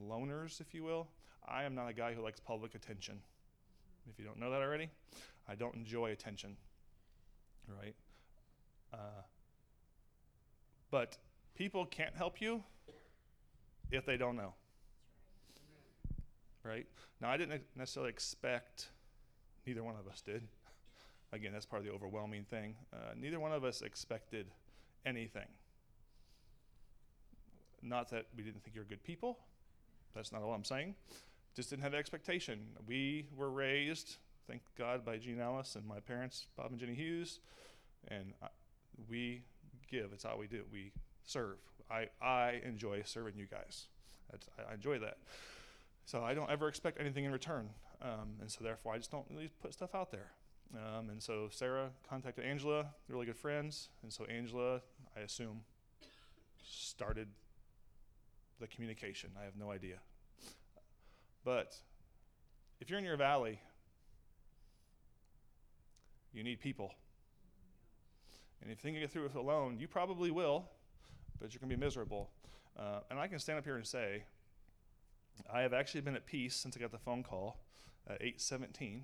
loners, 0.00 0.60
if 0.60 0.74
you 0.74 0.82
will, 0.82 1.08
I 1.46 1.64
am 1.64 1.74
not 1.74 1.88
a 1.88 1.92
guy 1.92 2.14
who 2.14 2.22
likes 2.22 2.40
public 2.40 2.74
attention. 2.74 3.20
If 4.10 4.18
you 4.18 4.24
don't 4.24 4.38
know 4.38 4.50
that 4.50 4.60
already, 4.60 4.90
I 5.48 5.54
don't 5.54 5.74
enjoy 5.74 6.10
attention, 6.10 6.56
right? 7.68 7.94
Uh, 8.92 9.22
but 10.90 11.16
people 11.54 11.86
can't 11.86 12.14
help 12.14 12.40
you 12.40 12.62
if 13.90 14.06
they 14.06 14.16
don't 14.16 14.36
know. 14.36 14.54
Right? 16.62 16.86
Now, 17.20 17.30
I 17.30 17.36
didn't 17.36 17.62
necessarily 17.76 18.10
expect, 18.10 18.88
neither 19.66 19.82
one 19.82 19.96
of 19.96 20.10
us 20.10 20.20
did. 20.20 20.46
Again, 21.34 21.52
that's 21.52 21.66
part 21.66 21.80
of 21.80 21.86
the 21.86 21.92
overwhelming 21.92 22.44
thing. 22.44 22.76
Uh, 22.92 23.12
neither 23.20 23.40
one 23.40 23.50
of 23.50 23.64
us 23.64 23.82
expected 23.82 24.46
anything. 25.04 25.48
Not 27.82 28.08
that 28.10 28.26
we 28.36 28.44
didn't 28.44 28.62
think 28.62 28.76
you're 28.76 28.84
good 28.84 29.02
people. 29.02 29.40
That's 30.14 30.30
not 30.30 30.42
all 30.42 30.54
I'm 30.54 30.64
saying. 30.64 30.94
Just 31.56 31.70
didn't 31.70 31.82
have 31.82 31.92
expectation. 31.92 32.60
We 32.86 33.26
were 33.36 33.50
raised, 33.50 34.16
thank 34.46 34.62
God, 34.78 35.04
by 35.04 35.16
Gene 35.18 35.40
Ellis 35.40 35.74
and 35.74 35.84
my 35.84 35.98
parents, 35.98 36.46
Bob 36.56 36.70
and 36.70 36.78
Jenny 36.78 36.94
Hughes. 36.94 37.40
And 38.08 38.32
I, 38.40 38.46
we 39.10 39.42
give. 39.90 40.10
It's 40.12 40.22
how 40.22 40.36
we 40.38 40.46
do. 40.46 40.62
We 40.72 40.92
serve. 41.24 41.56
I, 41.90 42.08
I 42.22 42.60
enjoy 42.64 43.02
serving 43.04 43.34
you 43.36 43.46
guys. 43.46 43.86
That's, 44.30 44.48
I, 44.70 44.74
enjoy 44.74 45.00
that. 45.00 45.18
So 46.06 46.22
I 46.22 46.34
don't 46.34 46.50
ever 46.50 46.68
expect 46.68 47.00
anything 47.00 47.24
in 47.24 47.32
return. 47.32 47.70
Um, 48.00 48.36
and 48.40 48.48
so 48.48 48.62
therefore, 48.62 48.94
I 48.94 48.98
just 48.98 49.10
don't 49.10 49.26
really 49.30 49.50
put 49.60 49.72
stuff 49.72 49.96
out 49.96 50.12
there. 50.12 50.30
Um, 50.74 51.10
and 51.10 51.22
so 51.22 51.48
Sarah 51.50 51.90
contacted 52.08 52.44
Angela, 52.44 52.82
they're 53.06 53.14
really 53.14 53.26
good 53.26 53.36
friends. 53.36 53.88
And 54.02 54.12
so 54.12 54.24
Angela, 54.24 54.80
I 55.16 55.20
assume, 55.20 55.60
started 56.64 57.28
the 58.60 58.66
communication. 58.66 59.30
I 59.40 59.44
have 59.44 59.56
no 59.56 59.70
idea. 59.70 59.96
But 61.44 61.76
if 62.80 62.90
you're 62.90 62.98
in 62.98 63.04
your 63.04 63.16
valley, 63.16 63.60
you 66.32 66.42
need 66.42 66.60
people. 66.60 66.92
And 68.60 68.70
if 68.72 68.78
you 68.78 68.82
think 68.82 68.94
you 68.94 69.00
get 69.00 69.12
through 69.12 69.26
it 69.26 69.34
alone, 69.34 69.78
you 69.78 69.86
probably 69.86 70.30
will, 70.30 70.64
but 71.40 71.52
you're 71.52 71.60
going 71.60 71.70
to 71.70 71.76
be 71.76 71.80
miserable. 71.80 72.30
Uh, 72.76 73.00
and 73.10 73.20
I 73.20 73.28
can 73.28 73.38
stand 73.38 73.58
up 73.58 73.64
here 73.64 73.76
and 73.76 73.86
say, 73.86 74.24
I 75.52 75.60
have 75.60 75.72
actually 75.72 76.00
been 76.00 76.16
at 76.16 76.26
peace 76.26 76.56
since 76.56 76.76
I 76.76 76.80
got 76.80 76.90
the 76.90 76.98
phone 76.98 77.22
call 77.22 77.58
at 78.08 78.20
8:17 78.22 79.02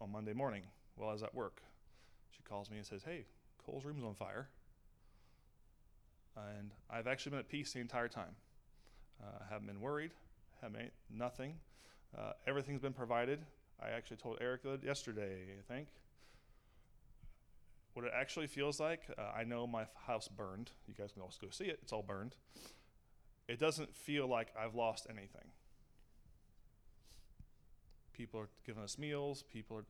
on 0.00 0.12
Monday 0.12 0.32
morning 0.32 0.62
while 0.98 1.10
I 1.10 1.12
was 1.12 1.22
at 1.22 1.34
work. 1.34 1.62
She 2.30 2.42
calls 2.42 2.70
me 2.70 2.76
and 2.76 2.86
says, 2.86 3.02
"Hey, 3.04 3.26
Cole's 3.64 3.84
room's 3.84 4.04
on 4.04 4.14
fire." 4.14 4.48
and 6.58 6.70
I've 6.90 7.06
actually 7.06 7.30
been 7.30 7.40
at 7.40 7.48
peace 7.48 7.72
the 7.72 7.80
entire 7.80 8.08
time. 8.08 8.36
Uh, 9.22 9.38
I 9.40 9.52
haven't 9.52 9.66
been 9.66 9.80
worried, 9.80 10.12
haven't 10.60 10.78
been, 10.78 10.90
nothing. 11.10 11.54
Uh, 12.16 12.32
everything's 12.46 12.80
been 12.80 12.92
provided. 12.92 13.40
I 13.82 13.90
actually 13.90 14.18
told 14.18 14.38
Erica 14.40 14.78
yesterday, 14.82 15.42
I 15.58 15.72
think, 15.72 15.88
what 17.94 18.04
it 18.04 18.12
actually 18.14 18.46
feels 18.46 18.80
like. 18.80 19.02
Uh, 19.16 19.22
I 19.36 19.44
know 19.44 19.66
my 19.66 19.86
house 20.06 20.28
burned. 20.28 20.70
You 20.86 20.94
guys 20.94 21.12
can 21.12 21.22
also 21.22 21.38
go 21.42 21.48
see 21.50 21.64
it. 21.64 21.78
It's 21.82 21.92
all 21.92 22.02
burned. 22.02 22.34
It 23.48 23.58
doesn't 23.58 23.94
feel 23.94 24.26
like 24.26 24.48
I've 24.58 24.74
lost 24.74 25.06
anything. 25.08 25.50
People 28.12 28.40
are 28.40 28.48
giving 28.66 28.82
us 28.82 28.98
meals. 28.98 29.44
People 29.52 29.78
are. 29.78 29.84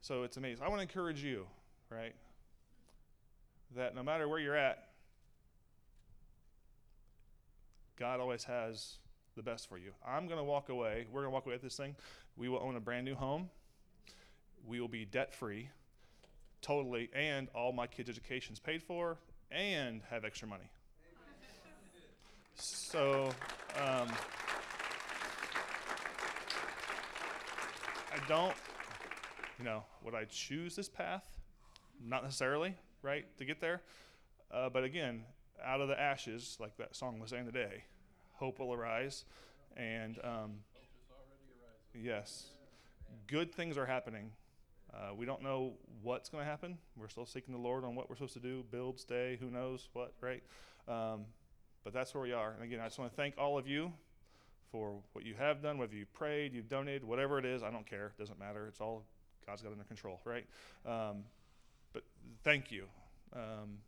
So 0.00 0.22
it's 0.22 0.36
amazing. 0.36 0.64
I 0.64 0.68
want 0.68 0.78
to 0.78 0.82
encourage 0.82 1.22
you, 1.22 1.46
right? 1.90 2.14
That 3.76 3.94
no 3.94 4.02
matter 4.02 4.28
where 4.28 4.38
you're 4.38 4.56
at, 4.56 4.84
God 7.98 8.20
always 8.20 8.44
has 8.44 8.94
the 9.36 9.42
best 9.42 9.68
for 9.68 9.76
you. 9.76 9.90
I'm 10.06 10.26
going 10.26 10.38
to 10.38 10.44
walk 10.44 10.68
away. 10.68 11.06
We're 11.10 11.22
going 11.22 11.30
to 11.30 11.34
walk 11.34 11.46
away 11.46 11.56
with 11.56 11.62
this 11.62 11.76
thing. 11.76 11.96
We 12.36 12.48
will 12.48 12.60
own 12.60 12.76
a 12.76 12.80
brand 12.80 13.04
new 13.04 13.14
home. 13.14 13.50
We 14.66 14.80
will 14.80 14.88
be 14.88 15.04
debt 15.04 15.34
free, 15.34 15.70
totally, 16.62 17.10
and 17.14 17.48
all 17.54 17.72
my 17.72 17.86
kids' 17.86 18.08
education's 18.08 18.60
paid 18.60 18.82
for, 18.82 19.16
and 19.50 20.02
have 20.10 20.24
extra 20.24 20.46
money. 20.46 20.70
So, 22.54 23.30
um, 23.76 24.08
I 28.12 28.28
don't, 28.28 28.54
you 29.58 29.64
know, 29.64 29.84
would 30.04 30.14
I 30.14 30.24
choose 30.24 30.76
this 30.76 30.88
path? 30.88 31.36
Not 32.04 32.22
necessarily, 32.22 32.76
right, 33.02 33.26
to 33.38 33.44
get 33.44 33.60
there. 33.60 33.82
Uh, 34.50 34.68
but 34.68 34.84
again, 34.84 35.24
out 35.64 35.80
of 35.80 35.88
the 35.88 36.00
ashes, 36.00 36.56
like 36.60 36.76
that 36.76 36.94
song 36.94 37.18
was 37.18 37.30
saying 37.30 37.46
today, 37.46 37.84
hope 38.34 38.60
will 38.60 38.72
arise. 38.72 39.24
And 39.76 40.18
um, 40.22 40.52
yes, 41.94 42.50
good 43.26 43.52
things 43.52 43.76
are 43.76 43.86
happening. 43.86 44.30
Uh, 44.92 45.14
we 45.14 45.26
don't 45.26 45.42
know 45.42 45.74
what's 46.02 46.28
going 46.28 46.42
to 46.42 46.48
happen. 46.50 46.78
We're 46.96 47.08
still 47.08 47.26
seeking 47.26 47.52
the 47.52 47.60
Lord 47.60 47.84
on 47.84 47.94
what 47.94 48.08
we're 48.08 48.16
supposed 48.16 48.34
to 48.34 48.40
do 48.40 48.64
build, 48.70 48.98
stay, 48.98 49.36
who 49.40 49.50
knows 49.50 49.88
what, 49.92 50.14
right? 50.20 50.42
Um, 50.86 51.26
but 51.84 51.92
that's 51.92 52.14
where 52.14 52.22
we 52.22 52.32
are. 52.32 52.52
And 52.52 52.62
again, 52.62 52.80
I 52.80 52.84
just 52.84 52.98
want 52.98 53.10
to 53.10 53.16
thank 53.16 53.34
all 53.36 53.58
of 53.58 53.66
you 53.66 53.92
for 54.70 55.00
what 55.12 55.24
you 55.24 55.34
have 55.34 55.62
done, 55.62 55.78
whether 55.78 55.94
you 55.94 56.06
prayed, 56.06 56.54
you've 56.54 56.68
donated, 56.68 57.04
whatever 57.04 57.38
it 57.38 57.44
is. 57.44 57.62
I 57.62 57.70
don't 57.70 57.86
care. 57.86 58.06
It 58.06 58.18
doesn't 58.18 58.38
matter. 58.38 58.66
It's 58.66 58.80
all 58.80 59.04
God's 59.48 59.62
got 59.62 59.70
it 59.70 59.72
under 59.72 59.84
control, 59.84 60.20
right? 60.26 60.44
Um, 60.84 61.24
but 61.94 62.02
thank 62.44 62.70
you. 62.70 62.84
Um, 63.32 63.78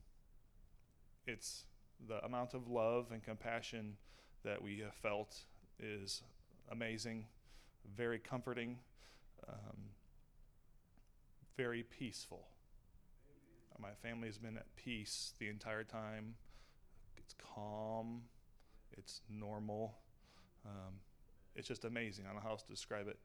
it's 1.26 1.64
the 2.08 2.24
amount 2.24 2.54
of 2.54 2.68
love 2.68 3.08
and 3.12 3.22
compassion 3.22 3.98
that 4.42 4.62
we 4.62 4.78
have 4.78 4.94
felt 4.94 5.36
is 5.78 6.22
amazing, 6.72 7.26
very 7.94 8.18
comforting, 8.18 8.78
um, 9.46 9.76
very 11.58 11.82
peaceful. 11.82 12.46
My 13.78 13.92
family 14.02 14.28
has 14.28 14.38
been 14.38 14.56
at 14.56 14.66
peace 14.76 15.34
the 15.38 15.48
entire 15.48 15.84
time. 15.84 16.36
It's 17.18 17.34
calm, 17.54 18.22
it's 18.96 19.20
normal. 19.28 19.94
Um, 20.64 20.94
it's 21.54 21.68
just 21.68 21.84
amazing. 21.84 22.24
I 22.24 22.28
don't 22.28 22.36
know 22.36 22.42
how 22.44 22.50
else 22.50 22.62
to 22.62 22.70
describe 22.70 23.08
it. 23.08 23.18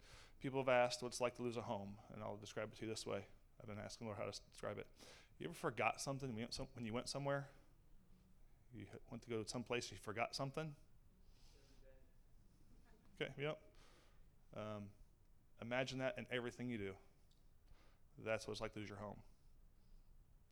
People 0.46 0.62
have 0.62 0.70
asked 0.70 1.02
what 1.02 1.08
it's 1.08 1.20
like 1.20 1.36
to 1.38 1.42
lose 1.42 1.58
a 1.58 1.62
home, 1.62 1.96
and 2.14 2.22
I'll 2.22 2.36
describe 2.36 2.70
it 2.72 2.78
to 2.78 2.86
you 2.86 2.88
this 2.88 3.04
way. 3.04 3.26
I've 3.60 3.68
been 3.68 3.84
asking 3.84 4.06
Lord 4.06 4.20
how 4.20 4.26
to 4.26 4.40
describe 4.52 4.78
it. 4.78 4.86
You 5.40 5.48
ever 5.48 5.56
forgot 5.56 6.00
something 6.00 6.30
when 6.30 6.86
you 6.86 6.94
went, 6.94 7.10
somewhere? 7.10 7.48
You 8.78 8.86
went 9.10 9.24
to 9.24 9.30
go 9.32 9.42
to 9.42 9.50
some 9.50 9.64
place, 9.64 9.90
you 9.90 9.98
forgot 10.00 10.36
something? 10.36 10.72
Okay, 13.20 13.32
yep. 13.42 13.58
Um, 14.56 14.84
imagine 15.64 15.98
that 15.98 16.14
in 16.20 16.28
everything 16.32 16.70
you 16.70 16.78
do. 16.78 16.92
That's 18.24 18.48
what 18.48 18.52
it's 18.52 18.62
like 18.62 18.74
to 18.74 18.80
lose 18.82 18.90
your 18.90 19.00
home. 19.00 19.18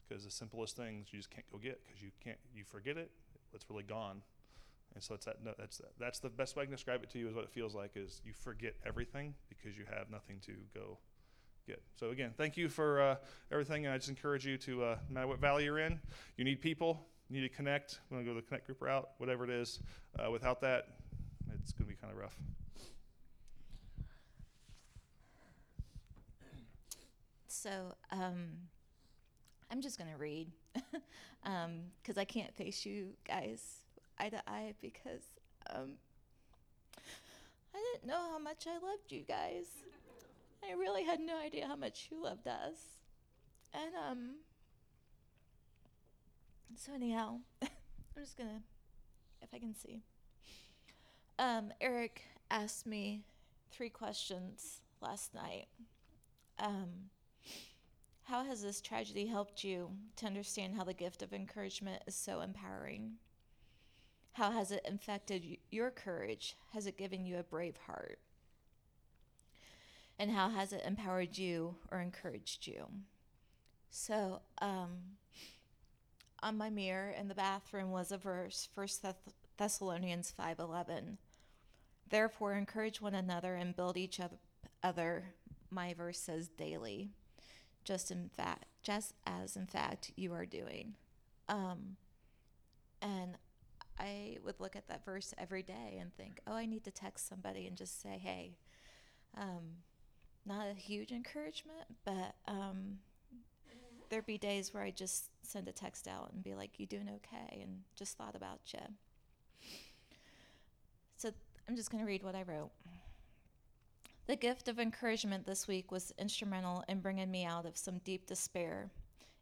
Because 0.09 0.25
the 0.25 0.31
simplest 0.31 0.75
things 0.75 1.09
you 1.11 1.19
just 1.19 1.29
can't 1.29 1.45
go 1.51 1.59
get 1.59 1.85
because 1.85 2.01
you 2.01 2.09
can't, 2.23 2.39
you 2.55 2.63
forget 2.63 2.97
it, 2.97 3.11
it's 3.53 3.69
really 3.69 3.83
gone. 3.83 4.23
And 4.93 5.03
so 5.03 5.15
it's 5.15 5.25
that, 5.25 5.37
that's, 5.57 5.81
that's 5.99 6.19
the 6.19 6.29
best 6.29 6.55
way 6.55 6.63
I 6.63 6.65
can 6.65 6.73
describe 6.73 7.03
it 7.03 7.09
to 7.11 7.19
you 7.19 7.27
is 7.27 7.33
what 7.33 7.43
it 7.43 7.49
feels 7.49 7.73
like 7.73 7.91
is 7.95 8.21
you 8.23 8.33
forget 8.33 8.75
everything 8.85 9.33
because 9.49 9.77
you 9.77 9.85
have 9.89 10.09
nothing 10.11 10.39
to 10.45 10.53
go 10.73 10.99
get. 11.67 11.81
So 11.95 12.09
again, 12.09 12.31
thank 12.37 12.57
you 12.57 12.69
for 12.69 13.01
uh, 13.01 13.15
everything. 13.51 13.85
And 13.85 13.93
I 13.93 13.97
just 13.97 14.09
encourage 14.09 14.45
you 14.45 14.57
to, 14.59 14.83
uh, 14.83 14.97
no 15.09 15.13
matter 15.13 15.27
what 15.27 15.39
valley 15.39 15.65
you're 15.65 15.79
in, 15.79 15.99
you 16.37 16.43
need 16.43 16.61
people, 16.61 17.07
you 17.29 17.41
need 17.41 17.47
to 17.47 17.55
connect. 17.55 17.99
We 18.09 18.15
want 18.15 18.25
to 18.25 18.31
go 18.31 18.35
the 18.35 18.43
connect 18.43 18.67
group 18.67 18.81
route, 18.81 19.09
whatever 19.17 19.43
it 19.43 19.49
is. 19.49 19.79
Uh, 20.17 20.29
without 20.29 20.61
that, 20.61 20.89
it's 21.59 21.71
going 21.71 21.89
to 21.89 21.95
be 21.95 21.99
kind 21.99 22.13
of 22.13 22.19
rough. 22.19 22.37
So 27.47 27.95
um, 28.11 28.49
I'm 29.71 29.81
just 29.81 29.97
going 29.97 30.11
to 30.11 30.17
read 30.17 30.51
because 31.43 32.17
I 32.17 32.25
can't 32.25 32.53
face 32.53 32.85
you 32.85 33.09
guys 33.27 33.82
eye 34.19 34.29
to 34.29 34.41
eye 34.47 34.73
because 34.81 35.21
um, 35.73 35.93
I 37.73 37.83
didn't 37.93 38.07
know 38.07 38.21
how 38.31 38.39
much 38.39 38.67
I 38.67 38.73
loved 38.73 39.11
you 39.11 39.21
guys. 39.21 39.65
I 40.67 40.73
really 40.73 41.03
had 41.03 41.19
no 41.19 41.37
idea 41.37 41.67
how 41.67 41.75
much 41.75 42.07
you 42.09 42.21
loved 42.21 42.47
us. 42.47 42.99
And 43.73 43.91
um, 44.09 44.29
so 46.75 46.93
anyhow, 46.93 47.39
I'm 47.61 47.69
just 48.17 48.37
gonna, 48.37 48.61
if 49.41 49.49
I 49.53 49.59
can 49.59 49.75
see. 49.75 50.03
Um, 51.39 51.71
Eric 51.81 52.21
asked 52.51 52.85
me 52.85 53.23
three 53.71 53.89
questions 53.89 54.81
last 55.01 55.33
night. 55.33 55.65
Um, 56.59 57.09
how 58.23 58.43
has 58.43 58.61
this 58.61 58.79
tragedy 58.79 59.25
helped 59.25 59.63
you 59.63 59.89
to 60.17 60.25
understand 60.25 60.75
how 60.75 60.83
the 60.83 60.93
gift 60.93 61.21
of 61.21 61.33
encouragement 61.33 62.03
is 62.07 62.15
so 62.15 62.41
empowering? 62.41 63.13
How 64.33 64.51
has 64.51 64.71
it 64.71 64.85
infected 64.87 65.57
your 65.69 65.91
courage? 65.91 66.55
Has 66.73 66.87
it 66.87 66.97
given 66.97 67.25
you 67.25 67.37
a 67.37 67.43
brave 67.43 67.77
heart? 67.85 68.19
And 70.17 70.31
how 70.31 70.49
has 70.49 70.73
it 70.73 70.83
empowered 70.85 71.37
you 71.37 71.75
or 71.91 71.99
encouraged 71.99 72.65
you? 72.67 72.87
So, 73.89 74.41
um, 74.59 75.17
on 76.41 76.57
my 76.57 76.69
mirror 76.69 77.11
in 77.11 77.27
the 77.27 77.35
bathroom 77.35 77.91
was 77.91 78.11
a 78.11 78.17
verse, 78.17 78.67
1 78.73 79.01
Thess- 79.01 79.35
Thessalonians 79.57 80.31
5:11. 80.31 81.17
Therefore, 82.09 82.53
encourage 82.53 83.01
one 83.01 83.15
another 83.15 83.55
and 83.55 83.75
build 83.75 83.97
each 83.97 84.19
other. 84.81 85.35
My 85.69 85.93
verse 85.93 86.19
says 86.19 86.47
daily, 86.47 87.11
just 87.83 88.11
in 88.11 88.29
fact, 88.29 88.65
just 88.81 89.13
as 89.25 89.55
in 89.55 89.67
fact 89.67 90.11
you 90.15 90.33
are 90.33 90.45
doing. 90.45 90.95
Um, 91.47 91.97
and 93.01 93.37
I 93.99 94.37
would 94.43 94.59
look 94.59 94.75
at 94.75 94.87
that 94.87 95.05
verse 95.05 95.33
every 95.37 95.63
day 95.63 95.97
and 95.99 96.13
think, 96.15 96.39
oh, 96.47 96.53
I 96.53 96.65
need 96.65 96.83
to 96.85 96.91
text 96.91 97.27
somebody 97.27 97.67
and 97.67 97.77
just 97.77 98.01
say, 98.01 98.19
hey, 98.21 98.57
um, 99.37 99.77
not 100.45 100.67
a 100.67 100.73
huge 100.73 101.11
encouragement, 101.11 101.85
but 102.03 102.35
um, 102.47 102.99
there'd 104.09 104.25
be 104.25 104.37
days 104.37 104.73
where 104.73 104.83
I 104.83 104.91
just 104.91 105.29
send 105.41 105.67
a 105.67 105.71
text 105.71 106.07
out 106.07 106.31
and 106.33 106.43
be 106.43 106.53
like, 106.55 106.79
you 106.79 106.85
doing 106.85 107.09
okay? 107.09 107.61
And 107.61 107.81
just 107.95 108.17
thought 108.17 108.35
about 108.35 108.59
you. 108.73 108.79
So 111.17 111.31
I'm 111.69 111.75
just 111.75 111.89
going 111.91 112.03
to 112.03 112.07
read 112.07 112.23
what 112.23 112.35
I 112.35 112.43
wrote. 112.43 112.71
The 114.27 114.35
gift 114.35 114.67
of 114.67 114.79
encouragement 114.79 115.45
this 115.45 115.67
week 115.67 115.91
was 115.91 116.13
instrumental 116.17 116.83
in 116.87 117.01
bringing 117.01 117.29
me 117.31 117.45
out 117.45 117.65
of 117.65 117.77
some 117.77 117.99
deep 117.99 118.25
despair. 118.25 118.91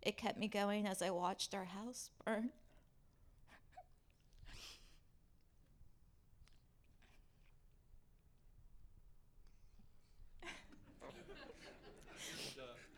It 0.01 0.17
kept 0.17 0.39
me 0.39 0.47
going 0.47 0.87
as 0.87 1.01
I 1.01 1.11
watched 1.11 1.53
our 1.53 1.65
house 1.65 2.09
burn. 2.25 2.49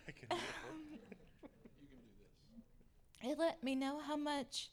I 0.07 0.11
can 0.11 0.27
do 0.29 0.35
it. 0.35 0.41
It 3.23 3.39
let 3.39 3.63
me 3.63 3.73
know 3.73 3.99
how 4.05 4.17
much 4.17 4.69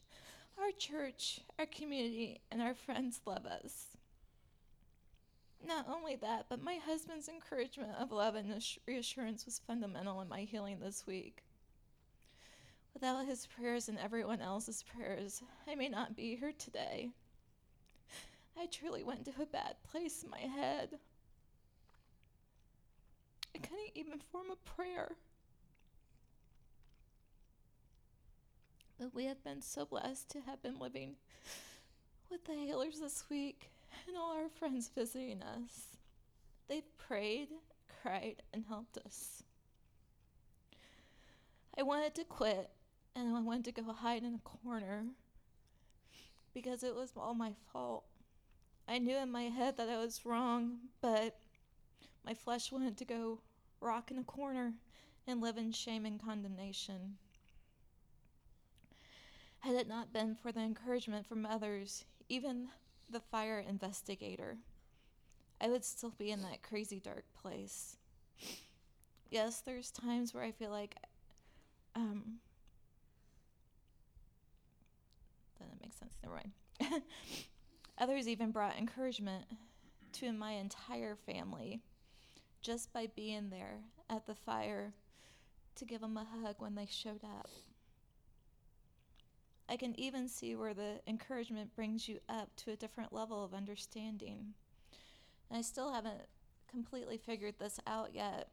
our 0.61 0.73
church, 0.77 1.39
our 1.59 1.67
community, 1.67 2.41
and 2.51 2.61
our 2.61 2.75
friends 2.75 3.21
love 3.25 3.47
us. 3.47 3.97
Not 5.65 5.87
only 5.89 6.17
that, 6.17 6.47
but 6.49 6.61
my 6.61 6.79
husband's 6.85 7.29
encouragement 7.29 7.93
of 8.01 8.11
love 8.11 8.35
and 8.35 8.53
reassurance 8.89 9.45
was 9.45 9.61
fundamental 9.65 10.21
in 10.21 10.29
my 10.29 10.41
healing 10.41 10.81
this 10.81 11.07
week. 11.07 11.45
Without 12.93 13.25
his 13.25 13.47
prayers 13.47 13.89
and 13.89 13.99
everyone 13.99 14.41
else's 14.41 14.83
prayers, 14.83 15.43
I 15.69 15.77
may 15.77 15.89
not 15.89 16.17
be 16.17 16.35
here 16.35 16.53
today. 16.59 17.11
I 18.59 18.67
truly 18.67 19.05
went 19.05 19.27
to 19.27 19.43
a 19.43 19.47
bad 19.47 19.77
place 19.89 20.25
in 20.25 20.31
my 20.31 20.41
head. 20.41 20.91
I 23.55 23.59
couldn't 23.59 23.93
even 23.95 24.19
form 24.33 24.47
a 24.51 24.71
prayer. 24.71 25.13
But 29.01 29.15
we 29.15 29.25
have 29.25 29.43
been 29.43 29.63
so 29.63 29.87
blessed 29.87 30.29
to 30.33 30.41
have 30.43 30.63
been 30.63 30.79
living 30.79 31.17
with 32.31 32.45
the 32.45 32.53
Halers 32.53 33.01
this 33.01 33.25
week 33.31 33.71
and 34.07 34.15
all 34.15 34.35
our 34.35 34.51
friends 34.51 34.91
visiting 34.95 35.43
us. 35.43 35.97
They've 36.69 36.99
prayed, 36.99 37.49
cried, 38.03 38.43
and 38.53 38.67
helped 38.69 38.99
us. 38.99 39.43
I 41.79 41.83
wanted 41.83 42.15
to 42.17 42.25
quit 42.25 42.69
and 43.17 43.35
I 43.35 43.41
wanted 43.41 43.75
to 43.75 43.83
go 43.83 43.91
hide 43.91 44.23
in 44.23 44.35
a 44.35 44.39
corner 44.67 45.07
because 46.53 46.83
it 46.83 46.95
was 46.95 47.13
all 47.17 47.33
my 47.33 47.55
fault. 47.73 48.05
I 48.87 48.99
knew 48.99 49.17
in 49.17 49.33
my 49.33 49.45
head 49.45 49.79
that 49.79 49.89
I 49.89 49.97
was 49.97 50.27
wrong, 50.27 50.77
but 51.01 51.39
my 52.23 52.35
flesh 52.35 52.71
wanted 52.71 52.99
to 52.99 53.07
go 53.07 53.39
rock 53.81 54.11
in 54.11 54.19
a 54.19 54.25
corner 54.25 54.75
and 55.27 55.41
live 55.41 55.57
in 55.57 55.73
shame 55.73 56.05
and 56.05 56.23
condemnation. 56.23 57.17
Had 59.61 59.75
it 59.75 59.89
not 59.89 60.13
been 60.13 60.35
for 60.35 60.53
the 60.53 60.61
encouragement 60.61 61.27
from 61.27 61.45
others, 61.45 62.05
even 62.29 62.69
the 63.09 63.21
fire 63.21 63.59
investigator, 63.59 64.57
I 65.61 65.69
would 65.69 65.85
still 65.85 66.15
be 66.17 66.31
in 66.31 66.43
that 66.43 66.63
crazy 66.63 67.01
dark 67.01 67.25
place. 67.41 67.97
Yes, 69.31 69.61
there's 69.61 69.91
times 69.91 70.33
where 70.35 70.43
I 70.43 70.51
feel 70.51 70.71
like 70.71 70.97
um 71.95 72.41
doesn't 75.59 75.99
sense, 75.99 76.15
never 76.23 76.37
mind. 76.37 77.03
Others 77.99 78.29
even 78.29 78.51
brought 78.51 78.79
encouragement 78.79 79.45
to 80.13 80.33
my 80.33 80.53
entire 80.53 81.17
family 81.17 81.81
just 82.63 82.93
by 82.93 83.09
being 83.15 83.51
there 83.51 83.81
at 84.09 84.27
the 84.27 84.35
fire 84.35 84.93
to 85.77 85.85
give 85.85 86.01
them 86.01 86.17
a 86.17 86.27
hug 86.43 86.57
when 86.59 86.75
they 86.75 86.87
showed 86.91 87.25
up. 87.25 87.49
I 89.71 89.77
can 89.77 89.99
even 90.01 90.29
see 90.29 90.57
where 90.57 90.75
the 90.75 91.01
encouragement 91.07 91.77
brings 91.77 92.09
you 92.09 92.19
up 92.29 92.49
to 92.57 92.73
a 92.73 92.77
different 92.77 93.13
level 93.13 93.45
of 93.45 93.55
understanding. 93.55 94.55
And 95.49 95.57
I 95.57 95.63
still 95.63 95.93
haven't 95.93 96.23
completely 96.69 97.17
figured 97.17 97.55
this 97.61 97.79
out 97.87 98.13
yet. 98.13 98.49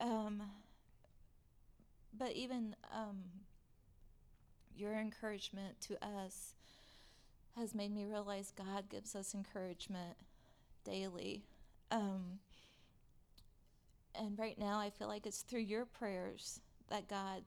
Um, 0.00 0.42
but 2.18 2.32
even 2.32 2.74
um, 2.92 3.18
your 4.76 4.94
encouragement 4.94 5.80
to 5.82 6.04
us 6.04 6.54
has 7.56 7.72
made 7.72 7.94
me 7.94 8.04
realize 8.04 8.52
God 8.56 8.88
gives 8.88 9.14
us 9.14 9.34
encouragement 9.34 10.16
daily. 10.84 11.44
Um, 11.92 12.40
and 14.16 14.36
right 14.38 14.58
now, 14.58 14.80
I 14.80 14.90
feel 14.90 15.06
like 15.06 15.24
it's 15.24 15.42
through 15.42 15.60
your 15.60 15.84
prayers 15.84 16.60
that 16.88 17.08
God 17.08 17.42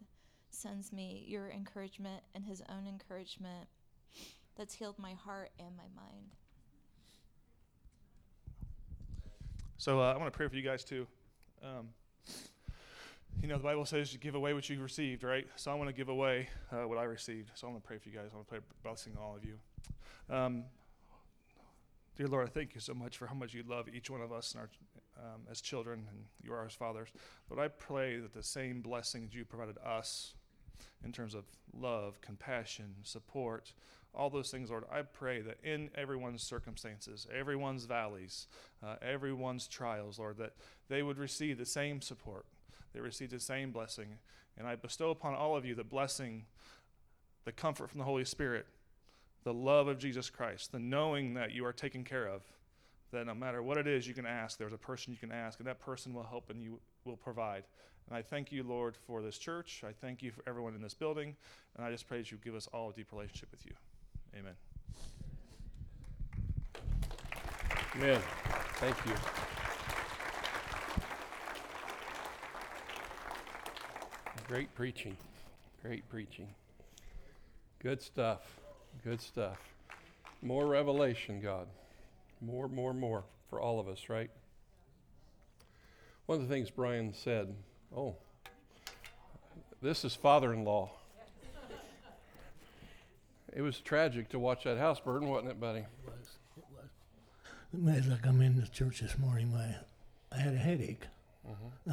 sends 0.56 0.92
me 0.92 1.24
your 1.28 1.50
encouragement 1.50 2.24
and 2.34 2.46
His 2.46 2.62
own 2.70 2.88
encouragement 2.88 3.68
that's 4.58 4.74
healed 4.74 4.98
my 4.98 5.14
heart 5.14 5.52
and 5.60 5.76
my 5.76 5.84
mind. 5.96 6.32
So 9.78 10.00
uh, 10.00 10.14
I 10.14 10.18
want 10.18 10.32
to 10.32 10.36
pray 10.36 10.48
for 10.48 10.56
you 10.56 10.62
guys 10.62 10.84
too. 10.84 11.06
Um, 11.64 11.90
you 13.42 13.48
know, 13.50 13.58
the 13.58 13.64
Bible 13.64 13.86
says 13.86 14.14
you 14.14 14.20
give 14.20 14.36
away 14.36 14.54
what 14.54 14.70
you 14.70 14.82
received, 14.82 15.24
right? 15.24 15.46
So 15.58 15.72
I 15.72 15.76
want 15.76 15.90
to 15.90 15.94
give 15.94 16.10
away 16.10 16.48
uh, 16.72 16.88
what 16.88 16.98
I 16.98 17.04
received. 17.04 17.52
So 17.56 17.68
I 17.68 17.72
want 17.72 17.84
to 17.84 17.88
pray 17.88 17.98
for 17.98 18.10
you 18.10 18.16
guys. 18.16 18.30
I 18.32 18.36
want 18.36 18.48
to 18.48 18.52
pray 18.52 18.60
blessing 18.84 19.14
on 19.18 19.24
all 19.24 19.36
of 19.36 19.44
you. 19.44 19.58
Um, 20.34 20.64
dear 22.16 22.28
Lord, 22.28 22.48
I 22.48 22.50
thank 22.50 22.74
you 22.74 22.82
so 22.82 22.94
much 22.94 23.18
for 23.18 23.28
how 23.28 23.36
much 23.36 23.54
you 23.54 23.64
love 23.68 23.88
each 23.94 24.10
one 24.10 24.22
of 24.22 24.32
us 24.32 24.54
and 24.54 24.62
our, 24.62 24.70
um, 25.24 25.42
as 25.52 25.60
children, 25.60 26.06
and 26.10 26.20
you 26.42 26.54
are 26.54 26.66
as 26.66 26.74
fathers. 26.74 27.10
Lord, 27.50 27.64
I 27.64 27.68
pray 27.68 28.20
that 28.20 28.34
the 28.34 28.44
same 28.44 28.82
blessings 28.82 29.34
you 29.34 29.44
provided 29.44 29.78
us 29.86 30.34
in 31.04 31.12
terms 31.12 31.36
of 31.36 31.46
love, 31.74 32.20
compassion, 32.22 32.96
support, 33.04 33.74
all 34.16 34.30
those 34.30 34.50
things, 34.50 34.70
Lord, 34.70 34.86
I 34.92 35.02
pray 35.02 35.42
that 35.42 35.58
in 35.64 35.90
everyone's 35.96 36.42
circumstances, 36.42 37.28
everyone's 37.34 37.86
valleys, 37.86 38.48
uh, 38.84 38.96
everyone's 39.02 39.68
trials, 39.68 40.20
Lord, 40.20 40.38
that 40.38 40.54
they 40.88 41.04
would 41.04 41.18
receive 41.18 41.58
the 41.58 41.66
same 41.66 42.02
support, 42.02 42.46
they 42.94 43.02
receive 43.02 43.30
the 43.30 43.40
same 43.40 43.72
blessing. 43.72 44.18
And 44.58 44.66
I 44.66 44.76
bestow 44.76 45.10
upon 45.10 45.36
all 45.36 45.58
of 45.58 45.66
you 45.66 45.76
the 45.76 45.84
blessing, 45.84 46.46
the 47.44 47.52
comfort 47.52 47.90
from 47.90 48.00
the 48.00 48.06
Holy 48.06 48.24
Spirit, 48.24 48.66
the 49.44 49.54
love 49.54 49.90
of 49.90 50.00
Jesus 50.00 50.30
Christ, 50.30 50.72
the 50.72 50.80
knowing 50.80 51.34
that 51.34 51.52
you 51.52 51.66
are 51.66 51.74
taken 51.74 52.06
care 52.06 52.26
of, 52.26 52.42
that 53.12 53.26
no 53.26 53.36
matter 53.36 53.62
what 53.62 53.78
it 53.78 53.86
is 53.86 54.08
you 54.08 54.14
can 54.14 54.26
ask, 54.26 54.58
there's 54.58 54.74
a 54.74 54.78
person 54.78 55.12
you 55.12 55.20
can 55.20 55.32
ask, 55.32 55.60
and 55.60 55.68
that 55.68 55.80
person 55.80 56.14
will 56.14 56.24
help 56.24 56.50
and 56.50 56.64
you 56.64 56.80
will 57.06 57.18
provide. 57.18 57.64
And 58.10 58.18
I 58.18 58.22
thank 58.22 58.52
you, 58.52 58.64
Lord, 58.64 58.96
for 59.08 59.22
this 59.22 59.38
church. 59.38 59.84
I 59.88 59.92
thank 59.92 60.22
you 60.22 60.32
for 60.32 60.44
everyone 60.48 60.76
in 60.76 60.82
this 60.82 60.94
building. 60.94 61.36
And 61.76 61.86
I 61.86 61.92
just 61.92 62.08
pray 62.08 62.20
that 62.20 62.32
you 62.32 62.38
give 62.44 62.56
us 62.56 62.68
all 62.74 62.90
a 62.90 62.94
deep 62.94 63.12
relationship 63.12 63.50
with 63.52 63.66
you. 63.66 63.74
Amen. 64.38 64.54
Amen. 67.96 68.22
Thank 68.76 68.96
you. 69.06 69.14
Great 74.48 74.74
preaching. 74.76 75.18
Great 75.82 76.08
preaching. 76.10 76.48
Good 77.80 78.02
stuff. 78.02 78.60
Good 79.04 79.22
stuff. 79.22 79.58
More 80.42 80.68
revelation, 80.68 81.40
God. 81.42 81.68
More, 82.42 82.68
more, 82.68 82.94
more 82.94 83.24
for 83.50 83.60
all 83.60 83.80
of 83.80 83.88
us, 83.88 84.10
right? 84.10 84.30
One 86.26 86.42
of 86.42 86.48
the 86.48 86.54
things 86.54 86.70
Brian 86.72 87.14
said, 87.14 87.54
oh, 87.96 88.16
this 89.82 90.04
is 90.04 90.16
father 90.16 90.54
in 90.54 90.64
law. 90.64 90.92
It 93.54 93.62
was 93.62 93.80
tragic 93.80 94.30
to 94.30 94.40
watch 94.40 94.64
that 94.66 94.78
house 94.78 95.00
burn, 95.00 95.28
wasn't 95.28 95.52
it, 95.52 95.60
buddy? 95.60 95.80
It 95.80 95.88
was. 96.06 96.30
It 96.58 97.80
was. 97.82 97.98
As 98.06 98.12
I 98.12 98.18
come 98.18 98.42
into 98.42 98.70
church 98.70 99.00
this 99.00 99.18
morning, 99.18 99.54
my, 99.54 99.76
I 100.36 100.42
had 100.42 100.54
a 100.54 100.58
headache. 100.58 101.04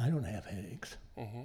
I 0.01 0.09
don't 0.09 0.23
have 0.25 0.45
headaches. 0.45 0.97
Mm-hmm. 1.17 1.41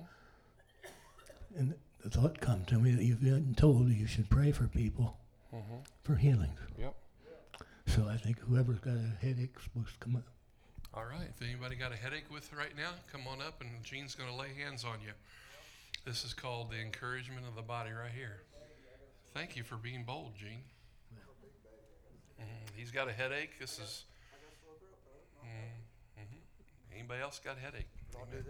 And 1.56 1.74
the 2.02 2.10
thought 2.10 2.40
come 2.40 2.64
to 2.66 2.78
me 2.78 2.92
that 2.92 3.04
you've 3.04 3.22
been 3.22 3.54
told 3.54 3.90
you 3.90 4.06
should 4.06 4.30
pray 4.30 4.50
for 4.52 4.66
people 4.66 5.16
Mm-hmm. 5.54 5.76
for 6.02 6.14
healings. 6.16 6.58
Yep. 6.78 6.94
So 7.86 8.06
I 8.06 8.18
think 8.18 8.38
whoever's 8.40 8.80
got 8.80 8.96
a 8.96 9.14
headache 9.24 9.54
is 9.56 9.64
supposed 9.64 9.94
to 9.94 9.98
come 9.98 10.16
up. 10.16 10.24
All 10.94 11.04
right. 11.04 11.28
If 11.28 11.42
anybody 11.42 11.76
got 11.76 11.92
a 11.92 11.96
headache 11.96 12.30
with 12.32 12.50
right 12.52 12.76
now, 12.76 12.90
come 13.12 13.26
on 13.28 13.40
up 13.40 13.60
and 13.60 13.70
Gene's 13.84 14.14
going 14.14 14.30
to 14.30 14.34
lay 14.34 14.48
hands 14.54 14.84
on 14.84 15.00
you. 15.04 15.12
This 16.04 16.24
is 16.24 16.32
called 16.32 16.70
the 16.70 16.80
encouragement 16.80 17.46
of 17.46 17.54
the 17.54 17.62
body 17.62 17.90
right 17.90 18.10
here. 18.14 18.40
Thank 19.34 19.56
you 19.56 19.62
for 19.62 19.76
being 19.76 20.04
bold, 20.04 20.34
Gene. 20.36 20.64
Mhm. 22.40 22.46
He's 22.74 22.90
got 22.90 23.08
a 23.08 23.12
headache. 23.12 23.58
This 23.58 23.78
is. 23.78 24.04
Mm-hmm. 25.44 26.94
Anybody 26.94 27.20
else 27.20 27.38
got 27.38 27.56
a 27.56 27.60
headache? 27.60 27.90
Do 28.10 28.18
Amen. 28.18 28.44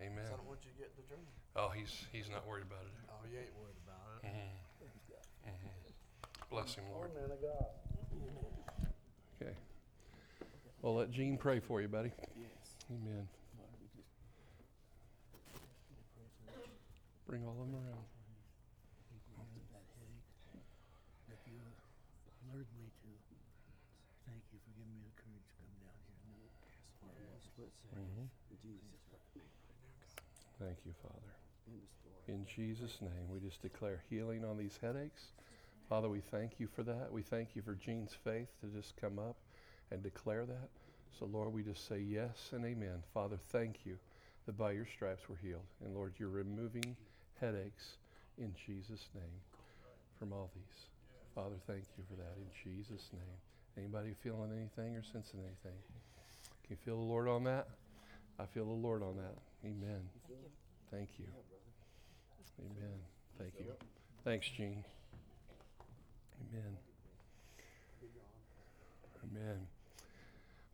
Amen. 0.00 0.24
I 0.26 0.36
don't 0.36 0.46
want 0.46 0.60
you 0.64 0.70
to 0.72 0.78
get 0.78 0.96
the 0.96 1.02
dream. 1.02 1.26
Oh, 1.54 1.68
he's 1.68 2.04
he's 2.12 2.28
not 2.30 2.46
worried 2.46 2.64
about 2.64 2.84
it. 2.86 2.92
Oh, 3.08 3.22
you 3.30 3.38
ain't 3.38 3.54
worried 3.56 3.78
about 3.84 4.24
it. 4.24 4.28
Mhm. 4.28 4.66
Bless 6.50 6.74
him, 6.74 6.84
Lord. 6.90 7.12
man 7.14 7.30
of 7.30 7.42
God. 7.42 7.66
Okay. 9.42 9.56
Well, 10.86 11.02
let 11.02 11.10
Gene 11.10 11.34
pray 11.34 11.58
for 11.58 11.82
you, 11.82 11.90
buddy. 11.90 12.14
Yes. 12.38 12.46
Amen. 12.94 13.26
Bring 17.26 17.42
all 17.42 17.58
of 17.58 17.66
them 17.66 17.74
around. 17.74 18.06
That 18.06 19.82
headache 19.98 20.22
that 21.26 21.42
you 21.50 21.58
alerted 22.46 22.70
me 22.78 22.86
to. 23.02 23.10
Thank 24.30 24.38
you 24.54 24.62
for 24.62 24.70
giving 24.78 24.94
me 24.94 25.10
the 25.10 25.14
courage 25.18 25.42
to 25.42 25.58
come 25.58 25.74
down 25.82 25.90
here 26.06 26.22
and 26.22 26.30
do 26.30 26.46
it. 26.46 26.54
Split 27.42 27.74
Mhm. 27.90 28.30
Jesus 28.62 28.86
Thank 30.60 30.78
you, 30.86 30.94
Father. 31.02 31.34
in. 31.66 32.34
In 32.34 32.46
Jesus' 32.46 33.02
name, 33.02 33.28
we 33.28 33.40
just 33.40 33.60
declare 33.60 34.04
healing 34.08 34.44
on 34.44 34.56
these 34.56 34.78
headaches. 34.78 35.32
Father, 35.88 36.08
we 36.08 36.20
thank 36.20 36.60
you 36.60 36.68
for 36.68 36.84
that. 36.84 37.10
We 37.10 37.22
thank 37.22 37.56
you 37.56 37.62
for 37.62 37.74
Gene's 37.74 38.14
faith 38.14 38.54
to 38.60 38.68
just 38.68 38.96
come 38.96 39.18
up 39.18 39.34
and 39.90 40.02
declare 40.02 40.44
that. 40.46 40.68
So, 41.18 41.26
Lord, 41.26 41.52
we 41.52 41.62
just 41.62 41.88
say 41.88 41.98
yes 41.98 42.50
and 42.52 42.64
amen. 42.64 43.02
Father, 43.14 43.38
thank 43.48 43.86
you 43.86 43.96
that 44.46 44.58
by 44.58 44.72
your 44.72 44.86
stripes 44.86 45.22
we're 45.28 45.36
healed. 45.36 45.66
And, 45.84 45.94
Lord, 45.94 46.14
you're 46.18 46.28
removing 46.28 46.96
headaches 47.40 47.96
in 48.38 48.52
Jesus' 48.66 49.08
name 49.14 49.40
from 50.18 50.32
all 50.32 50.50
these. 50.54 50.86
Father, 51.34 51.56
thank 51.66 51.84
you 51.96 52.04
for 52.08 52.16
that 52.16 52.36
in 52.36 52.48
Jesus' 52.64 53.10
name. 53.12 53.38
Anybody 53.78 54.14
feeling 54.22 54.50
anything 54.56 54.96
or 54.96 55.02
sensing 55.02 55.40
anything? 55.40 55.78
Can 56.64 56.70
you 56.70 56.76
feel 56.84 56.96
the 56.96 57.02
Lord 57.02 57.28
on 57.28 57.44
that? 57.44 57.68
I 58.38 58.44
feel 58.46 58.64
the 58.64 58.70
Lord 58.70 59.02
on 59.02 59.16
that. 59.16 59.36
Amen. 59.64 60.00
Thank 60.90 61.10
you. 61.18 61.26
Amen. 62.58 62.98
Thank 63.38 63.52
you. 63.58 63.72
Thanks, 64.24 64.48
Gene. 64.48 64.84
Amen. 66.52 66.76
Amen. 69.24 69.66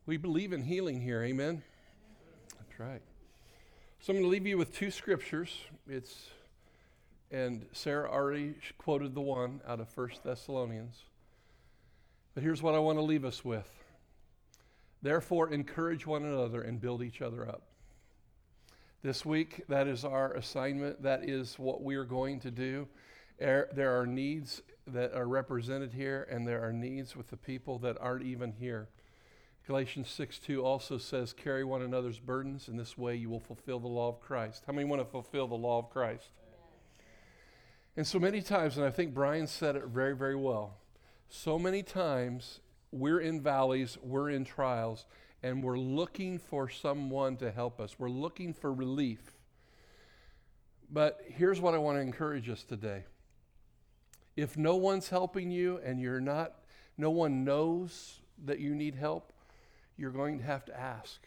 We 0.05 0.17
believe 0.17 0.51
in 0.51 0.63
healing 0.63 0.99
here. 0.99 1.23
Amen. 1.23 1.63
That's 2.57 2.77
right. 2.77 3.01
So 4.01 4.11
I'm 4.11 4.17
going 4.17 4.25
to 4.25 4.29
leave 4.29 4.45
you 4.45 4.57
with 4.57 4.75
two 4.75 4.91
scriptures. 4.91 5.57
It's 5.87 6.29
and 7.31 7.65
Sarah 7.71 8.11
already 8.11 8.55
quoted 8.77 9.15
the 9.15 9.21
one 9.21 9.61
out 9.65 9.79
of 9.79 9.87
First 9.87 10.23
Thessalonians. 10.25 11.05
But 12.35 12.43
here's 12.43 12.61
what 12.61 12.75
I 12.75 12.79
want 12.79 12.97
to 12.97 13.01
leave 13.01 13.23
us 13.23 13.45
with. 13.45 13.69
Therefore, 15.01 15.53
encourage 15.53 16.05
one 16.05 16.25
another 16.25 16.61
and 16.61 16.81
build 16.81 17.01
each 17.01 17.21
other 17.21 17.47
up. 17.47 17.63
This 19.03 19.25
week, 19.25 19.63
that 19.69 19.87
is 19.87 20.03
our 20.03 20.33
assignment. 20.33 21.01
That 21.01 21.27
is 21.27 21.57
what 21.57 21.81
we 21.81 21.95
are 21.95 22.05
going 22.05 22.41
to 22.41 22.51
do. 22.51 22.87
Er, 23.41 23.69
There 23.73 23.97
are 23.97 24.05
needs 24.05 24.61
that 24.85 25.13
are 25.13 25.27
represented 25.27 25.93
here, 25.93 26.27
and 26.29 26.45
there 26.45 26.61
are 26.61 26.73
needs 26.73 27.15
with 27.15 27.29
the 27.29 27.37
people 27.37 27.79
that 27.79 27.97
aren't 28.01 28.25
even 28.25 28.51
here. 28.51 28.89
Galatians 29.65 30.09
6 30.09 30.39
2 30.39 30.63
also 30.63 30.97
says, 30.97 31.31
Carry 31.31 31.63
one 31.63 31.81
another's 31.81 32.19
burdens. 32.19 32.67
In 32.67 32.75
this 32.75 32.97
way, 32.97 33.15
you 33.15 33.29
will 33.29 33.39
fulfill 33.39 33.79
the 33.79 33.87
law 33.87 34.09
of 34.09 34.19
Christ. 34.19 34.63
How 34.67 34.73
many 34.73 34.85
want 34.85 35.01
to 35.01 35.05
fulfill 35.05 35.47
the 35.47 35.55
law 35.55 35.79
of 35.79 35.89
Christ? 35.89 36.31
And 37.95 38.05
so 38.05 38.19
many 38.19 38.41
times, 38.41 38.77
and 38.77 38.85
I 38.85 38.89
think 38.89 39.13
Brian 39.13 39.47
said 39.47 39.75
it 39.75 39.85
very, 39.85 40.15
very 40.15 40.35
well, 40.35 40.77
so 41.29 41.57
many 41.57 41.81
times 41.81 42.59
we're 42.91 43.19
in 43.19 43.41
valleys, 43.41 43.97
we're 44.01 44.29
in 44.29 44.45
trials, 44.45 45.05
and 45.41 45.63
we're 45.63 45.77
looking 45.77 46.39
for 46.39 46.69
someone 46.69 47.37
to 47.37 47.51
help 47.51 47.79
us. 47.79 47.97
We're 47.97 48.09
looking 48.09 48.53
for 48.53 48.73
relief. 48.73 49.33
But 50.89 51.21
here's 51.27 51.59
what 51.59 51.73
I 51.73 51.77
want 51.79 51.97
to 51.97 52.01
encourage 52.01 52.49
us 52.49 52.63
today. 52.63 53.03
If 54.35 54.57
no 54.57 54.75
one's 54.75 55.09
helping 55.09 55.51
you 55.51 55.79
and 55.83 55.99
you're 55.99 56.21
not, 56.21 56.53
no 56.97 57.11
one 57.11 57.43
knows 57.43 58.19
that 58.45 58.59
you 58.59 58.73
need 58.75 58.95
help, 58.95 59.32
you're 59.97 60.11
going 60.11 60.39
to 60.39 60.43
have 60.43 60.65
to 60.65 60.79
ask. 60.79 61.21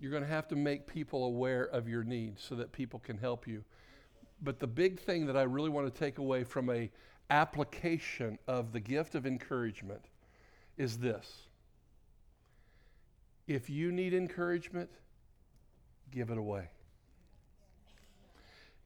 You're 0.00 0.10
going 0.10 0.22
to 0.22 0.28
have 0.28 0.48
to 0.48 0.56
make 0.56 0.86
people 0.86 1.24
aware 1.24 1.64
of 1.64 1.88
your 1.88 2.02
needs 2.02 2.42
so 2.42 2.56
that 2.56 2.72
people 2.72 2.98
can 2.98 3.18
help 3.18 3.46
you. 3.46 3.64
But 4.42 4.58
the 4.58 4.66
big 4.66 4.98
thing 4.98 5.26
that 5.26 5.36
I 5.36 5.42
really 5.42 5.70
want 5.70 5.92
to 5.92 5.98
take 5.98 6.18
away 6.18 6.44
from 6.44 6.68
a 6.70 6.90
application 7.30 8.38
of 8.46 8.72
the 8.72 8.80
gift 8.80 9.14
of 9.14 9.26
encouragement 9.26 10.02
is 10.76 10.98
this. 10.98 11.46
If 13.46 13.70
you 13.70 13.92
need 13.92 14.12
encouragement, 14.12 14.90
give 16.10 16.30
it 16.30 16.38
away. 16.38 16.68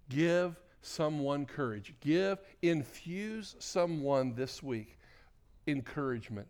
Give 0.09 0.55
someone 0.83 1.47
courage. 1.47 1.95
Give, 2.01 2.39
infuse 2.63 3.57
someone 3.59 4.35
this 4.35 4.63
week 4.63 4.99
encouragement. 5.67 6.47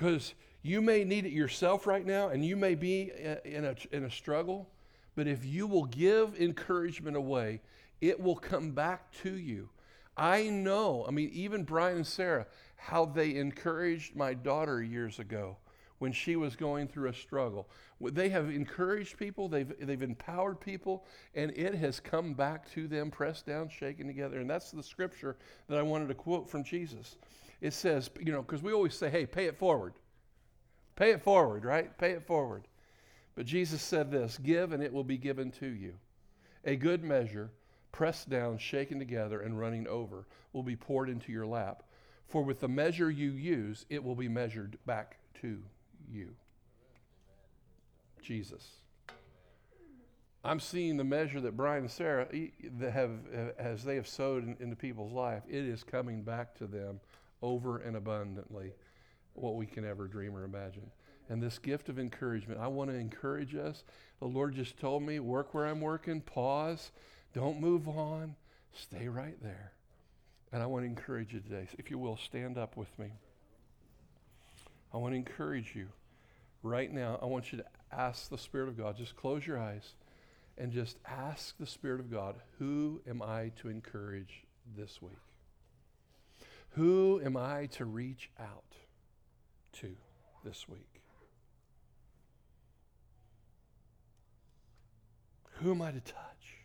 Because 0.00 0.32
you 0.62 0.80
may 0.80 1.04
need 1.04 1.26
it 1.26 1.32
yourself 1.32 1.86
right 1.86 2.06
now 2.06 2.28
and 2.28 2.42
you 2.42 2.56
may 2.56 2.74
be 2.74 3.12
uh, 3.12 3.34
in 3.44 3.66
a, 3.66 3.76
in 3.92 4.04
a 4.04 4.10
struggle, 4.10 4.66
but 5.14 5.26
if 5.26 5.44
you 5.44 5.66
will 5.66 5.84
give 5.84 6.40
encouragement 6.40 7.18
away, 7.18 7.60
it 8.00 8.18
will 8.18 8.36
come 8.36 8.70
back 8.70 9.12
to 9.20 9.30
you. 9.30 9.68
I 10.16 10.44
know, 10.44 11.04
I 11.06 11.10
mean, 11.10 11.28
even 11.34 11.64
Brian 11.64 11.98
and 11.98 12.06
Sarah, 12.06 12.46
how 12.76 13.04
they 13.04 13.36
encouraged 13.36 14.16
my 14.16 14.32
daughter 14.32 14.82
years 14.82 15.18
ago 15.18 15.58
when 15.98 16.12
she 16.12 16.34
was 16.34 16.56
going 16.56 16.88
through 16.88 17.10
a 17.10 17.14
struggle. 17.14 17.68
They 18.00 18.30
have 18.30 18.48
encouraged 18.48 19.18
people, 19.18 19.50
they've, 19.50 19.70
they've 19.86 20.02
empowered 20.02 20.62
people, 20.62 21.04
and 21.34 21.50
it 21.50 21.74
has 21.74 22.00
come 22.00 22.32
back 22.32 22.70
to 22.72 22.88
them, 22.88 23.10
pressed 23.10 23.44
down, 23.44 23.68
shaken 23.68 24.06
together. 24.06 24.40
And 24.40 24.48
that's 24.48 24.70
the 24.70 24.82
scripture 24.82 25.36
that 25.68 25.76
I 25.76 25.82
wanted 25.82 26.08
to 26.08 26.14
quote 26.14 26.48
from 26.48 26.64
Jesus. 26.64 27.18
It 27.60 27.72
says, 27.72 28.10
you 28.18 28.32
know, 28.32 28.42
because 28.42 28.62
we 28.62 28.72
always 28.72 28.94
say, 28.94 29.10
hey, 29.10 29.26
pay 29.26 29.46
it 29.46 29.58
forward. 29.58 29.92
Pay 30.96 31.10
it 31.10 31.22
forward, 31.22 31.64
right? 31.64 31.96
Pay 31.98 32.12
it 32.12 32.26
forward. 32.26 32.66
But 33.34 33.46
Jesus 33.46 33.82
said 33.82 34.10
this 34.10 34.38
give, 34.38 34.72
and 34.72 34.82
it 34.82 34.92
will 34.92 35.04
be 35.04 35.18
given 35.18 35.50
to 35.52 35.66
you. 35.66 35.94
A 36.64 36.76
good 36.76 37.02
measure, 37.02 37.50
pressed 37.92 38.28
down, 38.28 38.58
shaken 38.58 38.98
together, 38.98 39.40
and 39.40 39.58
running 39.58 39.86
over, 39.88 40.26
will 40.52 40.62
be 40.62 40.76
poured 40.76 41.08
into 41.08 41.32
your 41.32 41.46
lap. 41.46 41.84
For 42.28 42.42
with 42.42 42.60
the 42.60 42.68
measure 42.68 43.10
you 43.10 43.32
use, 43.32 43.86
it 43.88 44.02
will 44.02 44.14
be 44.14 44.28
measured 44.28 44.78
back 44.86 45.18
to 45.40 45.58
you. 46.10 46.34
Jesus. 48.22 48.66
I'm 50.44 50.60
seeing 50.60 50.96
the 50.96 51.04
measure 51.04 51.40
that 51.40 51.56
Brian 51.56 51.82
and 51.82 51.90
Sarah 51.90 52.26
have, 52.80 53.10
as 53.58 53.84
they 53.84 53.96
have 53.96 54.08
sowed 54.08 54.56
into 54.60 54.76
people's 54.76 55.12
life, 55.12 55.42
it 55.48 55.64
is 55.64 55.82
coming 55.82 56.22
back 56.22 56.54
to 56.56 56.66
them 56.66 57.00
over 57.42 57.78
and 57.78 57.96
abundantly 57.96 58.72
what 59.34 59.56
we 59.56 59.66
can 59.66 59.84
ever 59.84 60.06
dream 60.06 60.36
or 60.36 60.44
imagine. 60.44 60.90
And 61.28 61.42
this 61.42 61.58
gift 61.58 61.88
of 61.88 61.98
encouragement, 61.98 62.60
I 62.60 62.66
want 62.66 62.90
to 62.90 62.96
encourage 62.96 63.54
us. 63.54 63.84
The 64.18 64.26
Lord 64.26 64.54
just 64.54 64.78
told 64.78 65.02
me, 65.02 65.20
work 65.20 65.54
where 65.54 65.66
I'm 65.66 65.80
working, 65.80 66.20
pause, 66.20 66.90
don't 67.32 67.60
move 67.60 67.88
on, 67.88 68.34
stay 68.72 69.08
right 69.08 69.40
there. 69.42 69.72
And 70.52 70.62
I 70.62 70.66
want 70.66 70.82
to 70.82 70.88
encourage 70.88 71.32
you 71.32 71.40
today. 71.40 71.68
If 71.78 71.90
you 71.90 71.98
will, 71.98 72.16
stand 72.16 72.58
up 72.58 72.76
with 72.76 72.98
me. 72.98 73.12
I 74.92 74.96
want 74.96 75.12
to 75.12 75.16
encourage 75.16 75.76
you 75.76 75.86
right 76.64 76.92
now. 76.92 77.18
I 77.22 77.26
want 77.26 77.52
you 77.52 77.58
to 77.58 77.64
ask 77.92 78.28
the 78.28 78.38
Spirit 78.38 78.68
of 78.68 78.76
God. 78.76 78.96
Just 78.96 79.14
close 79.14 79.46
your 79.46 79.58
eyes 79.58 79.94
and 80.58 80.72
just 80.72 80.98
ask 81.06 81.56
the 81.58 81.66
Spirit 81.66 82.00
of 82.00 82.10
God, 82.10 82.34
who 82.58 83.00
am 83.08 83.22
I 83.22 83.52
to 83.60 83.68
encourage 83.68 84.42
this 84.76 85.00
week? 85.00 85.12
Who 86.70 87.20
am 87.24 87.36
I 87.36 87.66
to 87.72 87.84
reach 87.84 88.30
out 88.38 88.74
to 89.74 89.96
this 90.44 90.68
week? 90.68 91.02
Who 95.60 95.72
am 95.72 95.82
I 95.82 95.90
to 95.90 96.00
touch? 96.00 96.56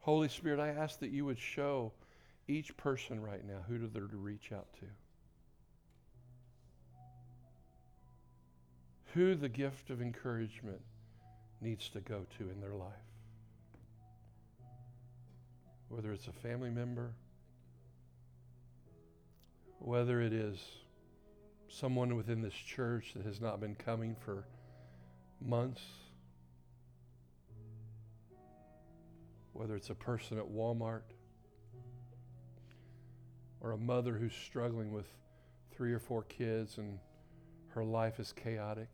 Holy 0.00 0.28
Spirit, 0.28 0.60
I 0.60 0.68
ask 0.68 1.00
that 1.00 1.10
you 1.10 1.24
would 1.24 1.38
show 1.38 1.92
each 2.48 2.76
person 2.76 3.20
right 3.22 3.44
now 3.44 3.64
who 3.66 3.78
they're 3.88 4.06
to 4.06 4.16
reach 4.16 4.52
out 4.52 4.66
to. 4.80 4.86
Who 9.14 9.34
the 9.34 9.48
gift 9.48 9.90
of 9.90 10.02
encouragement 10.02 10.80
needs 11.60 11.88
to 11.90 12.00
go 12.00 12.26
to 12.38 12.50
in 12.50 12.60
their 12.60 12.74
life. 12.74 12.92
Whether 15.88 16.12
it's 16.12 16.28
a 16.28 16.32
family 16.32 16.70
member, 16.70 17.12
whether 19.78 20.20
it 20.20 20.32
is 20.32 20.58
someone 21.68 22.16
within 22.16 22.42
this 22.42 22.54
church 22.54 23.12
that 23.14 23.24
has 23.24 23.40
not 23.40 23.60
been 23.60 23.74
coming 23.74 24.16
for 24.24 24.46
months, 25.40 25.82
whether 29.52 29.76
it's 29.76 29.90
a 29.90 29.94
person 29.94 30.38
at 30.38 30.44
Walmart 30.44 31.02
or 33.60 33.72
a 33.72 33.78
mother 33.78 34.14
who's 34.14 34.34
struggling 34.34 34.92
with 34.92 35.06
three 35.74 35.92
or 35.92 35.98
four 35.98 36.22
kids 36.22 36.78
and 36.78 36.98
her 37.68 37.84
life 37.84 38.18
is 38.18 38.32
chaotic. 38.32 38.88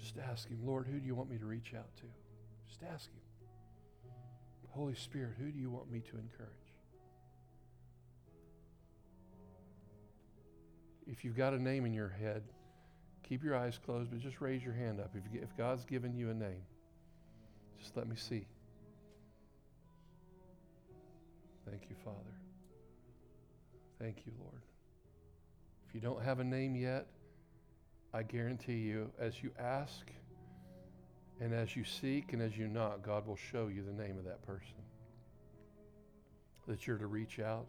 Just 0.00 0.18
ask 0.18 0.48
Him, 0.48 0.58
Lord, 0.64 0.86
who 0.86 0.98
do 0.98 1.06
you 1.06 1.14
want 1.14 1.30
me 1.30 1.38
to 1.38 1.46
reach 1.46 1.74
out 1.76 1.96
to? 1.96 2.02
Just 2.68 2.82
ask 2.82 3.08
Him. 3.10 3.20
Holy 4.72 4.94
Spirit, 4.94 5.34
who 5.38 5.50
do 5.50 5.58
you 5.58 5.70
want 5.70 5.90
me 5.90 6.00
to 6.00 6.16
encourage? 6.16 6.50
If 11.06 11.24
you've 11.24 11.36
got 11.36 11.52
a 11.52 11.62
name 11.62 11.84
in 11.84 11.92
your 11.92 12.08
head, 12.08 12.42
keep 13.22 13.44
your 13.44 13.54
eyes 13.54 13.78
closed, 13.84 14.10
but 14.10 14.20
just 14.20 14.40
raise 14.40 14.62
your 14.64 14.72
hand 14.72 14.98
up. 14.98 15.10
If, 15.14 15.24
you, 15.32 15.40
if 15.42 15.54
God's 15.58 15.84
given 15.84 16.14
you 16.14 16.30
a 16.30 16.34
name, 16.34 16.62
just 17.78 17.96
let 17.98 18.08
me 18.08 18.16
see. 18.16 18.46
Thank 21.68 21.90
you, 21.90 21.96
Father. 22.02 22.16
Thank 24.00 24.24
you, 24.24 24.32
Lord. 24.40 24.62
If 25.86 25.94
you 25.94 26.00
don't 26.00 26.22
have 26.22 26.40
a 26.40 26.44
name 26.44 26.74
yet, 26.74 27.06
I 28.14 28.22
guarantee 28.22 28.78
you, 28.78 29.10
as 29.18 29.42
you 29.42 29.50
ask 29.58 30.10
and 31.42 31.52
as 31.52 31.74
you 31.74 31.82
seek 31.82 32.32
and 32.32 32.40
as 32.40 32.56
you 32.56 32.68
knock, 32.68 33.02
God 33.02 33.26
will 33.26 33.36
show 33.36 33.66
you 33.66 33.82
the 33.82 33.92
name 33.92 34.16
of 34.16 34.24
that 34.26 34.46
person 34.46 34.76
that 36.68 36.86
you're 36.86 36.98
to 36.98 37.08
reach 37.08 37.40
out. 37.40 37.66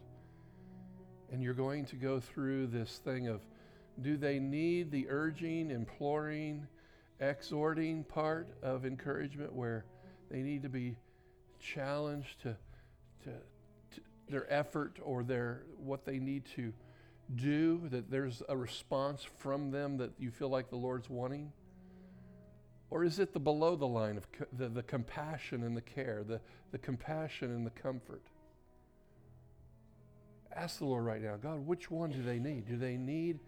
And 1.32 1.42
you're 1.42 1.54
going 1.54 1.84
to 1.86 1.96
go 1.96 2.20
through 2.20 2.68
this 2.68 3.00
thing 3.04 3.26
of 3.26 3.40
do 4.00 4.16
they 4.16 4.38
need 4.38 4.92
the 4.92 5.08
urging, 5.08 5.72
imploring, 5.72 6.68
exhorting 7.18 8.04
part 8.04 8.46
of 8.62 8.86
encouragement 8.86 9.52
where 9.52 9.84
they 10.30 10.42
need 10.42 10.62
to 10.62 10.68
be 10.68 10.96
challenged 11.58 12.42
to, 12.42 12.56
to, 13.24 13.30
to 13.96 14.00
their 14.28 14.52
effort 14.52 14.98
or 15.02 15.24
their 15.24 15.64
what 15.78 16.04
they 16.04 16.20
need 16.20 16.44
to 16.54 16.72
do 17.34 17.88
that 17.90 18.08
there's 18.08 18.40
a 18.48 18.56
response 18.56 19.26
from 19.38 19.72
them 19.72 19.96
that 19.96 20.12
you 20.16 20.30
feel 20.30 20.48
like 20.48 20.70
the 20.70 20.76
Lord's 20.76 21.10
wanting? 21.10 21.50
Or 22.94 23.02
is 23.02 23.18
it 23.18 23.32
the 23.32 23.40
below 23.40 23.74
the 23.74 23.88
line 23.88 24.16
of 24.16 24.30
co- 24.30 24.46
the, 24.56 24.68
the 24.68 24.84
compassion 24.84 25.64
and 25.64 25.76
the 25.76 25.80
care, 25.80 26.22
the, 26.24 26.40
the 26.70 26.78
compassion 26.78 27.50
and 27.50 27.66
the 27.66 27.70
comfort? 27.70 28.22
Ask 30.54 30.78
the 30.78 30.84
Lord 30.84 31.04
right 31.04 31.20
now, 31.20 31.34
God, 31.34 31.66
which 31.66 31.90
one 31.90 32.12
do 32.12 32.22
they 32.22 32.38
need? 32.38 32.68
Do 32.68 32.76
they 32.76 32.96
need 32.96 33.40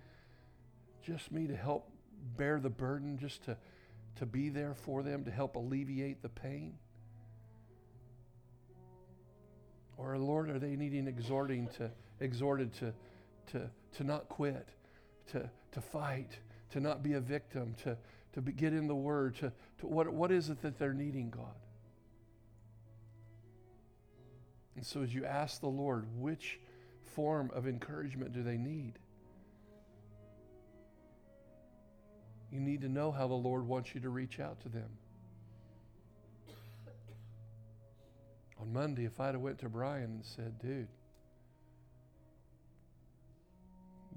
just 1.00 1.30
me 1.30 1.46
to 1.46 1.54
help 1.54 1.88
bear 2.36 2.58
the 2.58 2.68
burden, 2.68 3.18
just 3.18 3.44
to, 3.44 3.56
to 4.16 4.26
be 4.26 4.48
there 4.48 4.74
for 4.74 5.04
them, 5.04 5.22
to 5.22 5.30
help 5.30 5.54
alleviate 5.54 6.22
the 6.22 6.28
pain? 6.28 6.74
Or 9.96 10.18
Lord, 10.18 10.50
are 10.50 10.58
they 10.58 10.74
needing 10.74 11.06
exhorting 11.06 11.68
to 11.76 11.92
exhorted 12.18 12.72
to 12.80 12.92
to 13.52 13.70
to 13.92 14.02
not 14.02 14.28
quit, 14.28 14.70
to 15.30 15.48
to 15.70 15.80
fight, 15.80 16.36
to 16.70 16.80
not 16.80 17.04
be 17.04 17.12
a 17.12 17.20
victim, 17.20 17.76
to 17.84 17.96
to 18.36 18.42
be, 18.42 18.52
get 18.52 18.74
in 18.74 18.86
the 18.86 18.94
Word, 18.94 19.34
to, 19.36 19.50
to 19.78 19.86
what 19.86 20.12
what 20.12 20.30
is 20.30 20.50
it 20.50 20.60
that 20.60 20.78
they're 20.78 20.92
needing, 20.92 21.30
God? 21.30 21.54
And 24.76 24.84
so 24.84 25.00
as 25.00 25.14
you 25.14 25.24
ask 25.24 25.62
the 25.62 25.68
Lord, 25.68 26.04
which 26.18 26.60
form 27.14 27.50
of 27.54 27.66
encouragement 27.66 28.34
do 28.34 28.42
they 28.42 28.58
need? 28.58 28.98
You 32.52 32.60
need 32.60 32.82
to 32.82 32.90
know 32.90 33.10
how 33.10 33.26
the 33.26 33.34
Lord 33.34 33.66
wants 33.66 33.94
you 33.94 34.02
to 34.02 34.10
reach 34.10 34.38
out 34.38 34.60
to 34.60 34.68
them. 34.68 34.90
On 38.60 38.70
Monday, 38.70 39.06
if 39.06 39.18
I'd 39.18 39.32
have 39.32 39.40
went 39.40 39.60
to 39.60 39.70
Brian 39.70 40.04
and 40.04 40.24
said, 40.24 40.58
dude, 40.60 40.88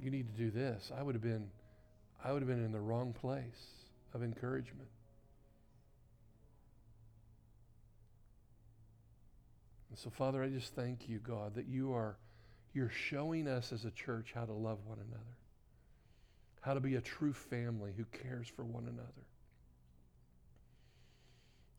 you 0.01 0.11
need 0.11 0.27
to 0.27 0.37
do 0.37 0.51
this, 0.51 0.91
I 0.97 1.03
would 1.03 1.15
have 1.15 1.23
been 1.23 1.49
I 2.21 2.33
would 2.33 2.41
have 2.41 2.49
been 2.49 2.65
in 2.65 2.73
the 2.73 2.81
wrong 2.81 3.13
place 3.13 3.78
of 4.13 4.23
encouragement. 4.23 4.89
And 9.89 9.97
so, 9.97 10.09
Father, 10.09 10.43
I 10.43 10.49
just 10.49 10.75
thank 10.75 11.09
you, 11.09 11.19
God, 11.19 11.55
that 11.55 11.67
you 11.67 11.93
are 11.93 12.17
you're 12.73 12.89
showing 12.89 13.47
us 13.47 13.71
as 13.73 13.85
a 13.85 13.91
church 13.91 14.31
how 14.33 14.45
to 14.45 14.53
love 14.53 14.77
one 14.85 14.99
another, 14.99 15.37
how 16.61 16.75
to 16.75 16.79
be 16.79 16.95
a 16.95 17.01
true 17.01 17.33
family 17.33 17.91
who 17.97 18.05
cares 18.05 18.47
for 18.47 18.63
one 18.63 18.83
another. 18.83 19.25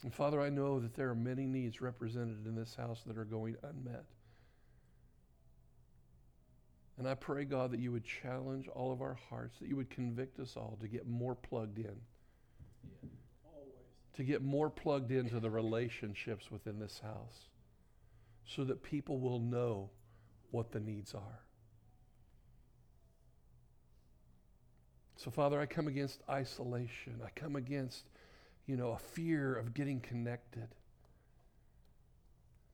And 0.02 0.12
Father, 0.12 0.40
I 0.40 0.48
know 0.48 0.80
that 0.80 0.94
there 0.94 1.10
are 1.10 1.14
many 1.14 1.46
needs 1.46 1.80
represented 1.80 2.46
in 2.46 2.56
this 2.56 2.74
house 2.74 3.02
that 3.06 3.18
are 3.18 3.24
going 3.24 3.56
unmet. 3.62 4.04
And 6.98 7.08
I 7.08 7.14
pray, 7.14 7.44
God, 7.44 7.70
that 7.70 7.80
you 7.80 7.92
would 7.92 8.04
challenge 8.04 8.68
all 8.68 8.92
of 8.92 9.00
our 9.00 9.18
hearts, 9.28 9.58
that 9.58 9.68
you 9.68 9.76
would 9.76 9.90
convict 9.90 10.38
us 10.40 10.56
all 10.56 10.76
to 10.80 10.88
get 10.88 11.06
more 11.06 11.34
plugged 11.34 11.78
in. 11.78 11.96
To 14.16 14.24
get 14.24 14.42
more 14.42 14.68
plugged 14.68 15.12
into 15.12 15.40
the 15.40 15.50
relationships 15.50 16.50
within 16.50 16.78
this 16.78 17.00
house 17.02 17.48
so 18.46 18.64
that 18.64 18.82
people 18.82 19.18
will 19.18 19.38
know 19.38 19.90
what 20.50 20.72
the 20.72 20.80
needs 20.80 21.14
are. 21.14 21.40
So, 25.16 25.30
Father, 25.30 25.60
I 25.60 25.66
come 25.66 25.86
against 25.86 26.22
isolation. 26.28 27.20
I 27.24 27.28
come 27.38 27.54
against, 27.56 28.06
you 28.66 28.76
know, 28.76 28.92
a 28.92 28.98
fear 28.98 29.54
of 29.54 29.74
getting 29.74 30.00
connected. 30.00 30.68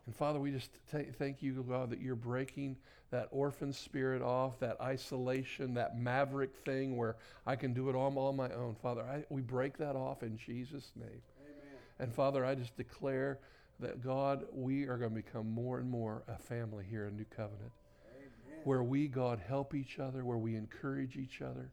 And 0.06 0.14
Father, 0.14 0.38
we 0.38 0.52
just 0.52 0.70
t- 0.90 1.02
thank 1.18 1.42
you, 1.42 1.64
God, 1.68 1.90
that 1.90 2.00
you're 2.00 2.14
breaking 2.14 2.76
that 3.10 3.28
orphan 3.30 3.72
spirit 3.72 4.22
off, 4.22 4.58
that 4.60 4.80
isolation, 4.80 5.74
that 5.74 5.98
maverick 5.98 6.54
thing 6.64 6.96
where 6.96 7.16
I 7.46 7.56
can 7.56 7.72
do 7.72 7.88
it 7.88 7.94
all 7.94 8.16
on 8.18 8.36
my 8.36 8.50
own. 8.50 8.76
Father, 8.80 9.02
I, 9.02 9.24
we 9.30 9.42
break 9.42 9.76
that 9.78 9.96
off 9.96 10.22
in 10.22 10.36
Jesus' 10.36 10.92
name. 10.96 11.08
Amen. 11.08 11.78
And 11.98 12.14
Father, 12.14 12.44
I 12.44 12.54
just 12.54 12.76
declare 12.76 13.38
that, 13.80 14.02
God, 14.02 14.46
we 14.52 14.84
are 14.84 14.96
going 14.96 15.10
to 15.10 15.16
become 15.16 15.50
more 15.50 15.78
and 15.78 15.90
more 15.90 16.22
a 16.28 16.38
family 16.38 16.84
here 16.88 17.06
in 17.06 17.16
New 17.16 17.26
Covenant, 17.36 17.72
Amen. 18.16 18.60
where 18.64 18.82
we, 18.82 19.08
God, 19.08 19.40
help 19.46 19.74
each 19.74 19.98
other, 19.98 20.24
where 20.24 20.38
we 20.38 20.56
encourage 20.56 21.16
each 21.16 21.42
other, 21.42 21.72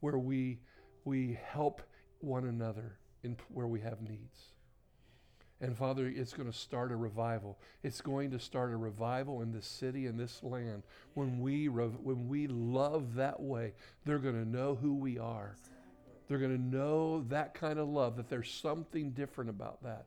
where 0.00 0.18
we, 0.18 0.58
we 1.04 1.38
help 1.52 1.82
one 2.20 2.46
another 2.46 2.96
in 3.22 3.36
where 3.48 3.66
we 3.66 3.80
have 3.80 4.00
needs. 4.00 4.52
And 5.60 5.76
Father, 5.76 6.06
it's 6.06 6.32
going 6.32 6.50
to 6.50 6.56
start 6.56 6.90
a 6.90 6.96
revival. 6.96 7.58
It's 7.82 8.00
going 8.00 8.30
to 8.30 8.38
start 8.38 8.72
a 8.72 8.76
revival 8.76 9.42
in 9.42 9.52
this 9.52 9.66
city 9.66 10.06
and 10.06 10.18
this 10.18 10.42
land. 10.42 10.82
When 11.14 11.40
we, 11.40 11.68
rev- 11.68 12.00
when 12.02 12.28
we 12.28 12.46
love 12.46 13.14
that 13.16 13.40
way, 13.40 13.74
they're 14.06 14.18
going 14.18 14.42
to 14.42 14.48
know 14.48 14.78
who 14.80 14.94
we 14.94 15.18
are. 15.18 15.56
They're 16.28 16.38
going 16.38 16.56
to 16.56 16.76
know 16.76 17.24
that 17.28 17.54
kind 17.54 17.78
of 17.78 17.88
love, 17.88 18.16
that 18.16 18.30
there's 18.30 18.50
something 18.50 19.10
different 19.10 19.50
about 19.50 19.82
that. 19.82 20.06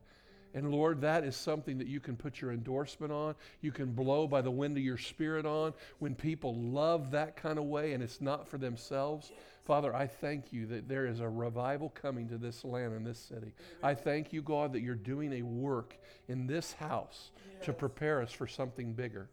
And 0.54 0.70
Lord, 0.70 1.00
that 1.00 1.24
is 1.24 1.36
something 1.36 1.78
that 1.78 1.88
you 1.88 1.98
can 1.98 2.16
put 2.16 2.40
your 2.40 2.52
endorsement 2.52 3.12
on. 3.12 3.34
You 3.60 3.72
can 3.72 3.92
blow 3.92 4.28
by 4.28 4.40
the 4.40 4.50
wind 4.50 4.76
of 4.76 4.84
your 4.84 4.98
spirit 4.98 5.44
on. 5.44 5.74
When 5.98 6.14
people 6.14 6.54
love 6.54 7.10
that 7.10 7.36
kind 7.36 7.58
of 7.58 7.64
way 7.64 7.92
and 7.92 8.02
it's 8.02 8.20
not 8.20 8.46
for 8.46 8.56
themselves, 8.56 9.32
Father, 9.64 9.94
I 9.94 10.06
thank 10.06 10.52
you 10.52 10.66
that 10.66 10.88
there 10.88 11.06
is 11.06 11.20
a 11.20 11.28
revival 11.28 11.88
coming 11.88 12.28
to 12.28 12.38
this 12.38 12.64
land 12.64 12.92
and 12.92 13.04
this 13.04 13.18
city. 13.18 13.52
I 13.82 13.94
thank 13.94 14.32
you, 14.32 14.42
God, 14.42 14.72
that 14.74 14.80
you're 14.80 14.94
doing 14.94 15.32
a 15.34 15.42
work 15.42 15.96
in 16.28 16.46
this 16.46 16.72
house 16.74 17.30
to 17.62 17.72
prepare 17.72 18.22
us 18.22 18.30
for 18.30 18.46
something 18.46 18.92
bigger. 18.92 19.28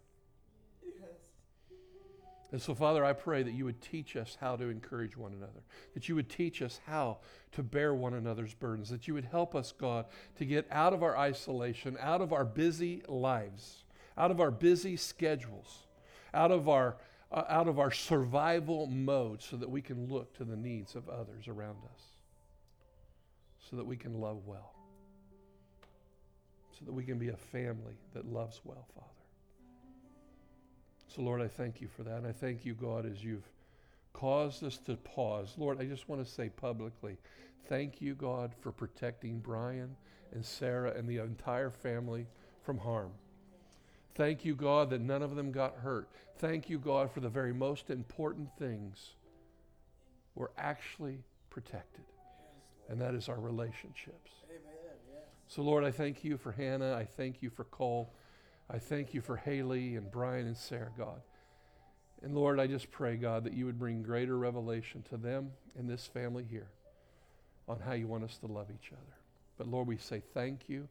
And 2.51 2.61
so, 2.61 2.75
Father, 2.75 3.05
I 3.05 3.13
pray 3.13 3.43
that 3.43 3.53
you 3.53 3.63
would 3.63 3.81
teach 3.81 4.17
us 4.17 4.37
how 4.41 4.57
to 4.57 4.65
encourage 4.65 5.15
one 5.15 5.31
another, 5.31 5.63
that 5.93 6.09
you 6.09 6.15
would 6.15 6.29
teach 6.29 6.61
us 6.61 6.81
how 6.85 7.19
to 7.53 7.63
bear 7.63 7.93
one 7.93 8.13
another's 8.13 8.53
burdens, 8.53 8.89
that 8.89 9.07
you 9.07 9.13
would 9.13 9.25
help 9.25 9.55
us, 9.55 9.71
God, 9.71 10.05
to 10.37 10.45
get 10.45 10.67
out 10.69 10.91
of 10.91 11.01
our 11.01 11.17
isolation, 11.17 11.97
out 12.01 12.19
of 12.19 12.33
our 12.33 12.43
busy 12.43 13.03
lives, 13.07 13.85
out 14.17 14.31
of 14.31 14.41
our 14.41 14.51
busy 14.51 14.97
schedules, 14.97 15.87
out 16.33 16.51
of 16.51 16.67
our, 16.67 16.97
uh, 17.31 17.45
out 17.47 17.69
of 17.69 17.79
our 17.79 17.91
survival 17.91 18.85
mode, 18.85 19.41
so 19.41 19.55
that 19.55 19.69
we 19.69 19.81
can 19.81 20.09
look 20.09 20.33
to 20.35 20.43
the 20.43 20.57
needs 20.57 20.95
of 20.95 21.07
others 21.07 21.47
around 21.47 21.77
us, 21.93 22.03
so 23.69 23.77
that 23.77 23.85
we 23.85 23.95
can 23.95 24.19
love 24.19 24.45
well, 24.45 24.73
so 26.77 26.83
that 26.83 26.93
we 26.93 27.05
can 27.05 27.17
be 27.17 27.29
a 27.29 27.37
family 27.37 27.95
that 28.13 28.25
loves 28.25 28.59
well, 28.65 28.85
Father. 28.93 29.20
So, 31.13 31.21
Lord, 31.23 31.41
I 31.41 31.47
thank 31.47 31.81
you 31.81 31.89
for 31.89 32.03
that. 32.03 32.17
And 32.17 32.27
I 32.27 32.31
thank 32.31 32.63
you, 32.63 32.73
God, 32.73 33.05
as 33.05 33.21
you've 33.23 33.49
caused 34.13 34.63
us 34.63 34.77
to 34.85 34.95
pause. 34.95 35.55
Lord, 35.57 35.81
I 35.81 35.85
just 35.85 36.07
want 36.07 36.25
to 36.25 36.31
say 36.31 36.49
publicly, 36.49 37.17
thank 37.67 38.01
you, 38.01 38.15
God, 38.15 38.53
for 38.61 38.71
protecting 38.71 39.39
Brian 39.39 39.95
and 40.33 40.45
Sarah 40.45 40.93
and 40.95 41.09
the 41.09 41.17
entire 41.17 41.69
family 41.69 42.27
from 42.63 42.77
harm. 42.77 43.11
Thank 44.15 44.45
you, 44.45 44.55
God, 44.55 44.89
that 44.91 45.01
none 45.01 45.21
of 45.21 45.35
them 45.35 45.51
got 45.51 45.75
hurt. 45.75 46.09
Thank 46.37 46.69
you, 46.69 46.79
God, 46.79 47.11
for 47.11 47.19
the 47.19 47.29
very 47.29 47.53
most 47.53 47.89
important 47.89 48.49
things 48.57 49.15
were 50.35 50.51
actually 50.57 51.23
protected, 51.49 52.05
and 52.89 52.99
that 53.01 53.15
is 53.15 53.27
our 53.27 53.39
relationships. 53.39 54.31
Amen. 54.49 54.71
So, 55.47 55.61
Lord, 55.61 55.83
I 55.83 55.91
thank 55.91 56.23
you 56.23 56.37
for 56.37 56.53
Hannah. 56.53 56.93
I 56.93 57.03
thank 57.03 57.41
you 57.41 57.49
for 57.49 57.65
Cole. 57.65 58.13
I 58.73 58.79
thank 58.79 59.13
you 59.13 59.19
for 59.19 59.35
Haley 59.35 59.95
and 59.97 60.09
Brian 60.09 60.47
and 60.47 60.55
Sarah, 60.55 60.91
God. 60.97 61.21
And 62.23 62.33
Lord, 62.33 62.57
I 62.57 62.67
just 62.67 62.89
pray, 62.89 63.17
God, 63.17 63.43
that 63.43 63.53
you 63.53 63.65
would 63.65 63.77
bring 63.77 64.01
greater 64.01 64.37
revelation 64.37 65.03
to 65.09 65.17
them 65.17 65.51
and 65.77 65.89
this 65.89 66.07
family 66.07 66.45
here 66.49 66.69
on 67.67 67.79
how 67.79 67.93
you 67.93 68.07
want 68.07 68.23
us 68.23 68.37
to 68.37 68.47
love 68.47 68.67
each 68.69 68.91
other. 68.93 69.17
But 69.57 69.67
Lord, 69.67 69.87
we 69.87 69.97
say 69.97 70.21
thank 70.33 70.69
you. 70.69 70.87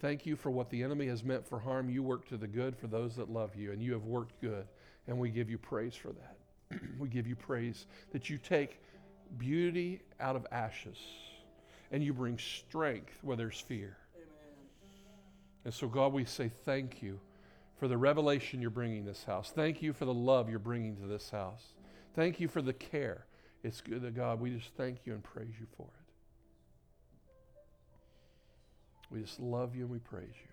Thank 0.00 0.26
you 0.26 0.34
for 0.34 0.50
what 0.50 0.68
the 0.70 0.82
enemy 0.82 1.06
has 1.06 1.22
meant 1.22 1.46
for 1.46 1.60
harm. 1.60 1.88
You 1.88 2.02
work 2.02 2.26
to 2.28 2.36
the 2.36 2.48
good 2.48 2.76
for 2.76 2.88
those 2.88 3.14
that 3.16 3.30
love 3.30 3.54
you, 3.54 3.70
and 3.70 3.80
you 3.80 3.92
have 3.92 4.04
worked 4.04 4.40
good. 4.40 4.66
And 5.06 5.16
we 5.16 5.30
give 5.30 5.48
you 5.48 5.58
praise 5.58 5.94
for 5.94 6.08
that. 6.08 6.80
we 6.98 7.08
give 7.08 7.28
you 7.28 7.36
praise 7.36 7.86
that 8.10 8.28
you 8.28 8.36
take 8.36 8.80
beauty 9.38 10.00
out 10.18 10.34
of 10.34 10.44
ashes 10.50 10.98
and 11.92 12.02
you 12.02 12.12
bring 12.12 12.38
strength 12.38 13.12
where 13.22 13.36
there's 13.36 13.60
fear. 13.60 13.96
And 15.64 15.72
so, 15.72 15.86
God, 15.86 16.12
we 16.12 16.24
say 16.24 16.50
thank 16.64 17.02
you 17.02 17.20
for 17.76 17.88
the 17.88 17.96
revelation 17.96 18.60
you're 18.60 18.70
bringing 18.70 19.04
this 19.04 19.24
house. 19.24 19.50
Thank 19.54 19.82
you 19.82 19.92
for 19.92 20.04
the 20.04 20.14
love 20.14 20.48
you're 20.48 20.58
bringing 20.58 20.96
to 20.96 21.06
this 21.06 21.30
house. 21.30 21.74
Thank 22.14 22.40
you 22.40 22.48
for 22.48 22.62
the 22.62 22.72
care. 22.72 23.26
It's 23.62 23.80
good 23.80 24.02
that, 24.02 24.14
God, 24.14 24.40
we 24.40 24.50
just 24.50 24.74
thank 24.76 24.98
you 25.04 25.12
and 25.12 25.22
praise 25.22 25.54
you 25.58 25.66
for 25.76 25.86
it. 25.86 26.02
We 29.10 29.20
just 29.20 29.40
love 29.40 29.76
you 29.76 29.82
and 29.82 29.90
we 29.90 29.98
praise 29.98 30.34
you. 30.34 30.51